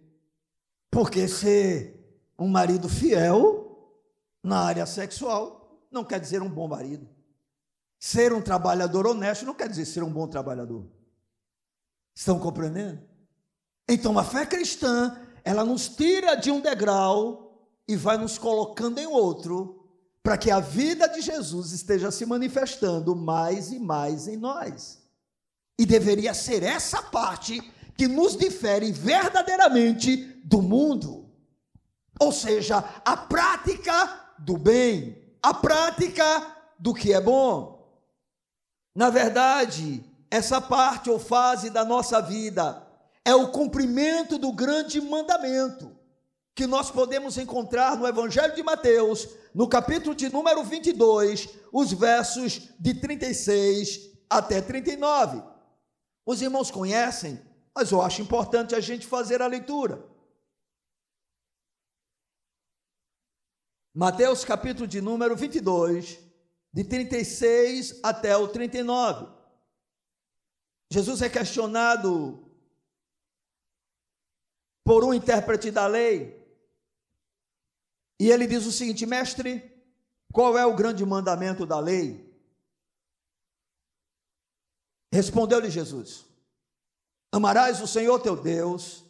Porque 0.90 1.26
ser 1.26 1.98
um 2.38 2.48
marido 2.48 2.88
fiel 2.88 3.90
na 4.42 4.60
área 4.60 4.86
sexual 4.86 5.80
não 5.90 6.04
quer 6.04 6.20
dizer 6.20 6.42
um 6.42 6.48
bom 6.48 6.68
marido. 6.68 7.08
Ser 7.98 8.32
um 8.32 8.42
trabalhador 8.42 9.06
honesto 9.06 9.46
não 9.46 9.54
quer 9.54 9.68
dizer 9.68 9.84
ser 9.84 10.02
um 10.02 10.12
bom 10.12 10.26
trabalhador. 10.26 10.86
Estão 12.14 12.38
compreendendo? 12.38 13.00
Então 13.88 14.18
a 14.18 14.24
fé 14.24 14.44
cristã, 14.44 15.16
ela 15.44 15.64
nos 15.64 15.88
tira 15.88 16.34
de 16.34 16.50
um 16.50 16.60
degrau 16.60 17.68
e 17.86 17.96
vai 17.96 18.16
nos 18.16 18.38
colocando 18.38 18.98
em 18.98 19.06
outro 19.06 19.81
para 20.22 20.38
que 20.38 20.50
a 20.50 20.60
vida 20.60 21.08
de 21.08 21.20
Jesus 21.20 21.72
esteja 21.72 22.10
se 22.10 22.24
manifestando 22.24 23.16
mais 23.16 23.72
e 23.72 23.78
mais 23.78 24.28
em 24.28 24.36
nós. 24.36 25.02
E 25.78 25.84
deveria 25.84 26.32
ser 26.32 26.62
essa 26.62 27.02
parte 27.02 27.60
que 27.96 28.06
nos 28.06 28.36
difere 28.36 28.92
verdadeiramente 28.92 30.16
do 30.44 30.62
mundo. 30.62 31.28
Ou 32.20 32.30
seja, 32.30 32.78
a 33.04 33.16
prática 33.16 34.34
do 34.38 34.56
bem, 34.56 35.36
a 35.42 35.52
prática 35.52 36.56
do 36.78 36.94
que 36.94 37.12
é 37.12 37.20
bom. 37.20 37.82
Na 38.94 39.10
verdade, 39.10 40.04
essa 40.30 40.60
parte 40.60 41.10
ou 41.10 41.18
fase 41.18 41.68
da 41.68 41.84
nossa 41.84 42.20
vida 42.20 42.86
é 43.24 43.34
o 43.34 43.50
cumprimento 43.50 44.38
do 44.38 44.52
grande 44.52 45.00
mandamento 45.00 45.91
que 46.54 46.66
nós 46.66 46.90
podemos 46.90 47.38
encontrar 47.38 47.96
no 47.96 48.06
Evangelho 48.06 48.54
de 48.54 48.62
Mateus, 48.62 49.28
no 49.54 49.68
capítulo 49.68 50.14
de 50.14 50.28
número 50.28 50.62
22, 50.62 51.48
os 51.72 51.92
versos 51.92 52.68
de 52.78 52.94
36 52.94 54.10
até 54.28 54.60
39. 54.60 55.42
Os 56.26 56.42
irmãos 56.42 56.70
conhecem, 56.70 57.40
mas 57.74 57.90
eu 57.90 58.02
acho 58.02 58.20
importante 58.20 58.74
a 58.74 58.80
gente 58.80 59.06
fazer 59.06 59.40
a 59.40 59.46
leitura. 59.46 60.04
Mateus 63.94 64.44
capítulo 64.44 64.86
de 64.86 65.00
número 65.00 65.36
22, 65.36 66.18
de 66.72 66.84
36 66.84 68.00
até 68.02 68.36
o 68.36 68.48
39. 68.48 69.26
Jesus 70.90 71.22
é 71.22 71.28
questionado 71.28 72.42
por 74.84 75.04
um 75.04 75.14
intérprete 75.14 75.70
da 75.70 75.86
lei, 75.86 76.41
e 78.22 78.30
ele 78.30 78.46
diz 78.46 78.64
o 78.66 78.70
seguinte: 78.70 79.04
Mestre, 79.04 79.68
qual 80.32 80.56
é 80.56 80.64
o 80.64 80.76
grande 80.76 81.04
mandamento 81.04 81.66
da 81.66 81.80
lei? 81.80 82.32
Respondeu-lhe 85.12 85.68
Jesus: 85.68 86.24
Amarás 87.32 87.80
o 87.80 87.86
Senhor 87.88 88.20
teu 88.20 88.36
Deus 88.36 89.02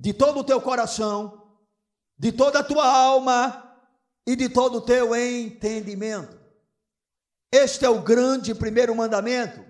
de 0.00 0.14
todo 0.14 0.40
o 0.40 0.44
teu 0.44 0.62
coração, 0.62 1.46
de 2.18 2.32
toda 2.32 2.60
a 2.60 2.64
tua 2.64 2.90
alma 2.90 3.78
e 4.26 4.34
de 4.34 4.48
todo 4.48 4.78
o 4.78 4.80
teu 4.80 5.14
entendimento. 5.14 6.34
Este 7.52 7.84
é 7.84 7.90
o 7.90 8.00
grande 8.00 8.54
primeiro 8.54 8.96
mandamento. 8.96 9.62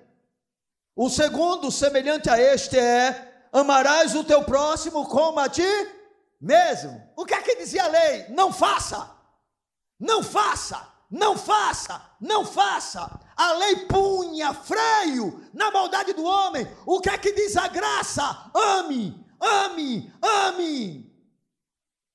O 0.95 1.11
segundo, 1.11 1.73
semelhante 1.73 2.31
a 2.31 2.39
este, 2.39 2.79
é: 2.79 3.49
amarás 3.53 4.15
o 4.15 4.23
teu 4.23 4.45
próximo 4.45 5.09
como 5.09 5.41
a 5.41 5.49
ti 5.49 5.67
mesmo. 6.45 7.03
O 7.17 7.25
que 7.25 7.35
é 7.35 7.43
que 7.43 7.57
dizia 7.57 7.85
a 7.85 7.89
lei? 7.89 8.27
Não 8.29 8.53
faça, 8.53 9.11
não 9.99 10.23
faça, 10.23 10.87
não 11.11 11.37
faça, 11.37 12.01
não 12.21 12.45
faça. 12.45 13.21
A 13.37 13.53
lei 13.55 13.87
punha 13.87 14.53
freio 14.53 15.49
na 15.53 15.71
maldade 15.71 16.13
do 16.13 16.25
homem. 16.25 16.67
O 16.87 17.01
que 17.01 17.09
é 17.09 17.19
que 17.19 17.33
diz 17.33 17.57
a 17.57 17.67
graça? 17.69 18.51
Ame, 18.55 19.27
ame, 19.41 20.13
ame. 20.23 21.11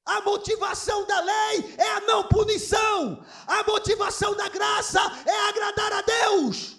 A 0.05 0.21
motivação 0.21 1.05
da 1.05 1.19
lei 1.19 1.75
é 1.77 1.89
a 1.91 2.01
não 2.01 2.23
punição. 2.27 3.23
A 3.47 3.63
motivação 3.63 4.36
da 4.36 4.47
graça 4.47 4.99
é 5.25 5.49
agradar 5.49 5.93
a 5.93 6.01
Deus. 6.01 6.77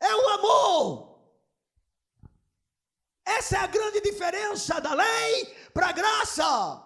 É 0.00 0.14
o 0.14 0.28
amor. 0.30 1.11
Essa 3.24 3.56
é 3.56 3.60
a 3.60 3.66
grande 3.66 4.00
diferença 4.00 4.80
da 4.80 4.94
lei 4.94 5.54
para 5.72 5.88
a 5.88 5.92
graça. 5.92 6.82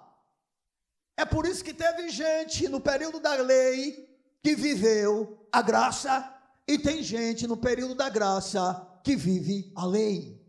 É 1.17 1.25
por 1.25 1.47
isso 1.47 1.65
que 1.65 1.73
teve 1.73 2.09
gente 2.11 2.69
no 2.69 2.81
período 2.81 3.19
da 3.19 3.35
lei 3.35 4.07
que 4.43 4.55
viveu 4.55 5.49
a 5.51 5.63
graça 5.63 6.33
e 6.69 6.79
tem 6.79 7.03
gente 7.03 7.47
no 7.47 7.57
período 7.57 7.95
da 7.95 8.09
graça 8.09 9.01
que 9.03 9.17
vive 9.17 9.73
a 9.75 9.87
lei. 9.87 10.45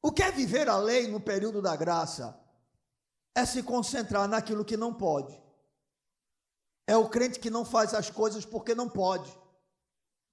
O 0.00 0.10
que 0.10 0.22
é 0.22 0.30
viver 0.30 0.68
a 0.68 0.78
lei 0.78 1.08
no 1.08 1.20
período 1.20 1.60
da 1.60 1.76
graça? 1.76 2.38
É 3.34 3.44
se 3.44 3.62
concentrar 3.62 4.26
naquilo 4.26 4.64
que 4.64 4.76
não 4.76 4.94
pode. 4.94 5.38
É 6.86 6.96
o 6.96 7.08
crente 7.08 7.38
que 7.38 7.50
não 7.50 7.64
faz 7.64 7.92
as 7.92 8.10
coisas 8.10 8.46
porque 8.46 8.74
não 8.74 8.88
pode. 8.88 9.30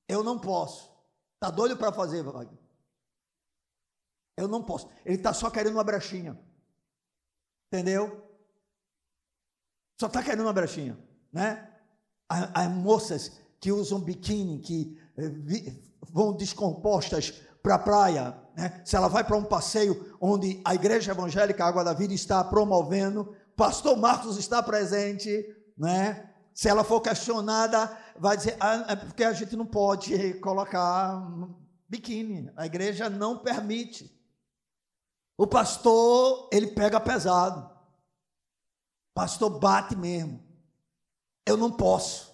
Eu 0.07 0.23
não 0.23 0.39
posso. 0.39 0.89
Está 1.33 1.49
doido 1.51 1.75
para 1.75 1.91
fazer, 1.91 2.23
Wagner? 2.23 2.64
Eu 4.37 4.47
não 4.47 4.63
posso. 4.63 4.89
Ele 5.05 5.17
está 5.17 5.33
só 5.33 5.49
querendo 5.49 5.73
uma 5.73 5.83
brechinha. 5.83 6.39
Entendeu? 7.71 8.23
Só 9.99 10.07
está 10.07 10.21
querendo 10.21 10.41
uma 10.41 10.53
brechinha. 10.53 10.97
Né? 11.31 11.69
As 12.27 12.69
moças 12.69 13.39
que 13.59 13.71
usam 13.71 13.99
biquíni, 13.99 14.59
que 14.59 14.99
eh, 15.17 15.81
vão 16.01 16.35
descompostas 16.35 17.31
para 17.63 17.75
a 17.75 17.79
praia, 17.79 18.37
né? 18.55 18.81
se 18.85 18.95
ela 18.95 19.07
vai 19.07 19.23
para 19.23 19.37
um 19.37 19.43
passeio 19.43 20.15
onde 20.19 20.61
a 20.63 20.75
Igreja 20.75 21.11
Evangélica 21.11 21.65
Água 21.65 21.83
da 21.83 21.93
Vida 21.93 22.13
está 22.13 22.43
promovendo, 22.43 23.35
pastor 23.55 23.97
Marcos 23.97 24.37
está 24.37 24.61
presente, 24.61 25.55
né? 25.77 26.29
se 26.53 26.69
ela 26.69 26.83
for 26.83 27.01
questionada, 27.01 27.97
vai 28.17 28.37
dizer, 28.37 28.55
ah, 28.59 28.85
é 28.87 28.95
porque 28.95 29.23
a 29.23 29.33
gente 29.33 29.57
não 29.57 29.65
pode 29.65 30.35
colocar 30.35 31.21
biquíni, 31.87 32.49
a 32.55 32.65
igreja 32.65 33.09
não 33.09 33.39
permite. 33.39 34.14
O 35.37 35.45
pastor, 35.45 36.49
ele 36.51 36.67
pega 36.67 36.99
pesado. 36.99 37.69
O 39.11 39.13
pastor 39.13 39.59
bate 39.59 39.95
mesmo. 39.95 40.43
Eu 41.45 41.57
não 41.57 41.71
posso. 41.71 42.33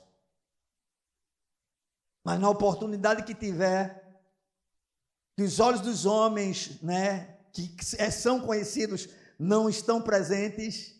Mas 2.23 2.39
na 2.39 2.49
oportunidade 2.49 3.23
que 3.23 3.33
tiver, 3.33 4.21
que 5.35 5.43
os 5.43 5.59
olhos 5.59 5.81
dos 5.81 6.05
homens, 6.05 6.81
né, 6.81 7.39
que 7.51 7.83
são 8.11 8.39
conhecidos, 8.41 9.09
não 9.39 9.67
estão 9.67 10.01
presentes, 10.01 10.95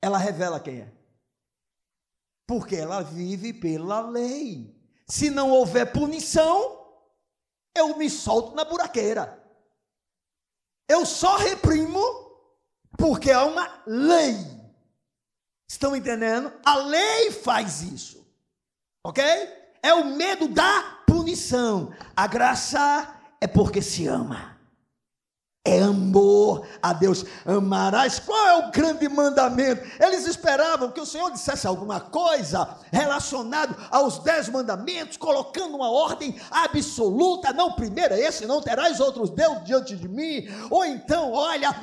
ela 0.00 0.16
revela 0.16 0.58
quem 0.58 0.80
é. 0.80 0.92
Porque 2.46 2.76
ela 2.76 3.02
vive 3.02 3.52
pela 3.52 4.00
lei. 4.00 4.74
Se 5.06 5.28
não 5.28 5.50
houver 5.50 5.92
punição, 5.92 6.86
eu 7.74 7.96
me 7.98 8.08
solto 8.08 8.54
na 8.54 8.64
buraqueira. 8.64 9.45
Eu 10.88 11.04
só 11.04 11.36
reprimo 11.36 12.00
porque 12.96 13.30
há 13.30 13.44
uma 13.44 13.82
lei. 13.86 14.36
Estão 15.68 15.96
entendendo? 15.96 16.52
A 16.64 16.76
lei 16.76 17.30
faz 17.30 17.82
isso. 17.82 18.26
Ok? 19.04 19.24
É 19.82 19.94
o 19.94 20.04
medo 20.04 20.48
da 20.48 21.02
punição. 21.06 21.92
A 22.16 22.26
graça 22.26 23.20
é 23.40 23.46
porque 23.46 23.82
se 23.82 24.06
ama 24.06 24.55
é 25.66 25.82
amor 25.82 26.64
a 26.80 26.92
Deus. 26.92 27.24
Amarás. 27.44 28.20
Qual 28.20 28.46
é 28.46 28.56
o 28.58 28.70
grande 28.70 29.08
mandamento? 29.08 29.82
Eles 30.00 30.26
esperavam 30.26 30.92
que 30.92 31.00
o 31.00 31.06
Senhor 31.06 31.30
dissesse 31.32 31.66
alguma 31.66 31.98
coisa 31.98 32.78
relacionado 32.92 33.76
aos 33.90 34.20
dez 34.20 34.48
mandamentos, 34.48 35.16
colocando 35.16 35.74
uma 35.74 35.90
ordem 35.90 36.40
absoluta. 36.50 37.52
Não, 37.52 37.72
primeiro 37.72 38.14
é 38.14 38.20
esse, 38.20 38.46
não 38.46 38.62
terás 38.62 39.00
outros 39.00 39.30
deuses 39.30 39.64
diante 39.64 39.96
de 39.96 40.08
mim. 40.08 40.46
Ou 40.70 40.84
então, 40.84 41.32
olha, 41.32 41.74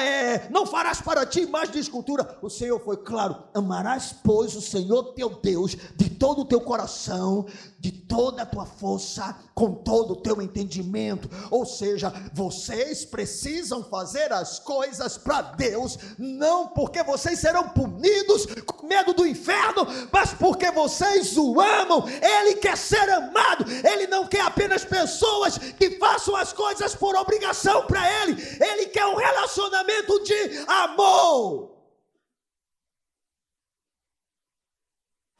é, 0.00 0.48
não 0.50 0.66
farás 0.66 1.00
para 1.00 1.24
ti 1.24 1.46
mais 1.46 1.70
de 1.70 1.78
escultura. 1.78 2.36
O 2.42 2.50
Senhor 2.50 2.80
foi 2.80 2.96
claro: 2.96 3.36
amarás, 3.54 4.14
pois, 4.24 4.56
o 4.56 4.60
Senhor 4.60 5.14
teu 5.14 5.30
Deus 5.30 5.76
de 5.96 6.10
todo 6.10 6.42
o 6.42 6.44
teu 6.44 6.60
coração, 6.60 7.46
de 7.82 7.90
toda 7.90 8.42
a 8.42 8.46
tua 8.46 8.64
força, 8.64 9.36
com 9.52 9.74
todo 9.74 10.12
o 10.12 10.22
teu 10.22 10.40
entendimento. 10.40 11.28
Ou 11.50 11.66
seja, 11.66 12.12
vocês 12.32 13.04
precisam 13.04 13.82
fazer 13.82 14.32
as 14.32 14.60
coisas 14.60 15.18
para 15.18 15.42
Deus, 15.42 15.98
não 16.16 16.68
porque 16.68 17.02
vocês 17.02 17.40
serão 17.40 17.70
punidos 17.70 18.46
com 18.64 18.86
medo 18.86 19.12
do 19.12 19.26
inferno, 19.26 19.84
mas 20.12 20.32
porque 20.32 20.70
vocês 20.70 21.36
o 21.36 21.60
amam. 21.60 22.04
Ele 22.06 22.54
quer 22.54 22.78
ser 22.78 23.10
amado, 23.10 23.64
ele 23.68 24.06
não 24.06 24.28
quer 24.28 24.42
apenas 24.42 24.84
pessoas 24.84 25.58
que 25.58 25.98
façam 25.98 26.36
as 26.36 26.52
coisas 26.52 26.94
por 26.94 27.16
obrigação 27.16 27.84
para 27.88 28.08
ele, 28.22 28.40
ele 28.60 28.86
quer 28.86 29.06
um 29.06 29.16
relacionamento 29.16 30.22
de 30.22 30.64
amor. 30.68 31.71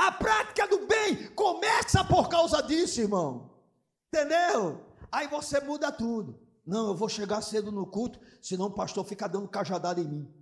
A 0.02 0.10
prática 0.10 0.66
do 0.66 0.84
bem 0.84 1.32
começa 1.32 2.04
por 2.04 2.28
causa 2.28 2.60
disso, 2.60 3.00
irmão. 3.00 3.52
Entendeu? 4.08 4.84
Aí 5.12 5.28
você 5.28 5.60
muda 5.60 5.92
tudo. 5.92 6.40
Não, 6.66 6.88
eu 6.88 6.96
vou 6.96 7.08
chegar 7.08 7.40
cedo 7.40 7.70
no 7.70 7.86
culto, 7.86 8.18
senão 8.40 8.66
o 8.66 8.74
pastor 8.74 9.04
fica 9.04 9.28
dando 9.28 9.48
cajadada 9.48 10.00
em 10.00 10.08
mim. 10.08 10.34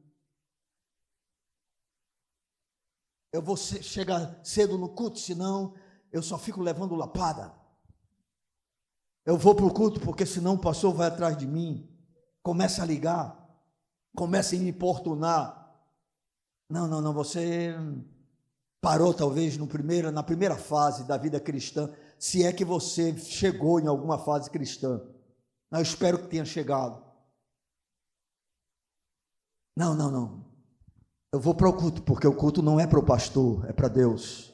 Eu 3.31 3.43
vou 3.43 3.55
chegar 3.57 4.41
cedo 4.43 4.79
no 4.79 4.89
culto, 4.89 5.19
senão 5.19 5.75
eu 6.11 6.23
só 6.23 6.39
fico 6.39 6.63
levando 6.63 6.97
lapada. 6.97 7.55
Eu 9.27 9.37
vou 9.37 9.55
para 9.55 9.67
o 9.67 9.75
culto, 9.75 10.01
porque 10.01 10.25
senão 10.25 10.55
o 10.55 10.61
pastor 10.61 10.95
vai 10.95 11.09
atrás 11.09 11.37
de 11.37 11.47
mim. 11.47 11.87
Começa 12.43 12.83
a 12.83 12.87
ligar, 12.87 13.39
começa 14.17 14.57
a 14.57 14.59
me 14.59 14.71
importunar. 14.71 15.79
Não, 16.67 16.89
não, 16.89 17.03
não, 17.03 17.13
você 17.13 17.77
parou 18.81 19.12
talvez 19.12 19.57
no 19.57 19.66
primeiro, 19.66 20.11
na 20.11 20.22
primeira 20.22 20.57
fase 20.57 21.05
da 21.05 21.16
vida 21.16 21.39
cristã, 21.39 21.93
se 22.18 22.45
é 22.45 22.53
que 22.53 22.64
você 22.64 23.16
chegou 23.18 23.78
em 23.78 23.87
alguma 23.87 24.18
fase 24.18 24.51
cristã. 24.51 25.01
Eu 25.70 25.83
espero 25.83 26.18
que 26.18 26.28
tenha 26.28 26.45
chegado. 26.45 27.03
Não, 29.76 29.95
não, 29.95 30.11
não. 30.11 30.51
Eu 31.33 31.39
vou 31.39 31.55
para 31.55 31.68
o 31.68 31.72
culto, 31.72 32.03
porque 32.03 32.26
o 32.26 32.35
culto 32.35 32.61
não 32.61 32.81
é 32.81 32.87
para 32.87 32.99
o 32.99 33.07
pastor, 33.07 33.64
é 33.68 33.72
para 33.72 33.89
Deus. 33.89 34.53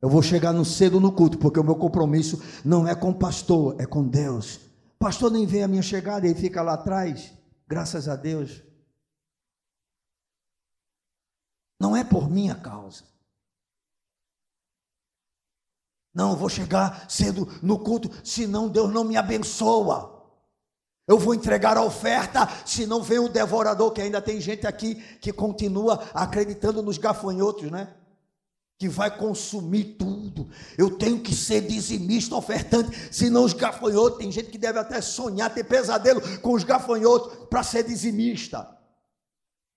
Eu 0.00 0.08
vou 0.08 0.22
chegar 0.22 0.52
no 0.52 0.64
cedo 0.64 1.00
no 1.00 1.12
culto, 1.12 1.38
porque 1.38 1.60
o 1.60 1.64
meu 1.64 1.76
compromisso 1.76 2.40
não 2.64 2.86
é 2.86 2.94
com 2.94 3.10
o 3.10 3.18
pastor, 3.18 3.78
é 3.80 3.84
com 3.84 4.06
Deus. 4.06 4.60
pastor 4.98 5.30
nem 5.30 5.44
vê 5.44 5.62
a 5.62 5.68
minha 5.68 5.82
chegada 5.82 6.26
e 6.26 6.34
fica 6.34 6.62
lá 6.62 6.74
atrás, 6.74 7.34
graças 7.66 8.08
a 8.08 8.16
Deus. 8.16 8.62
Não 11.80 11.96
é 11.96 12.02
por 12.02 12.30
minha 12.30 12.54
causa. 12.54 13.04
Não, 16.14 16.36
vou 16.36 16.48
chegar 16.48 17.06
cedo 17.08 17.48
no 17.62 17.78
culto, 17.78 18.10
senão 18.24 18.68
Deus 18.68 18.92
não 18.92 19.04
me 19.04 19.16
abençoa. 19.16 20.18
Eu 21.08 21.18
vou 21.18 21.34
entregar 21.34 21.78
a 21.78 21.82
oferta, 21.82 22.46
senão 22.66 23.02
vem 23.02 23.18
o 23.18 23.30
devorador, 23.30 23.92
que 23.92 24.02
ainda 24.02 24.20
tem 24.20 24.38
gente 24.40 24.66
aqui 24.66 24.96
que 25.20 25.32
continua 25.32 26.06
acreditando 26.12 26.82
nos 26.82 26.98
gafanhotos, 26.98 27.70
né? 27.70 27.94
Que 28.78 28.88
vai 28.88 29.16
consumir 29.16 29.96
tudo. 29.98 30.50
Eu 30.76 30.98
tenho 30.98 31.18
que 31.20 31.34
ser 31.34 31.62
dizimista, 31.62 32.36
ofertante, 32.36 32.94
senão 33.10 33.44
os 33.44 33.54
gafanhotos, 33.54 34.18
tem 34.18 34.30
gente 34.30 34.50
que 34.50 34.58
deve 34.58 34.78
até 34.78 35.00
sonhar, 35.00 35.52
ter 35.52 35.64
pesadelo 35.64 36.20
com 36.40 36.52
os 36.52 36.62
gafanhotos 36.62 37.46
para 37.48 37.62
ser 37.62 37.84
dizimista. 37.84 38.68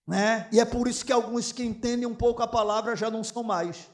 Né? 0.05 0.49
E 0.51 0.59
é 0.59 0.65
por 0.65 0.86
isso 0.88 1.05
que 1.05 1.13
alguns 1.13 1.53
que 1.53 1.63
entendem 1.63 2.05
um 2.05 2.15
pouco 2.15 2.43
a 2.43 2.47
palavra 2.47 2.93
já 2.93 3.09
não 3.09 3.23
são 3.23 3.41
mais. 3.41 3.89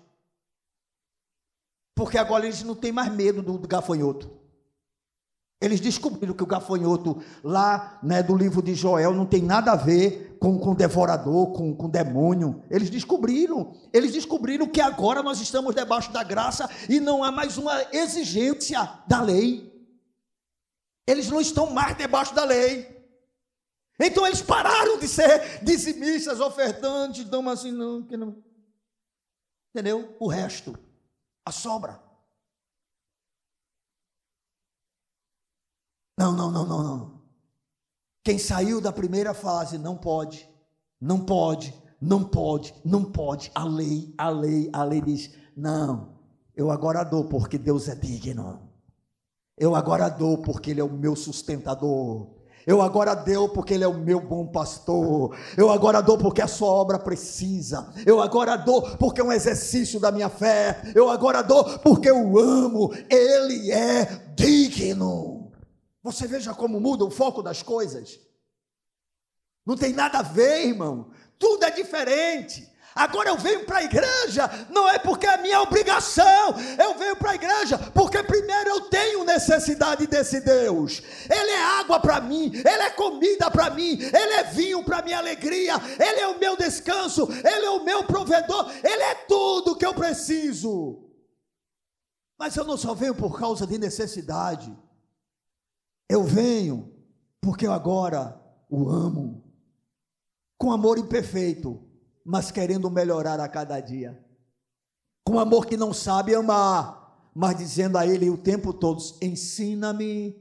Porque 1.97 2.19
agora 2.19 2.45
eles 2.45 2.61
não 2.61 2.75
têm 2.75 2.91
mais 2.91 3.11
medo 3.11 3.41
do, 3.41 3.57
do 3.57 3.67
gafanhoto. 3.67 4.29
Eles 5.59 5.79
descobriram 5.79 6.35
que 6.35 6.43
o 6.43 6.45
gafanhoto 6.45 7.19
lá 7.43 7.99
né, 8.03 8.21
do 8.21 8.37
livro 8.37 8.61
de 8.61 8.75
Joel 8.75 9.15
não 9.15 9.25
tem 9.25 9.41
nada 9.41 9.71
a 9.71 9.75
ver 9.75 10.37
com, 10.39 10.59
com 10.59 10.75
devorador, 10.75 11.51
com, 11.53 11.75
com 11.75 11.89
demônio. 11.89 12.63
Eles 12.69 12.91
descobriram. 12.91 13.73
Eles 13.91 14.11
descobriram 14.11 14.67
que 14.67 14.79
agora 14.79 15.23
nós 15.23 15.41
estamos 15.41 15.73
debaixo 15.73 16.13
da 16.13 16.23
graça 16.23 16.69
e 16.87 16.99
não 16.99 17.23
há 17.23 17.31
mais 17.31 17.57
uma 17.57 17.73
exigência 17.91 18.87
da 19.07 19.19
lei. 19.19 19.73
Eles 21.07 21.31
não 21.31 21.41
estão 21.41 21.71
mais 21.71 21.97
debaixo 21.97 22.35
da 22.35 22.43
lei. 22.43 22.95
Então 23.99 24.27
eles 24.27 24.43
pararam 24.43 24.99
de 24.99 25.07
ser 25.07 25.63
dizimistas, 25.63 26.39
ofertantes, 26.39 27.23
dão 27.23 27.49
assim, 27.49 27.71
não, 27.71 28.03
que 28.03 28.15
não. 28.15 28.35
Entendeu? 29.73 30.15
O 30.19 30.27
resto 30.27 30.77
a 31.47 31.51
sobra. 31.51 32.01
Não, 36.19 36.33
não, 36.33 36.51
não, 36.51 36.65
não, 36.65 36.83
não. 36.83 37.21
Quem 38.23 38.37
saiu 38.37 38.81
da 38.81 38.91
primeira 38.91 39.33
fase 39.33 39.77
não 39.77 39.95
pode. 39.97 40.49
Não 40.99 41.23
pode, 41.23 41.73
não 42.01 42.27
pode, 42.27 42.73
não 42.83 43.11
pode. 43.11 43.51
A 43.55 43.63
lei, 43.63 44.13
a 44.17 44.29
lei, 44.29 44.69
a 44.73 44.83
lei 44.83 44.99
diz: 44.99 45.33
não, 45.55 46.19
eu 46.55 46.69
agora 46.69 47.03
dou 47.03 47.29
porque 47.29 47.57
Deus 47.57 47.87
é 47.87 47.95
digno. 47.95 48.67
Eu 49.57 49.73
agora 49.73 50.09
dou 50.09 50.41
porque 50.41 50.71
Ele 50.71 50.81
é 50.81 50.83
o 50.83 50.91
meu 50.91 51.15
sustentador. 51.15 52.35
Eu 52.67 52.81
agora 52.81 53.15
dou 53.15 53.47
porque 53.47 53.73
Ele 53.73 53.85
é 53.85 53.87
o 53.87 53.93
meu 53.93 54.19
bom 54.19 54.45
pastor. 54.45 55.37
Eu 55.55 55.71
agora 55.71 56.01
dou 56.01 56.17
porque 56.17 56.41
a 56.41 56.47
sua 56.47 56.67
obra 56.67 56.99
precisa. 56.99 57.93
Eu 58.05 58.21
agora 58.21 58.57
dou 58.57 58.97
porque 58.97 59.21
é 59.21 59.23
um 59.23 59.31
exercício 59.31 60.01
da 60.01 60.11
minha 60.11 60.27
fé. 60.27 60.81
Eu 60.93 61.09
agora 61.09 61.41
dou 61.41 61.63
porque 61.79 62.09
eu 62.09 62.37
amo. 62.37 62.93
Ele 63.09 63.71
é 63.71 64.03
digno. 64.35 65.49
Você 66.03 66.27
veja 66.27 66.53
como 66.53 66.77
muda 66.81 67.05
o 67.05 67.09
foco 67.09 67.41
das 67.41 67.63
coisas. 67.63 68.19
Não 69.65 69.77
tem 69.77 69.93
nada 69.93 70.19
a 70.19 70.23
ver, 70.23 70.67
irmão. 70.67 71.09
Tudo 71.39 71.63
é 71.63 71.71
diferente. 71.71 72.69
Agora 72.97 73.29
eu 73.29 73.37
venho 73.37 73.63
para 73.63 73.77
a 73.77 73.83
igreja, 73.83 74.49
não 74.69 74.89
é 74.89 74.97
porque 74.97 75.27
é 75.27 75.37
minha 75.37 75.61
obrigação, 75.61 76.55
eu 76.79 76.97
venho 76.97 77.15
para 77.15 77.31
a 77.31 77.35
igreja 77.35 77.77
porque 77.93 78.23
primeiro 78.23 78.69
eu 78.69 78.81
tenho 78.89 79.23
necessidade 79.23 80.07
desse 80.07 80.41
Deus. 80.41 81.01
Ele 81.29 81.51
é 81.51 81.63
água 81.79 81.99
para 81.99 82.19
mim, 82.19 82.51
ele 82.53 82.83
é 82.83 82.89
comida 82.89 83.51
para 83.51 83.69
mim, 83.69 83.99
ele 83.99 84.33
é 84.33 84.43
vinho 84.45 84.83
para 84.83 85.03
minha 85.03 85.19
alegria, 85.19 85.75
ele 85.99 86.19
é 86.19 86.27
o 86.27 86.39
meu 86.39 86.57
descanso, 86.57 87.27
ele 87.31 87.65
é 87.65 87.69
o 87.69 87.83
meu 87.83 88.03
provedor, 88.03 88.71
ele 88.83 89.03
é 89.03 89.15
tudo 89.27 89.75
que 89.75 89.85
eu 89.85 89.93
preciso. 89.93 91.03
Mas 92.37 92.55
eu 92.55 92.65
não 92.65 92.77
só 92.77 92.93
venho 92.93 93.15
por 93.15 93.39
causa 93.39 93.67
de 93.67 93.77
necessidade, 93.77 94.75
eu 96.09 96.23
venho 96.23 96.93
porque 97.41 97.67
eu 97.67 97.73
agora 97.73 98.39
o 98.69 98.89
amo 98.89 99.43
com 100.57 100.71
amor 100.71 100.97
imperfeito 100.97 101.86
mas 102.27 102.51
querendo 102.51 102.91
melhorar 102.91 103.39
a 103.39 103.47
cada 103.47 103.79
dia. 103.79 104.21
Com 105.25 105.39
amor 105.39 105.65
que 105.65 105.77
não 105.77 105.93
sabe 105.93 106.35
amar, 106.35 107.31
mas 107.33 107.57
dizendo 107.57 107.97
a 107.97 108.05
Ele 108.05 108.29
o 108.29 108.37
tempo 108.37 108.73
todo: 108.73 109.01
ensina-me 109.21 110.37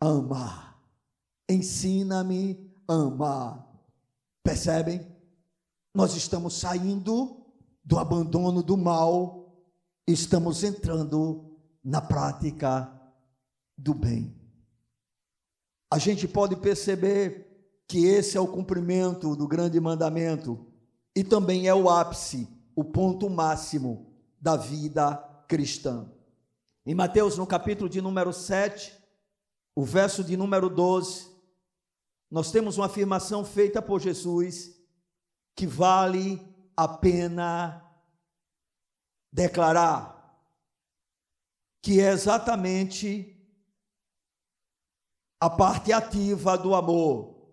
a 0.00 0.06
amar. 0.06 0.80
Ensina-me 1.50 2.72
a 2.86 2.94
amar. 2.94 3.68
Percebem? 4.44 5.04
Nós 5.92 6.14
estamos 6.14 6.54
saindo 6.54 7.44
do 7.84 7.98
abandono 7.98 8.62
do 8.62 8.76
mal, 8.76 9.58
estamos 10.06 10.62
entrando 10.62 11.58
na 11.82 12.00
prática 12.00 12.88
do 13.76 13.92
bem. 13.92 14.32
A 15.90 15.98
gente 15.98 16.28
pode 16.28 16.54
perceber 16.54 17.82
que 17.88 18.06
esse 18.06 18.36
é 18.36 18.40
o 18.40 18.46
cumprimento 18.46 19.34
do 19.34 19.48
grande 19.48 19.80
mandamento 19.80 20.73
e 21.14 21.22
também 21.22 21.68
é 21.68 21.74
o 21.74 21.88
ápice, 21.88 22.48
o 22.74 22.82
ponto 22.82 23.30
máximo 23.30 24.12
da 24.40 24.56
vida 24.56 25.16
cristã. 25.46 26.10
Em 26.84 26.94
Mateus, 26.94 27.38
no 27.38 27.46
capítulo 27.46 27.88
de 27.88 28.00
número 28.00 28.32
7, 28.32 28.92
o 29.76 29.84
verso 29.84 30.24
de 30.24 30.36
número 30.36 30.68
12, 30.68 31.32
nós 32.30 32.50
temos 32.50 32.76
uma 32.76 32.86
afirmação 32.86 33.44
feita 33.44 33.80
por 33.80 34.00
Jesus 34.00 34.74
que 35.54 35.66
vale 35.66 36.40
a 36.76 36.88
pena 36.88 37.80
declarar, 39.32 40.36
que 41.80 42.00
é 42.00 42.10
exatamente 42.10 43.30
a 45.40 45.48
parte 45.48 45.92
ativa 45.92 46.56
do 46.58 46.74
amor. 46.74 47.52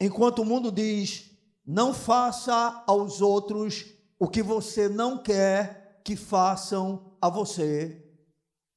Enquanto 0.00 0.40
o 0.40 0.44
mundo 0.44 0.70
diz 0.70 1.29
não 1.70 1.94
faça 1.94 2.82
aos 2.84 3.22
outros 3.22 3.86
o 4.18 4.26
que 4.26 4.42
você 4.42 4.88
não 4.88 5.16
quer 5.16 6.00
que 6.02 6.16
façam 6.16 7.12
a 7.22 7.28
você. 7.28 8.04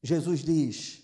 Jesus 0.03 0.41
diz: 0.41 1.01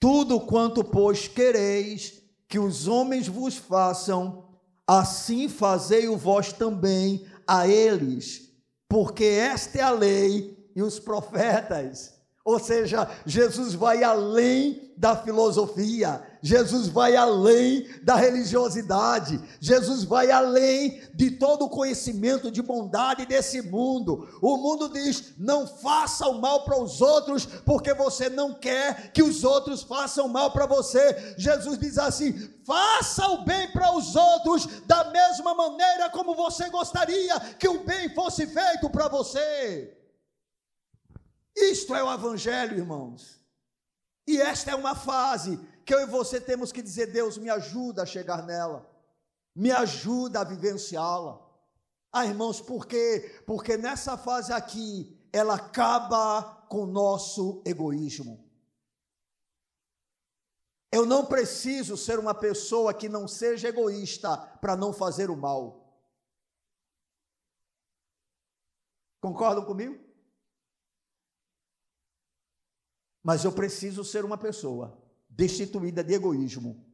Tudo 0.00 0.40
quanto, 0.40 0.82
pois, 0.82 1.28
quereis 1.28 2.20
que 2.48 2.58
os 2.58 2.88
homens 2.88 3.28
vos 3.28 3.56
façam, 3.56 4.48
assim 4.84 5.48
fazei-o 5.48 6.16
vós 6.16 6.52
também 6.52 7.24
a 7.46 7.68
eles, 7.68 8.50
porque 8.88 9.24
esta 9.24 9.78
é 9.78 9.82
a 9.82 9.92
lei 9.92 10.68
e 10.74 10.82
os 10.82 10.98
profetas. 10.98 12.12
Ou 12.44 12.58
seja, 12.58 13.08
Jesus 13.24 13.72
vai 13.72 14.02
além 14.02 14.92
da 14.96 15.14
filosofia, 15.14 16.27
Jesus 16.42 16.88
vai 16.88 17.16
além 17.16 17.88
da 18.02 18.14
religiosidade, 18.14 19.40
Jesus 19.60 20.04
vai 20.04 20.30
além 20.30 21.02
de 21.14 21.32
todo 21.32 21.64
o 21.64 21.70
conhecimento 21.70 22.50
de 22.50 22.62
bondade 22.62 23.26
desse 23.26 23.62
mundo. 23.62 24.28
O 24.40 24.56
mundo 24.56 24.88
diz: 24.88 25.34
não 25.38 25.66
faça 25.66 26.26
o 26.28 26.40
mal 26.40 26.64
para 26.64 26.80
os 26.80 27.00
outros, 27.00 27.44
porque 27.46 27.92
você 27.94 28.28
não 28.28 28.54
quer 28.54 29.12
que 29.12 29.22
os 29.22 29.44
outros 29.44 29.82
façam 29.82 30.28
mal 30.28 30.50
para 30.52 30.66
você. 30.66 31.34
Jesus 31.36 31.78
diz 31.78 31.98
assim: 31.98 32.32
faça 32.64 33.26
o 33.28 33.44
bem 33.44 33.70
para 33.72 33.96
os 33.96 34.14
outros 34.14 34.66
da 34.86 35.10
mesma 35.10 35.54
maneira 35.54 36.10
como 36.10 36.34
você 36.34 36.68
gostaria 36.70 37.38
que 37.58 37.68
o 37.68 37.84
bem 37.84 38.14
fosse 38.14 38.46
feito 38.46 38.88
para 38.90 39.08
você. 39.08 39.96
Isto 41.56 41.94
é 41.94 42.02
o 42.02 42.12
Evangelho, 42.12 42.76
irmãos. 42.76 43.38
E 44.26 44.40
esta 44.40 44.70
é 44.70 44.74
uma 44.74 44.94
fase 44.94 45.58
que 45.88 45.94
eu 45.94 46.00
e 46.00 46.04
você 46.04 46.38
temos 46.38 46.70
que 46.70 46.82
dizer: 46.82 47.06
Deus, 47.06 47.38
me 47.38 47.48
ajuda 47.48 48.02
a 48.02 48.06
chegar 48.06 48.44
nela, 48.44 48.86
me 49.56 49.70
ajuda 49.70 50.40
a 50.40 50.44
vivenciá-la. 50.44 51.42
Ah, 52.12 52.26
irmãos, 52.26 52.60
por 52.60 52.86
quê? 52.86 53.42
Porque 53.46 53.78
nessa 53.78 54.18
fase 54.18 54.52
aqui, 54.52 55.18
ela 55.32 55.54
acaba 55.54 56.42
com 56.68 56.82
o 56.82 56.86
nosso 56.86 57.62
egoísmo. 57.64 58.46
Eu 60.92 61.06
não 61.06 61.24
preciso 61.24 61.96
ser 61.96 62.18
uma 62.18 62.34
pessoa 62.34 62.92
que 62.92 63.08
não 63.08 63.26
seja 63.26 63.68
egoísta 63.68 64.36
para 64.60 64.76
não 64.76 64.92
fazer 64.92 65.30
o 65.30 65.36
mal. 65.36 66.04
Concordam 69.22 69.64
comigo? 69.64 69.98
Mas 73.22 73.42
eu 73.44 73.52
preciso 73.52 74.04
ser 74.04 74.22
uma 74.24 74.36
pessoa 74.36 75.07
destituída 75.38 76.02
de 76.02 76.14
egoísmo 76.14 76.84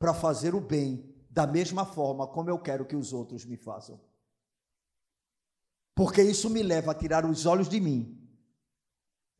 para 0.00 0.12
fazer 0.12 0.52
o 0.52 0.60
bem 0.60 1.14
da 1.30 1.46
mesma 1.46 1.86
forma 1.86 2.26
como 2.26 2.50
eu 2.50 2.58
quero 2.58 2.84
que 2.84 2.96
os 2.96 3.12
outros 3.12 3.44
me 3.44 3.56
façam. 3.56 4.00
Porque 5.94 6.20
isso 6.20 6.50
me 6.50 6.60
leva 6.60 6.90
a 6.90 6.94
tirar 6.94 7.24
os 7.24 7.46
olhos 7.46 7.68
de 7.68 7.78
mim 7.78 8.20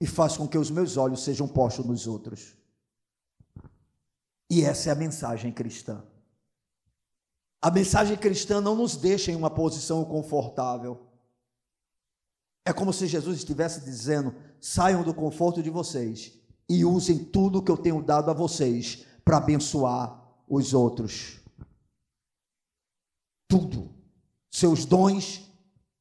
e 0.00 0.06
faz 0.06 0.36
com 0.36 0.46
que 0.46 0.56
os 0.56 0.70
meus 0.70 0.96
olhos 0.96 1.24
sejam 1.24 1.48
postos 1.48 1.84
nos 1.84 2.06
outros. 2.06 2.56
E 4.48 4.62
essa 4.62 4.88
é 4.88 4.92
a 4.92 4.96
mensagem 4.96 5.50
cristã. 5.50 6.04
A 7.60 7.72
mensagem 7.72 8.16
cristã 8.16 8.60
não 8.60 8.76
nos 8.76 8.96
deixa 8.96 9.32
em 9.32 9.36
uma 9.36 9.50
posição 9.50 10.04
confortável. 10.04 11.08
É 12.64 12.72
como 12.72 12.92
se 12.92 13.08
Jesus 13.08 13.38
estivesse 13.38 13.80
dizendo: 13.80 14.32
saiam 14.60 15.02
do 15.02 15.12
conforto 15.12 15.60
de 15.60 15.70
vocês 15.70 16.43
e 16.68 16.84
usem 16.84 17.18
tudo 17.18 17.62
que 17.62 17.70
eu 17.70 17.76
tenho 17.76 18.02
dado 18.02 18.30
a 18.30 18.34
vocês 18.34 19.04
para 19.24 19.38
abençoar 19.38 20.22
os 20.48 20.72
outros. 20.74 21.40
Tudo. 23.48 23.90
Seus 24.50 24.84
dons, 24.84 25.50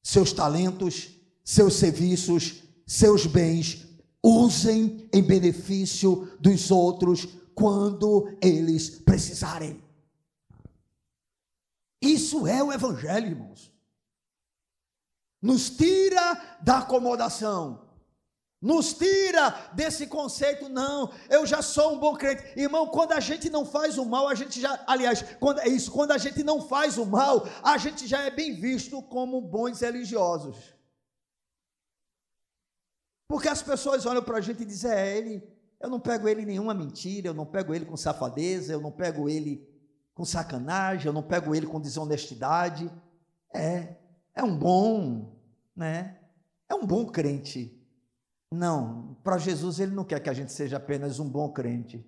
seus 0.02 0.32
talentos, 0.32 1.10
seus 1.44 1.76
serviços, 1.76 2.64
seus 2.86 3.26
bens, 3.26 3.86
usem 4.24 5.10
em 5.12 5.22
benefício 5.22 6.38
dos 6.40 6.72
outros 6.72 7.28
quando 7.56 8.38
eles 8.42 8.90
precisarem. 8.90 9.82
Isso 12.02 12.46
é 12.48 12.64
o 12.64 12.72
Evangelho, 12.72 13.28
irmãos 13.28 13.74
nos 15.44 15.70
tira 15.70 16.58
da 16.62 16.78
acomodação, 16.78 17.83
nos 18.64 18.94
tira 18.94 19.50
desse 19.74 20.08
conceito, 20.08 20.70
não, 20.70 21.12
eu 21.30 21.46
já 21.46 21.62
sou 21.62 21.96
um 21.96 22.00
bom 22.00 22.16
crente. 22.16 22.58
Irmão, 22.58 22.88
quando 22.88 23.12
a 23.12 23.20
gente 23.20 23.50
não 23.50 23.66
faz 23.66 23.98
o 23.98 24.06
mal, 24.06 24.30
a 24.30 24.36
gente 24.36 24.62
já, 24.62 24.82
aliás, 24.88 25.22
quando 25.38 25.60
é 25.60 25.68
isso, 25.68 25.92
quando 25.92 26.12
a 26.12 26.18
gente 26.18 26.42
não 26.44 26.62
faz 26.62 26.98
o 26.98 27.06
mal, 27.06 27.46
a 27.62 27.78
gente 27.78 28.08
já 28.08 28.22
é 28.22 28.32
bem 28.32 28.54
visto 28.54 29.02
como 29.02 29.42
bons 29.42 29.82
religiosos. 29.82 30.74
Porque 33.28 33.50
as 33.50 33.62
pessoas 33.62 34.06
olham 34.06 34.24
para 34.24 34.38
a 34.38 34.42
gente 34.42 34.64
e 34.64 34.66
dizem, 34.66 34.92
é, 34.92 35.18
ele, 35.18 35.44
eu 35.82 35.90
não 35.90 36.00
pego 36.00 36.30
ele 36.30 36.44
em 36.44 36.46
nenhuma 36.46 36.74
mentira, 36.74 37.28
eu 37.28 37.34
não 37.34 37.46
pego 37.46 37.76
ele 37.76 37.84
com 37.84 37.98
safadeza, 37.98 38.72
eu 38.72 38.80
não 38.80 38.94
pego 38.94 39.28
ele 39.28 39.68
com 40.14 40.24
sacanagem, 40.24 41.08
eu 41.08 41.14
não 41.14 41.24
pego 41.24 41.54
ele 41.54 41.68
com 41.68 41.82
desonestidade. 41.82 42.90
É, 43.54 43.98
é 44.34 44.42
um 44.42 44.58
bom, 44.58 45.38
né? 45.76 46.18
É 46.70 46.76
um 46.76 46.88
bom 46.88 47.06
crente. 47.08 47.83
Não, 48.54 49.18
para 49.24 49.40
Jesus 49.40 49.80
ele 49.80 49.96
não 49.96 50.04
quer 50.04 50.20
que 50.20 50.30
a 50.30 50.34
gente 50.34 50.52
seja 50.52 50.78
apenas 50.78 51.18
um 51.18 51.28
bom 51.28 51.52
crente. 51.52 52.06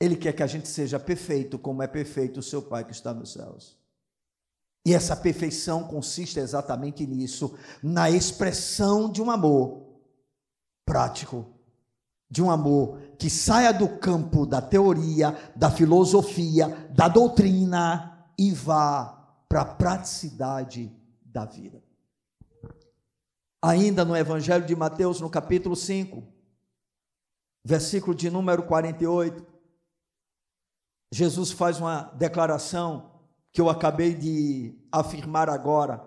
Ele 0.00 0.16
quer 0.16 0.32
que 0.32 0.42
a 0.42 0.46
gente 0.46 0.66
seja 0.66 0.98
perfeito, 0.98 1.58
como 1.58 1.82
é 1.82 1.86
perfeito 1.86 2.40
o 2.40 2.42
seu 2.42 2.62
Pai 2.62 2.86
que 2.86 2.92
está 2.92 3.12
nos 3.12 3.34
céus. 3.34 3.78
E 4.86 4.94
essa 4.94 5.14
perfeição 5.14 5.84
consiste 5.84 6.38
exatamente 6.38 7.06
nisso, 7.06 7.54
na 7.82 8.10
expressão 8.10 9.12
de 9.12 9.20
um 9.20 9.30
amor 9.30 10.00
prático, 10.86 11.44
de 12.30 12.42
um 12.42 12.50
amor 12.50 12.98
que 13.18 13.28
saia 13.28 13.72
do 13.72 13.98
campo 13.98 14.46
da 14.46 14.62
teoria, 14.62 15.36
da 15.54 15.70
filosofia, 15.70 16.88
da 16.90 17.08
doutrina 17.08 18.26
e 18.38 18.52
vá 18.52 19.36
para 19.50 19.60
a 19.60 19.66
praticidade 19.66 20.90
da 21.22 21.44
vida. 21.44 21.83
Ainda 23.66 24.04
no 24.04 24.14
Evangelho 24.14 24.66
de 24.66 24.76
Mateus, 24.76 25.22
no 25.22 25.30
capítulo 25.30 25.74
5, 25.74 26.22
versículo 27.64 28.14
de 28.14 28.28
número 28.28 28.66
48, 28.66 29.42
Jesus 31.10 31.50
faz 31.50 31.80
uma 31.80 32.02
declaração 32.12 33.22
que 33.50 33.62
eu 33.62 33.70
acabei 33.70 34.14
de 34.14 34.78
afirmar 34.92 35.48
agora. 35.48 36.06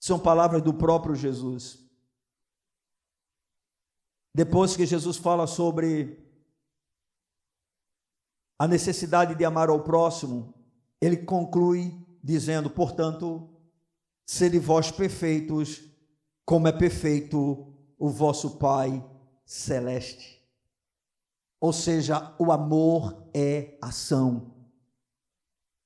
São 0.00 0.18
palavras 0.18 0.62
do 0.62 0.72
próprio 0.72 1.14
Jesus. 1.14 1.86
Depois 4.34 4.74
que 4.74 4.86
Jesus 4.86 5.18
fala 5.18 5.46
sobre 5.46 6.26
a 8.58 8.66
necessidade 8.66 9.34
de 9.34 9.44
amar 9.44 9.68
ao 9.68 9.84
próximo, 9.84 10.54
ele 10.98 11.18
conclui 11.18 11.94
dizendo: 12.24 12.70
portanto, 12.70 13.50
sede 14.26 14.58
vós 14.58 14.90
perfeitos, 14.90 15.87
como 16.48 16.66
é 16.66 16.72
perfeito 16.72 17.66
o 17.98 18.08
vosso 18.08 18.52
Pai 18.52 19.04
celeste. 19.44 20.42
Ou 21.60 21.74
seja, 21.74 22.34
o 22.38 22.50
amor 22.50 23.28
é 23.34 23.76
ação. 23.82 24.54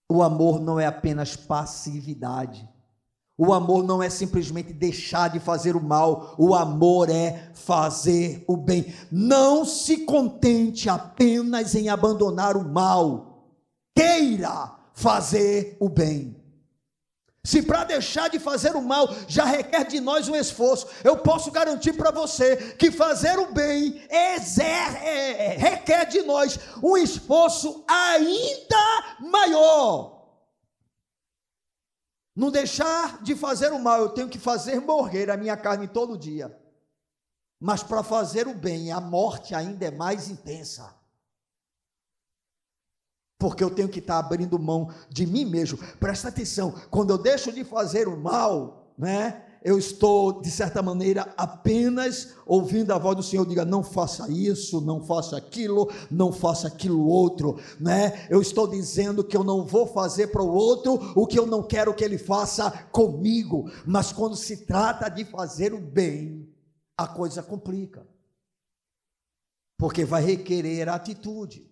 O 0.08 0.22
amor 0.22 0.60
não 0.60 0.78
é 0.78 0.86
apenas 0.86 1.34
passividade. 1.34 2.68
O 3.36 3.52
amor 3.52 3.82
não 3.82 4.00
é 4.00 4.08
simplesmente 4.08 4.72
deixar 4.72 5.30
de 5.30 5.40
fazer 5.40 5.74
o 5.74 5.82
mal, 5.82 6.36
o 6.38 6.54
amor 6.54 7.10
é 7.10 7.50
fazer 7.54 8.44
o 8.46 8.56
bem. 8.56 8.94
Não 9.10 9.64
se 9.64 10.04
contente 10.04 10.88
apenas 10.88 11.74
em 11.74 11.88
abandonar 11.88 12.56
o 12.56 12.62
mal, 12.62 13.48
queira 13.96 14.76
fazer 14.94 15.76
o 15.80 15.88
bem. 15.88 16.40
Se 17.45 17.61
para 17.61 17.82
deixar 17.82 18.30
de 18.30 18.38
fazer 18.38 18.76
o 18.76 18.82
mal 18.82 19.09
já 19.26 19.45
requer 19.45 19.84
de 19.84 20.01
nós 20.01 20.28
um 20.28 20.36
esforço, 20.36 20.86
eu 21.03 21.18
posso 21.18 21.51
garantir 21.51 21.93
para 21.95 22.12
você 22.12 22.74
que 22.74 22.93
fazer 22.93 23.36
o 23.36 23.53
bem 23.53 24.01
exer, 24.09 24.97
é, 25.03 25.47
é, 25.47 25.57
requer 25.57 26.07
de 26.07 26.22
nós 26.22 26.57
um 26.80 26.97
esforço 26.97 27.84
ainda 27.88 29.16
maior. 29.20 30.22
Não 32.34 32.51
deixar 32.51 33.20
de 33.22 33.34
fazer 33.34 33.72
o 33.72 33.78
mal, 33.78 34.01
eu 34.01 34.11
tenho 34.11 34.28
que 34.28 34.38
fazer 34.38 34.80
morrer 34.80 35.28
a 35.28 35.36
minha 35.36 35.57
carne 35.57 35.88
todo 35.88 36.16
dia. 36.16 36.57
Mas 37.59 37.82
para 37.82 38.05
fazer 38.05 38.47
o 38.47 38.55
bem, 38.55 38.93
a 38.93 39.01
morte 39.01 39.53
ainda 39.53 39.84
é 39.86 39.90
mais 39.90 40.28
intensa 40.28 41.01
porque 43.43 43.64
eu 43.64 43.70
tenho 43.70 43.88
que 43.88 43.99
estar 43.99 44.20
abrindo 44.20 44.57
mão 44.57 44.88
de 45.11 45.26
mim 45.26 45.45
mesmo. 45.45 45.76
Presta 45.99 46.28
atenção, 46.28 46.72
quando 46.88 47.11
eu 47.11 47.18
deixo 47.18 47.51
de 47.51 47.64
fazer 47.64 48.07
o 48.07 48.16
mal, 48.16 48.86
né? 48.97 49.47
Eu 49.64 49.76
estou, 49.76 50.40
de 50.40 50.49
certa 50.49 50.80
maneira, 50.80 51.34
apenas 51.36 52.34
ouvindo 52.47 52.93
a 52.93 52.99
voz 52.99 53.16
do 53.16 53.22
Senhor, 53.22 53.45
diga, 53.45 53.64
não 53.64 53.82
faça 53.82 54.30
isso, 54.30 54.80
não 54.80 55.03
faça 55.03 55.36
aquilo, 55.36 55.90
não 56.09 56.30
faça 56.30 56.68
aquilo 56.68 57.05
outro, 57.05 57.59
né? 57.80 58.28
Eu 58.30 58.40
estou 58.40 58.68
dizendo 58.68 59.24
que 59.24 59.36
eu 59.36 59.43
não 59.43 59.66
vou 59.66 59.88
fazer 59.88 60.28
para 60.28 60.43
o 60.43 60.55
outro 60.55 61.12
o 61.16 61.26
que 61.26 61.36
eu 61.36 61.47
não 61.47 61.64
quero 61.64 61.93
que 61.95 62.05
ele 62.05 62.18
faça 62.18 62.70
comigo, 62.93 63.68
mas 63.84 64.12
quando 64.12 64.36
se 64.36 64.59
trata 64.59 65.09
de 65.09 65.24
fazer 65.24 65.74
o 65.74 65.80
bem, 65.80 66.49
a 66.97 67.09
coisa 67.09 67.43
complica, 67.43 68.07
porque 69.76 70.05
vai 70.05 70.22
requerer 70.22 70.88
atitude 70.88 71.71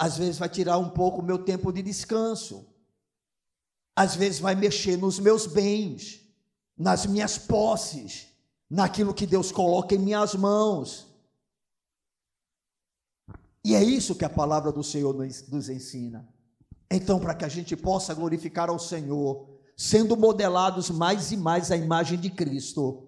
às 0.00 0.16
vezes 0.16 0.38
vai 0.38 0.48
tirar 0.48 0.78
um 0.78 0.88
pouco 0.88 1.20
o 1.20 1.22
meu 1.22 1.36
tempo 1.44 1.70
de 1.70 1.82
descanso, 1.82 2.66
às 3.94 4.16
vezes 4.16 4.40
vai 4.40 4.54
mexer 4.54 4.96
nos 4.96 5.18
meus 5.18 5.46
bens, 5.46 6.22
nas 6.74 7.04
minhas 7.04 7.36
posses, 7.36 8.28
naquilo 8.70 9.12
que 9.12 9.26
Deus 9.26 9.52
coloca 9.52 9.94
em 9.94 9.98
minhas 9.98 10.34
mãos. 10.34 11.06
E 13.62 13.74
é 13.74 13.84
isso 13.84 14.14
que 14.14 14.24
a 14.24 14.30
palavra 14.30 14.72
do 14.72 14.82
Senhor 14.82 15.14
nos 15.14 15.68
ensina. 15.68 16.26
Então, 16.90 17.20
para 17.20 17.34
que 17.34 17.44
a 17.44 17.48
gente 17.48 17.76
possa 17.76 18.14
glorificar 18.14 18.70
ao 18.70 18.78
Senhor, 18.78 19.50
sendo 19.76 20.16
modelados 20.16 20.88
mais 20.88 21.30
e 21.30 21.36
mais 21.36 21.70
à 21.70 21.76
imagem 21.76 22.18
de 22.18 22.30
Cristo, 22.30 23.06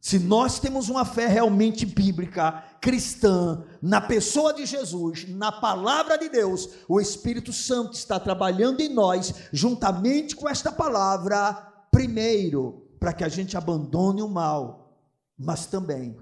se 0.00 0.18
nós 0.18 0.58
temos 0.58 0.88
uma 0.88 1.04
fé 1.04 1.26
realmente 1.26 1.84
bíblica, 1.84 2.64
cristã, 2.82 3.64
na 3.80 4.00
pessoa 4.00 4.52
de 4.52 4.66
Jesus, 4.66 5.28
na 5.28 5.52
palavra 5.52 6.18
de 6.18 6.28
Deus, 6.28 6.68
o 6.88 7.00
Espírito 7.00 7.52
Santo 7.52 7.92
está 7.92 8.18
trabalhando 8.18 8.80
em 8.80 8.88
nós, 8.88 9.32
juntamente 9.52 10.34
com 10.34 10.48
esta 10.48 10.72
palavra, 10.72 11.54
primeiro, 11.92 12.88
para 12.98 13.12
que 13.12 13.22
a 13.22 13.28
gente 13.28 13.56
abandone 13.56 14.20
o 14.20 14.28
mal, 14.28 14.98
mas 15.38 15.64
também 15.64 16.16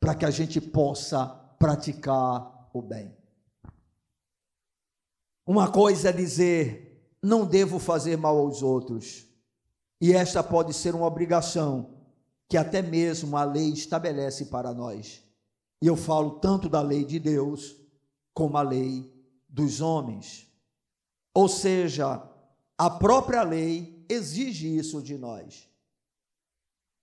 para 0.00 0.14
que 0.14 0.24
a 0.24 0.30
gente 0.30 0.60
possa 0.62 1.26
praticar 1.58 2.70
o 2.72 2.80
bem. 2.80 3.14
Uma 5.46 5.70
coisa 5.70 6.08
é 6.08 6.12
dizer, 6.12 7.06
não 7.22 7.44
devo 7.44 7.78
fazer 7.78 8.16
mal 8.16 8.38
aos 8.38 8.62
outros, 8.62 9.26
e 10.00 10.14
esta 10.14 10.42
pode 10.42 10.72
ser 10.72 10.94
uma 10.94 11.06
obrigação 11.06 11.98
que 12.48 12.56
até 12.56 12.80
mesmo 12.80 13.36
a 13.36 13.44
lei 13.44 13.68
estabelece 13.68 14.46
para 14.46 14.72
nós. 14.72 15.22
E 15.82 15.86
eu 15.88 15.96
falo 15.96 16.38
tanto 16.38 16.68
da 16.68 16.80
lei 16.80 17.04
de 17.04 17.18
Deus 17.18 17.74
como 18.32 18.56
a 18.56 18.62
lei 18.62 19.12
dos 19.48 19.80
homens. 19.80 20.46
Ou 21.34 21.48
seja, 21.48 22.22
a 22.78 22.88
própria 22.88 23.42
lei 23.42 24.06
exige 24.08 24.76
isso 24.76 25.02
de 25.02 25.18
nós. 25.18 25.68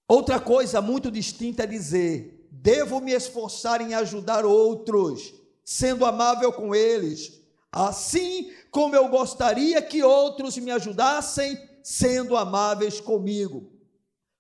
Outra 0.08 0.40
coisa 0.40 0.82
muito 0.82 1.12
distinta 1.12 1.64
é 1.64 1.68
dizer: 1.68 2.48
devo 2.50 3.02
me 3.02 3.12
esforçar 3.12 3.82
em 3.82 3.94
ajudar 3.96 4.46
outros, 4.46 5.34
sendo 5.62 6.06
amável 6.06 6.54
com 6.54 6.74
eles, 6.74 7.38
assim 7.70 8.54
como 8.72 8.96
eu 8.96 9.10
gostaria 9.10 9.82
que 9.82 10.02
outros 10.02 10.58
me 10.58 10.72
ajudassem, 10.72 11.60
sendo 11.84 12.38
amáveis 12.38 13.02
comigo. 13.02 13.74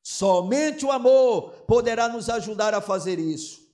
Somente 0.01 0.85
o 0.85 0.91
amor 0.93 1.51
poderá 1.67 2.07
nos 2.07 2.29
ajudar 2.29 2.73
a 2.73 2.79
fazer 2.79 3.19
isso. 3.19 3.68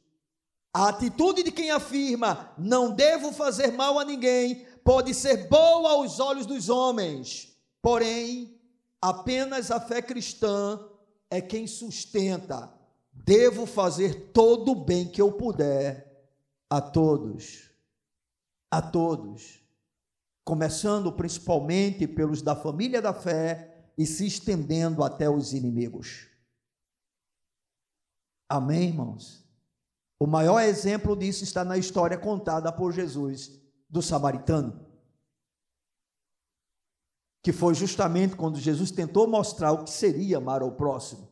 A 0.76 0.89
atitude 0.89 1.41
de 1.41 1.53
quem 1.53 1.71
afirma 1.71 2.53
não 2.57 2.93
devo 2.93 3.32
fazer 3.32 3.71
mal 3.71 3.97
a 3.97 4.03
ninguém 4.03 4.65
pode 4.84 5.13
ser 5.13 5.47
boa 5.47 5.91
aos 5.91 6.19
olhos 6.19 6.45
dos 6.45 6.67
homens, 6.67 7.57
porém, 7.82 8.59
apenas 9.01 9.71
a 9.71 9.80
fé 9.80 10.01
cristã 10.01 10.86
é 11.30 11.39
quem 11.39 11.65
sustenta. 11.65 12.78
Devo 13.09 13.65
fazer 13.65 14.34
todo 14.34 14.73
o 14.73 14.84
bem 14.84 15.07
que 15.07 15.21
eu 15.21 15.32
puder 15.32 16.30
a 16.69 16.82
todos. 16.82 17.71
A 18.69 18.82
todos. 18.82 19.61
Começando 20.43 21.09
principalmente 21.13 22.05
pelos 22.05 22.41
da 22.41 22.53
família 22.53 23.01
da 23.01 23.13
fé 23.13 23.93
e 23.97 24.05
se 24.05 24.28
estendendo 24.28 25.05
até 25.05 25.30
os 25.30 25.53
inimigos. 25.53 26.28
Amém, 28.49 28.89
irmãos? 28.89 29.45
O 30.20 30.26
maior 30.26 30.61
exemplo 30.61 31.16
disso 31.16 31.43
está 31.43 31.63
na 31.66 31.78
história 31.78 32.18
contada 32.18 32.72
por 32.72 32.93
Jesus 32.93 33.51
do 33.89 34.01
samaritano. 34.01 34.80
Que 37.43 37.51
foi 37.51 37.76
justamente 37.76 38.36
quando 38.36 38.59
Jesus 38.59 38.91
tentou 38.91 39.28
mostrar 39.28 39.72
o 39.72 39.84
que 39.84 39.91
seria 39.91 40.38
amar 40.38 40.61
ao 40.61 40.72
próximo. 40.72 41.28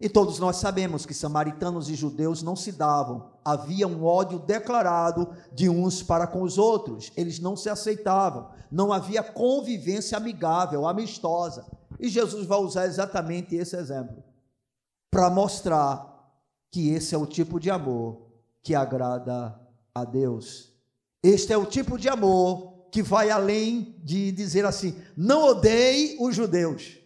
E 0.00 0.08
todos 0.08 0.38
nós 0.38 0.56
sabemos 0.56 1.04
que 1.04 1.12
samaritanos 1.12 1.90
e 1.90 1.94
judeus 1.94 2.42
não 2.42 2.56
se 2.56 2.72
davam, 2.72 3.32
havia 3.44 3.86
um 3.86 4.02
ódio 4.02 4.38
declarado 4.38 5.28
de 5.52 5.68
uns 5.68 6.02
para 6.02 6.26
com 6.26 6.40
os 6.40 6.56
outros, 6.56 7.12
eles 7.14 7.38
não 7.38 7.54
se 7.54 7.68
aceitavam, 7.68 8.50
não 8.72 8.94
havia 8.94 9.22
convivência 9.22 10.16
amigável, 10.16 10.88
amistosa. 10.88 11.66
E 11.98 12.08
Jesus 12.08 12.46
vai 12.46 12.58
usar 12.60 12.86
exatamente 12.86 13.54
esse 13.54 13.76
exemplo 13.76 14.24
para 15.10 15.28
mostrar 15.28 16.09
que 16.70 16.90
esse 16.90 17.14
é 17.14 17.18
o 17.18 17.26
tipo 17.26 17.58
de 17.58 17.70
amor 17.70 18.30
que 18.62 18.74
agrada 18.74 19.60
a 19.94 20.04
Deus. 20.04 20.72
Este 21.22 21.52
é 21.52 21.56
o 21.56 21.66
tipo 21.66 21.98
de 21.98 22.08
amor 22.08 22.88
que 22.90 23.02
vai 23.02 23.30
além 23.30 24.00
de 24.02 24.32
dizer 24.32 24.64
assim: 24.64 25.00
não 25.16 25.44
odeie 25.44 26.16
os 26.20 26.34
judeus 26.34 26.98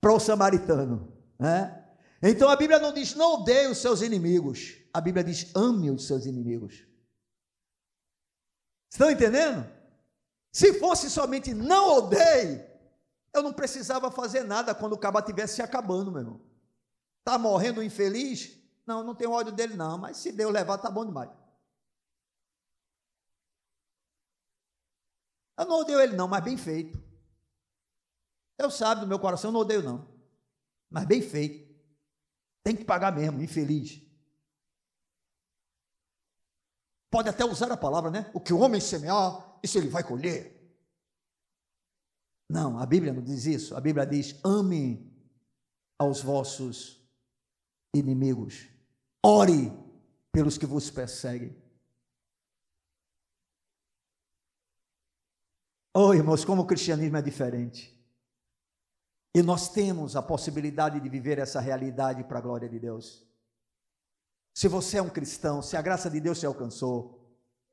para 0.00 0.12
o 0.12 0.20
samaritano. 0.20 1.12
Né? 1.38 1.84
Então 2.22 2.48
a 2.48 2.56
Bíblia 2.56 2.78
não 2.78 2.92
diz 2.92 3.14
não 3.14 3.34
odeie 3.34 3.68
os 3.68 3.78
seus 3.78 4.00
inimigos, 4.00 4.76
a 4.92 5.00
Bíblia 5.00 5.24
diz 5.24 5.54
ame 5.54 5.90
os 5.90 6.06
seus 6.06 6.26
inimigos. 6.26 6.84
Estão 8.90 9.10
entendendo? 9.10 9.68
Se 10.52 10.74
fosse 10.74 11.10
somente 11.10 11.52
não 11.52 11.98
odeie, 11.98 12.64
eu 13.34 13.42
não 13.42 13.52
precisava 13.52 14.10
fazer 14.10 14.42
nada 14.42 14.74
quando 14.74 14.94
o 14.94 14.98
cabo 14.98 15.18
estivesse 15.18 15.56
se 15.56 15.62
acabando, 15.62 16.10
meu 16.10 16.20
irmão. 16.20 16.45
Está 17.26 17.40
morrendo 17.40 17.82
infeliz? 17.82 18.56
Não, 18.86 19.02
não 19.02 19.12
tenho 19.12 19.32
ódio 19.32 19.52
dele, 19.52 19.74
não, 19.74 19.98
mas 19.98 20.16
se 20.18 20.30
Deus 20.30 20.52
levar, 20.52 20.78
tá 20.78 20.88
bom 20.88 21.04
demais. 21.04 21.28
Eu 25.58 25.64
não 25.64 25.80
odeio 25.80 26.00
ele, 26.00 26.14
não, 26.14 26.28
mas 26.28 26.44
bem 26.44 26.56
feito. 26.56 26.96
Eu 28.56 28.70
sabe 28.70 29.00
do 29.00 29.08
meu 29.08 29.18
coração, 29.18 29.48
eu 29.48 29.52
não 29.54 29.60
odeio, 29.62 29.82
não. 29.82 30.08
Mas 30.88 31.04
bem 31.04 31.20
feito. 31.20 31.66
Tem 32.62 32.76
que 32.76 32.84
pagar 32.84 33.12
mesmo, 33.12 33.42
infeliz. 33.42 34.00
Pode 37.10 37.28
até 37.28 37.44
usar 37.44 37.72
a 37.72 37.76
palavra, 37.76 38.08
né? 38.08 38.30
O 38.32 38.40
que 38.40 38.52
o 38.52 38.60
homem 38.60 38.80
semear, 38.80 39.58
isso 39.64 39.78
ele 39.78 39.88
vai 39.88 40.04
colher. 40.04 40.54
Não, 42.48 42.78
a 42.78 42.86
Bíblia 42.86 43.12
não 43.12 43.22
diz 43.22 43.46
isso. 43.46 43.74
A 43.74 43.80
Bíblia 43.80 44.06
diz: 44.06 44.38
ame 44.44 45.12
aos 45.98 46.22
vossos 46.22 47.04
inimigos. 47.98 48.68
Ore 49.24 49.72
pelos 50.30 50.56
que 50.58 50.66
vos 50.66 50.90
perseguem. 50.90 51.56
Oh, 55.94 56.12
irmãos, 56.12 56.44
como 56.44 56.62
o 56.62 56.66
cristianismo 56.66 57.16
é 57.16 57.22
diferente. 57.22 57.96
E 59.34 59.42
nós 59.42 59.68
temos 59.68 60.14
a 60.14 60.22
possibilidade 60.22 61.00
de 61.00 61.08
viver 61.08 61.38
essa 61.38 61.60
realidade 61.60 62.24
para 62.24 62.38
a 62.38 62.42
glória 62.42 62.68
de 62.68 62.78
Deus. 62.78 63.26
Se 64.54 64.68
você 64.68 64.98
é 64.98 65.02
um 65.02 65.10
cristão, 65.10 65.60
se 65.60 65.76
a 65.76 65.82
graça 65.82 66.08
de 66.08 66.20
Deus 66.20 66.40
te 66.40 66.46
alcançou, 66.46 67.26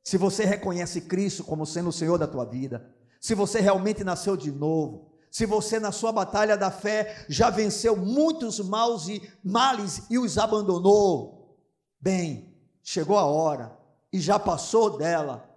se 0.04 0.18
você 0.18 0.44
reconhece 0.44 1.02
Cristo 1.02 1.44
como 1.44 1.66
sendo 1.66 1.90
o 1.90 1.94
Senhor 1.94 2.18
da 2.18 2.28
tua 2.28 2.44
vida, 2.44 2.94
se 3.22 3.34
você 3.34 3.62
realmente 3.62 4.04
nasceu 4.04 4.36
de 4.36 4.52
novo, 4.52 5.13
se 5.34 5.48
você 5.48 5.80
na 5.80 5.92
sua 5.92 6.12
batalha 6.12 6.56
da 6.56 6.70
fé 6.70 7.26
já 7.28 7.50
venceu 7.50 7.98
muitos 7.98 8.60
maus 8.60 9.08
e 9.08 9.20
males 9.44 10.04
e 10.08 10.20
os 10.20 10.38
abandonou, 10.38 11.58
bem, 12.00 12.56
chegou 12.84 13.18
a 13.18 13.26
hora 13.26 13.76
e 14.12 14.22
já 14.22 14.38
passou 14.38 14.96
dela 14.96 15.50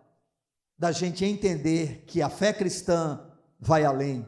da 0.78 0.92
gente 0.92 1.26
entender 1.26 2.04
que 2.06 2.22
a 2.22 2.30
fé 2.30 2.54
cristã 2.54 3.30
vai 3.60 3.84
além. 3.84 4.26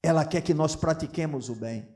Ela 0.00 0.24
quer 0.24 0.42
que 0.42 0.54
nós 0.54 0.76
pratiquemos 0.76 1.48
o 1.48 1.56
bem. 1.56 1.92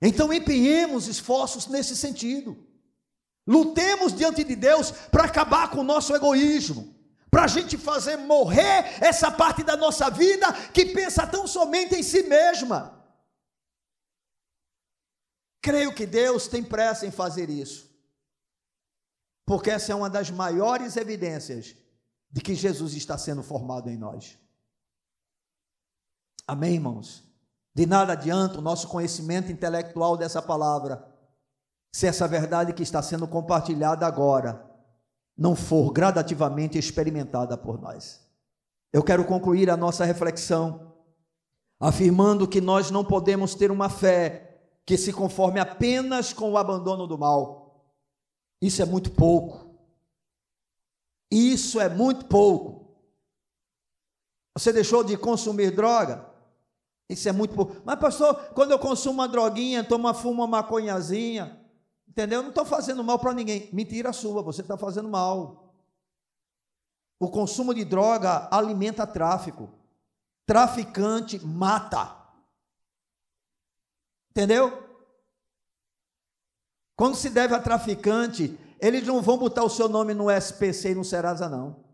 Então 0.00 0.32
empenhemos 0.32 1.08
esforços 1.08 1.66
nesse 1.66 1.96
sentido. 1.96 2.56
Lutemos 3.44 4.14
diante 4.14 4.44
de 4.44 4.54
Deus 4.54 4.92
para 4.92 5.24
acabar 5.24 5.72
com 5.72 5.78
o 5.78 5.84
nosso 5.84 6.14
egoísmo 6.14 6.99
para 7.30 7.44
a 7.44 7.46
gente 7.46 7.78
fazer 7.78 8.16
morrer 8.16 9.02
essa 9.02 9.30
parte 9.30 9.62
da 9.62 9.76
nossa 9.76 10.10
vida 10.10 10.52
que 10.72 10.86
pensa 10.86 11.26
tão 11.26 11.46
somente 11.46 11.94
em 11.94 12.02
si 12.02 12.24
mesma. 12.24 12.98
Creio 15.62 15.94
que 15.94 16.06
Deus 16.06 16.48
tem 16.48 16.64
pressa 16.64 17.06
em 17.06 17.10
fazer 17.10 17.48
isso, 17.48 17.88
porque 19.46 19.70
essa 19.70 19.92
é 19.92 19.94
uma 19.94 20.10
das 20.10 20.30
maiores 20.30 20.96
evidências 20.96 21.76
de 22.30 22.40
que 22.40 22.54
Jesus 22.54 22.94
está 22.94 23.16
sendo 23.16 23.42
formado 23.42 23.88
em 23.88 23.96
nós. 23.96 24.38
Amém, 26.46 26.74
irmãos? 26.74 27.22
De 27.74 27.86
nada 27.86 28.14
adianta 28.14 28.58
o 28.58 28.62
nosso 28.62 28.88
conhecimento 28.88 29.52
intelectual 29.52 30.16
dessa 30.16 30.42
palavra, 30.42 31.06
se 31.94 32.06
essa 32.06 32.26
verdade 32.26 32.72
que 32.72 32.82
está 32.82 33.02
sendo 33.02 33.28
compartilhada 33.28 34.06
agora 34.06 34.69
não 35.40 35.56
for 35.56 35.90
gradativamente 35.90 36.76
experimentada 36.76 37.56
por 37.56 37.80
nós. 37.80 38.20
Eu 38.92 39.02
quero 39.02 39.24
concluir 39.24 39.70
a 39.70 39.76
nossa 39.76 40.04
reflexão 40.04 40.92
afirmando 41.80 42.46
que 42.46 42.60
nós 42.60 42.90
não 42.90 43.02
podemos 43.02 43.54
ter 43.54 43.70
uma 43.70 43.88
fé 43.88 44.60
que 44.84 44.98
se 44.98 45.14
conforme 45.14 45.58
apenas 45.58 46.34
com 46.34 46.52
o 46.52 46.58
abandono 46.58 47.06
do 47.06 47.16
mal. 47.16 47.82
Isso 48.60 48.82
é 48.82 48.84
muito 48.84 49.12
pouco. 49.12 49.74
Isso 51.30 51.80
é 51.80 51.88
muito 51.88 52.26
pouco. 52.26 52.98
Você 54.54 54.74
deixou 54.74 55.02
de 55.02 55.16
consumir 55.16 55.70
droga? 55.70 56.28
Isso 57.08 57.26
é 57.26 57.32
muito 57.32 57.54
pouco. 57.54 57.80
Mas, 57.82 57.98
pastor, 57.98 58.34
quando 58.52 58.72
eu 58.72 58.78
consumo 58.78 59.14
uma 59.14 59.28
droguinha, 59.28 59.82
tomo, 59.82 60.12
fumo 60.12 60.42
uma 60.42 60.46
maconhazinha, 60.46 61.59
Entendeu? 62.10 62.42
Não 62.42 62.48
estou 62.48 62.64
fazendo 62.64 63.04
mal 63.04 63.20
para 63.20 63.32
ninguém. 63.32 63.70
Mentira 63.72 64.12
sua, 64.12 64.42
você 64.42 64.62
está 64.62 64.76
fazendo 64.76 65.08
mal. 65.08 65.72
O 67.20 67.30
consumo 67.30 67.72
de 67.72 67.84
droga 67.84 68.48
alimenta 68.50 69.06
tráfico. 69.06 69.70
Traficante 70.44 71.38
mata. 71.38 72.16
Entendeu? 74.30 74.88
Quando 76.96 77.14
se 77.14 77.30
deve 77.30 77.54
a 77.54 77.62
traficante, 77.62 78.58
eles 78.80 79.06
não 79.06 79.22
vão 79.22 79.38
botar 79.38 79.62
o 79.62 79.70
seu 79.70 79.88
nome 79.88 80.12
no 80.12 80.28
SPC 80.28 80.90
e 80.90 80.94
no 80.96 81.04
Serasa, 81.04 81.48
não. 81.48 81.84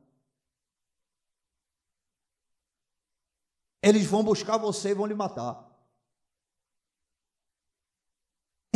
Eles 3.82 4.06
vão 4.06 4.24
buscar 4.24 4.56
você 4.56 4.90
e 4.90 4.94
vão 4.94 5.06
lhe 5.06 5.14
matar. 5.14 5.65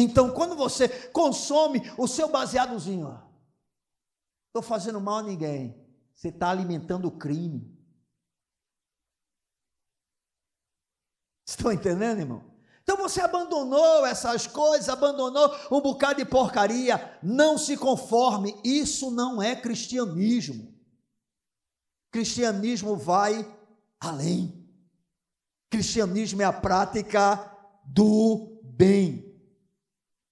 Então, 0.01 0.33
quando 0.33 0.57
você 0.57 0.89
consome 1.11 1.83
o 1.99 2.09
seu 2.09 2.29
baseadozinho, 2.29 3.21
estou 4.47 4.63
fazendo 4.63 4.99
mal 4.99 5.19
a 5.19 5.23
ninguém, 5.23 5.79
você 6.15 6.29
está 6.29 6.51
alimentando 6.51 7.07
o 7.07 7.19
crime. 7.19 7.79
Estão 11.47 11.71
entendendo, 11.71 12.21
irmão? 12.21 12.51
Então 12.83 12.97
você 12.97 13.21
abandonou 13.21 14.07
essas 14.07 14.47
coisas, 14.47 14.89
abandonou 14.89 15.55
um 15.71 15.81
bocado 15.81 16.17
de 16.17 16.25
porcaria. 16.25 17.19
Não 17.23 17.59
se 17.59 17.77
conforme, 17.77 18.59
isso 18.65 19.11
não 19.11 19.43
é 19.43 19.55
cristianismo. 19.55 20.75
Cristianismo 22.11 22.97
vai 22.97 23.47
além. 24.01 24.67
Cristianismo 25.69 26.41
é 26.43 26.45
a 26.45 26.53
prática 26.53 27.55
do 27.85 28.61
bem 28.65 29.30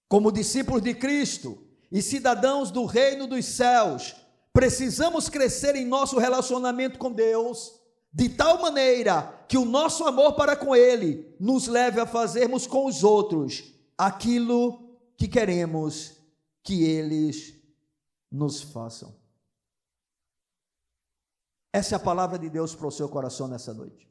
como 0.08 0.32
discípulos 0.32 0.82
de 0.82 0.94
Cristo 0.94 1.62
e 1.92 2.00
cidadãos 2.00 2.70
do 2.70 2.86
reino 2.86 3.26
dos 3.26 3.44
céus, 3.44 4.16
precisamos 4.52 5.28
crescer 5.28 5.76
em 5.76 5.84
nosso 5.84 6.18
relacionamento 6.18 6.98
com 6.98 7.12
Deus, 7.12 7.78
de 8.12 8.30
tal 8.30 8.60
maneira 8.60 9.44
que 9.46 9.58
o 9.58 9.64
nosso 9.64 10.04
amor 10.04 10.34
para 10.34 10.56
com 10.56 10.74
Ele 10.74 11.36
nos 11.38 11.66
leve 11.66 12.00
a 12.00 12.06
fazermos 12.06 12.66
com 12.66 12.86
os 12.86 13.04
outros 13.04 13.74
aquilo 13.96 14.98
que 15.16 15.28
queremos 15.28 16.16
que 16.62 16.84
eles 16.84 17.54
nos 18.30 18.62
façam. 18.62 19.16
Essa 21.72 21.94
é 21.94 21.96
a 21.96 22.00
palavra 22.00 22.38
de 22.38 22.48
Deus 22.48 22.74
para 22.74 22.86
o 22.86 22.90
seu 22.90 23.08
coração 23.08 23.46
nessa 23.46 23.74
noite. 23.74 24.08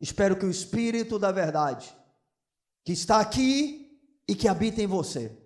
Espero 0.00 0.36
que 0.36 0.46
o 0.46 0.50
Espírito 0.50 1.18
da 1.18 1.30
Verdade, 1.30 1.94
que 2.84 2.92
está 2.92 3.20
aqui 3.20 3.81
e 4.28 4.34
que 4.34 4.48
habita 4.48 4.80
em 4.80 4.86
você, 4.86 5.36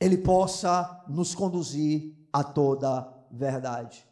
ele 0.00 0.18
possa 0.18 1.04
nos 1.08 1.34
conduzir 1.34 2.14
a 2.32 2.42
toda 2.42 3.12
verdade. 3.30 4.06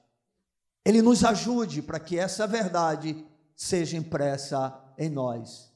Ele 0.85 1.03
nos 1.03 1.25
ajude 1.25 1.83
para 1.83 2.01
que 2.01 2.19
essa 2.19 2.47
verdade 2.47 3.27
seja 3.55 3.97
impressa 3.97 4.81
em 4.97 5.11
nós. 5.11 5.71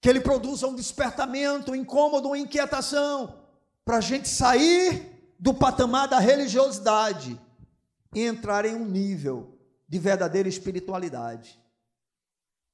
Que 0.00 0.08
ele 0.08 0.20
produza 0.20 0.66
um 0.66 0.74
despertamento, 0.74 1.72
um 1.72 1.76
incômodo, 1.76 2.28
uma 2.28 2.38
inquietação, 2.38 3.38
para 3.84 3.96
a 3.96 4.00
gente 4.00 4.28
sair 4.28 5.34
do 5.38 5.54
patamar 5.54 6.08
da 6.08 6.18
religiosidade 6.18 7.40
e 8.14 8.20
entrar 8.20 8.64
em 8.64 8.74
um 8.74 8.84
nível 8.84 9.58
de 9.88 9.98
verdadeira 9.98 10.48
espiritualidade, 10.48 11.58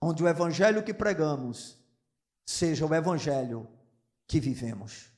onde 0.01 0.23
o 0.23 0.29
evangelho 0.29 0.83
que 0.83 0.93
pregamos 0.93 1.78
seja 2.49 2.87
o 2.87 2.95
evangelho 2.95 3.69
que 4.27 4.41
vivemos, 4.41 5.13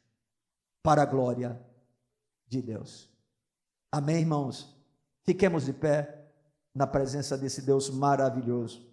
para 0.82 1.02
a 1.02 1.06
glória 1.06 1.64
de 2.48 2.60
Deus. 2.60 3.08
Amém, 3.92 4.18
irmãos? 4.18 4.76
Fiquemos 5.22 5.64
de 5.64 5.72
pé 5.72 6.28
na 6.74 6.88
presença 6.88 7.38
desse 7.38 7.62
Deus 7.62 7.88
maravilhoso. 7.88 8.84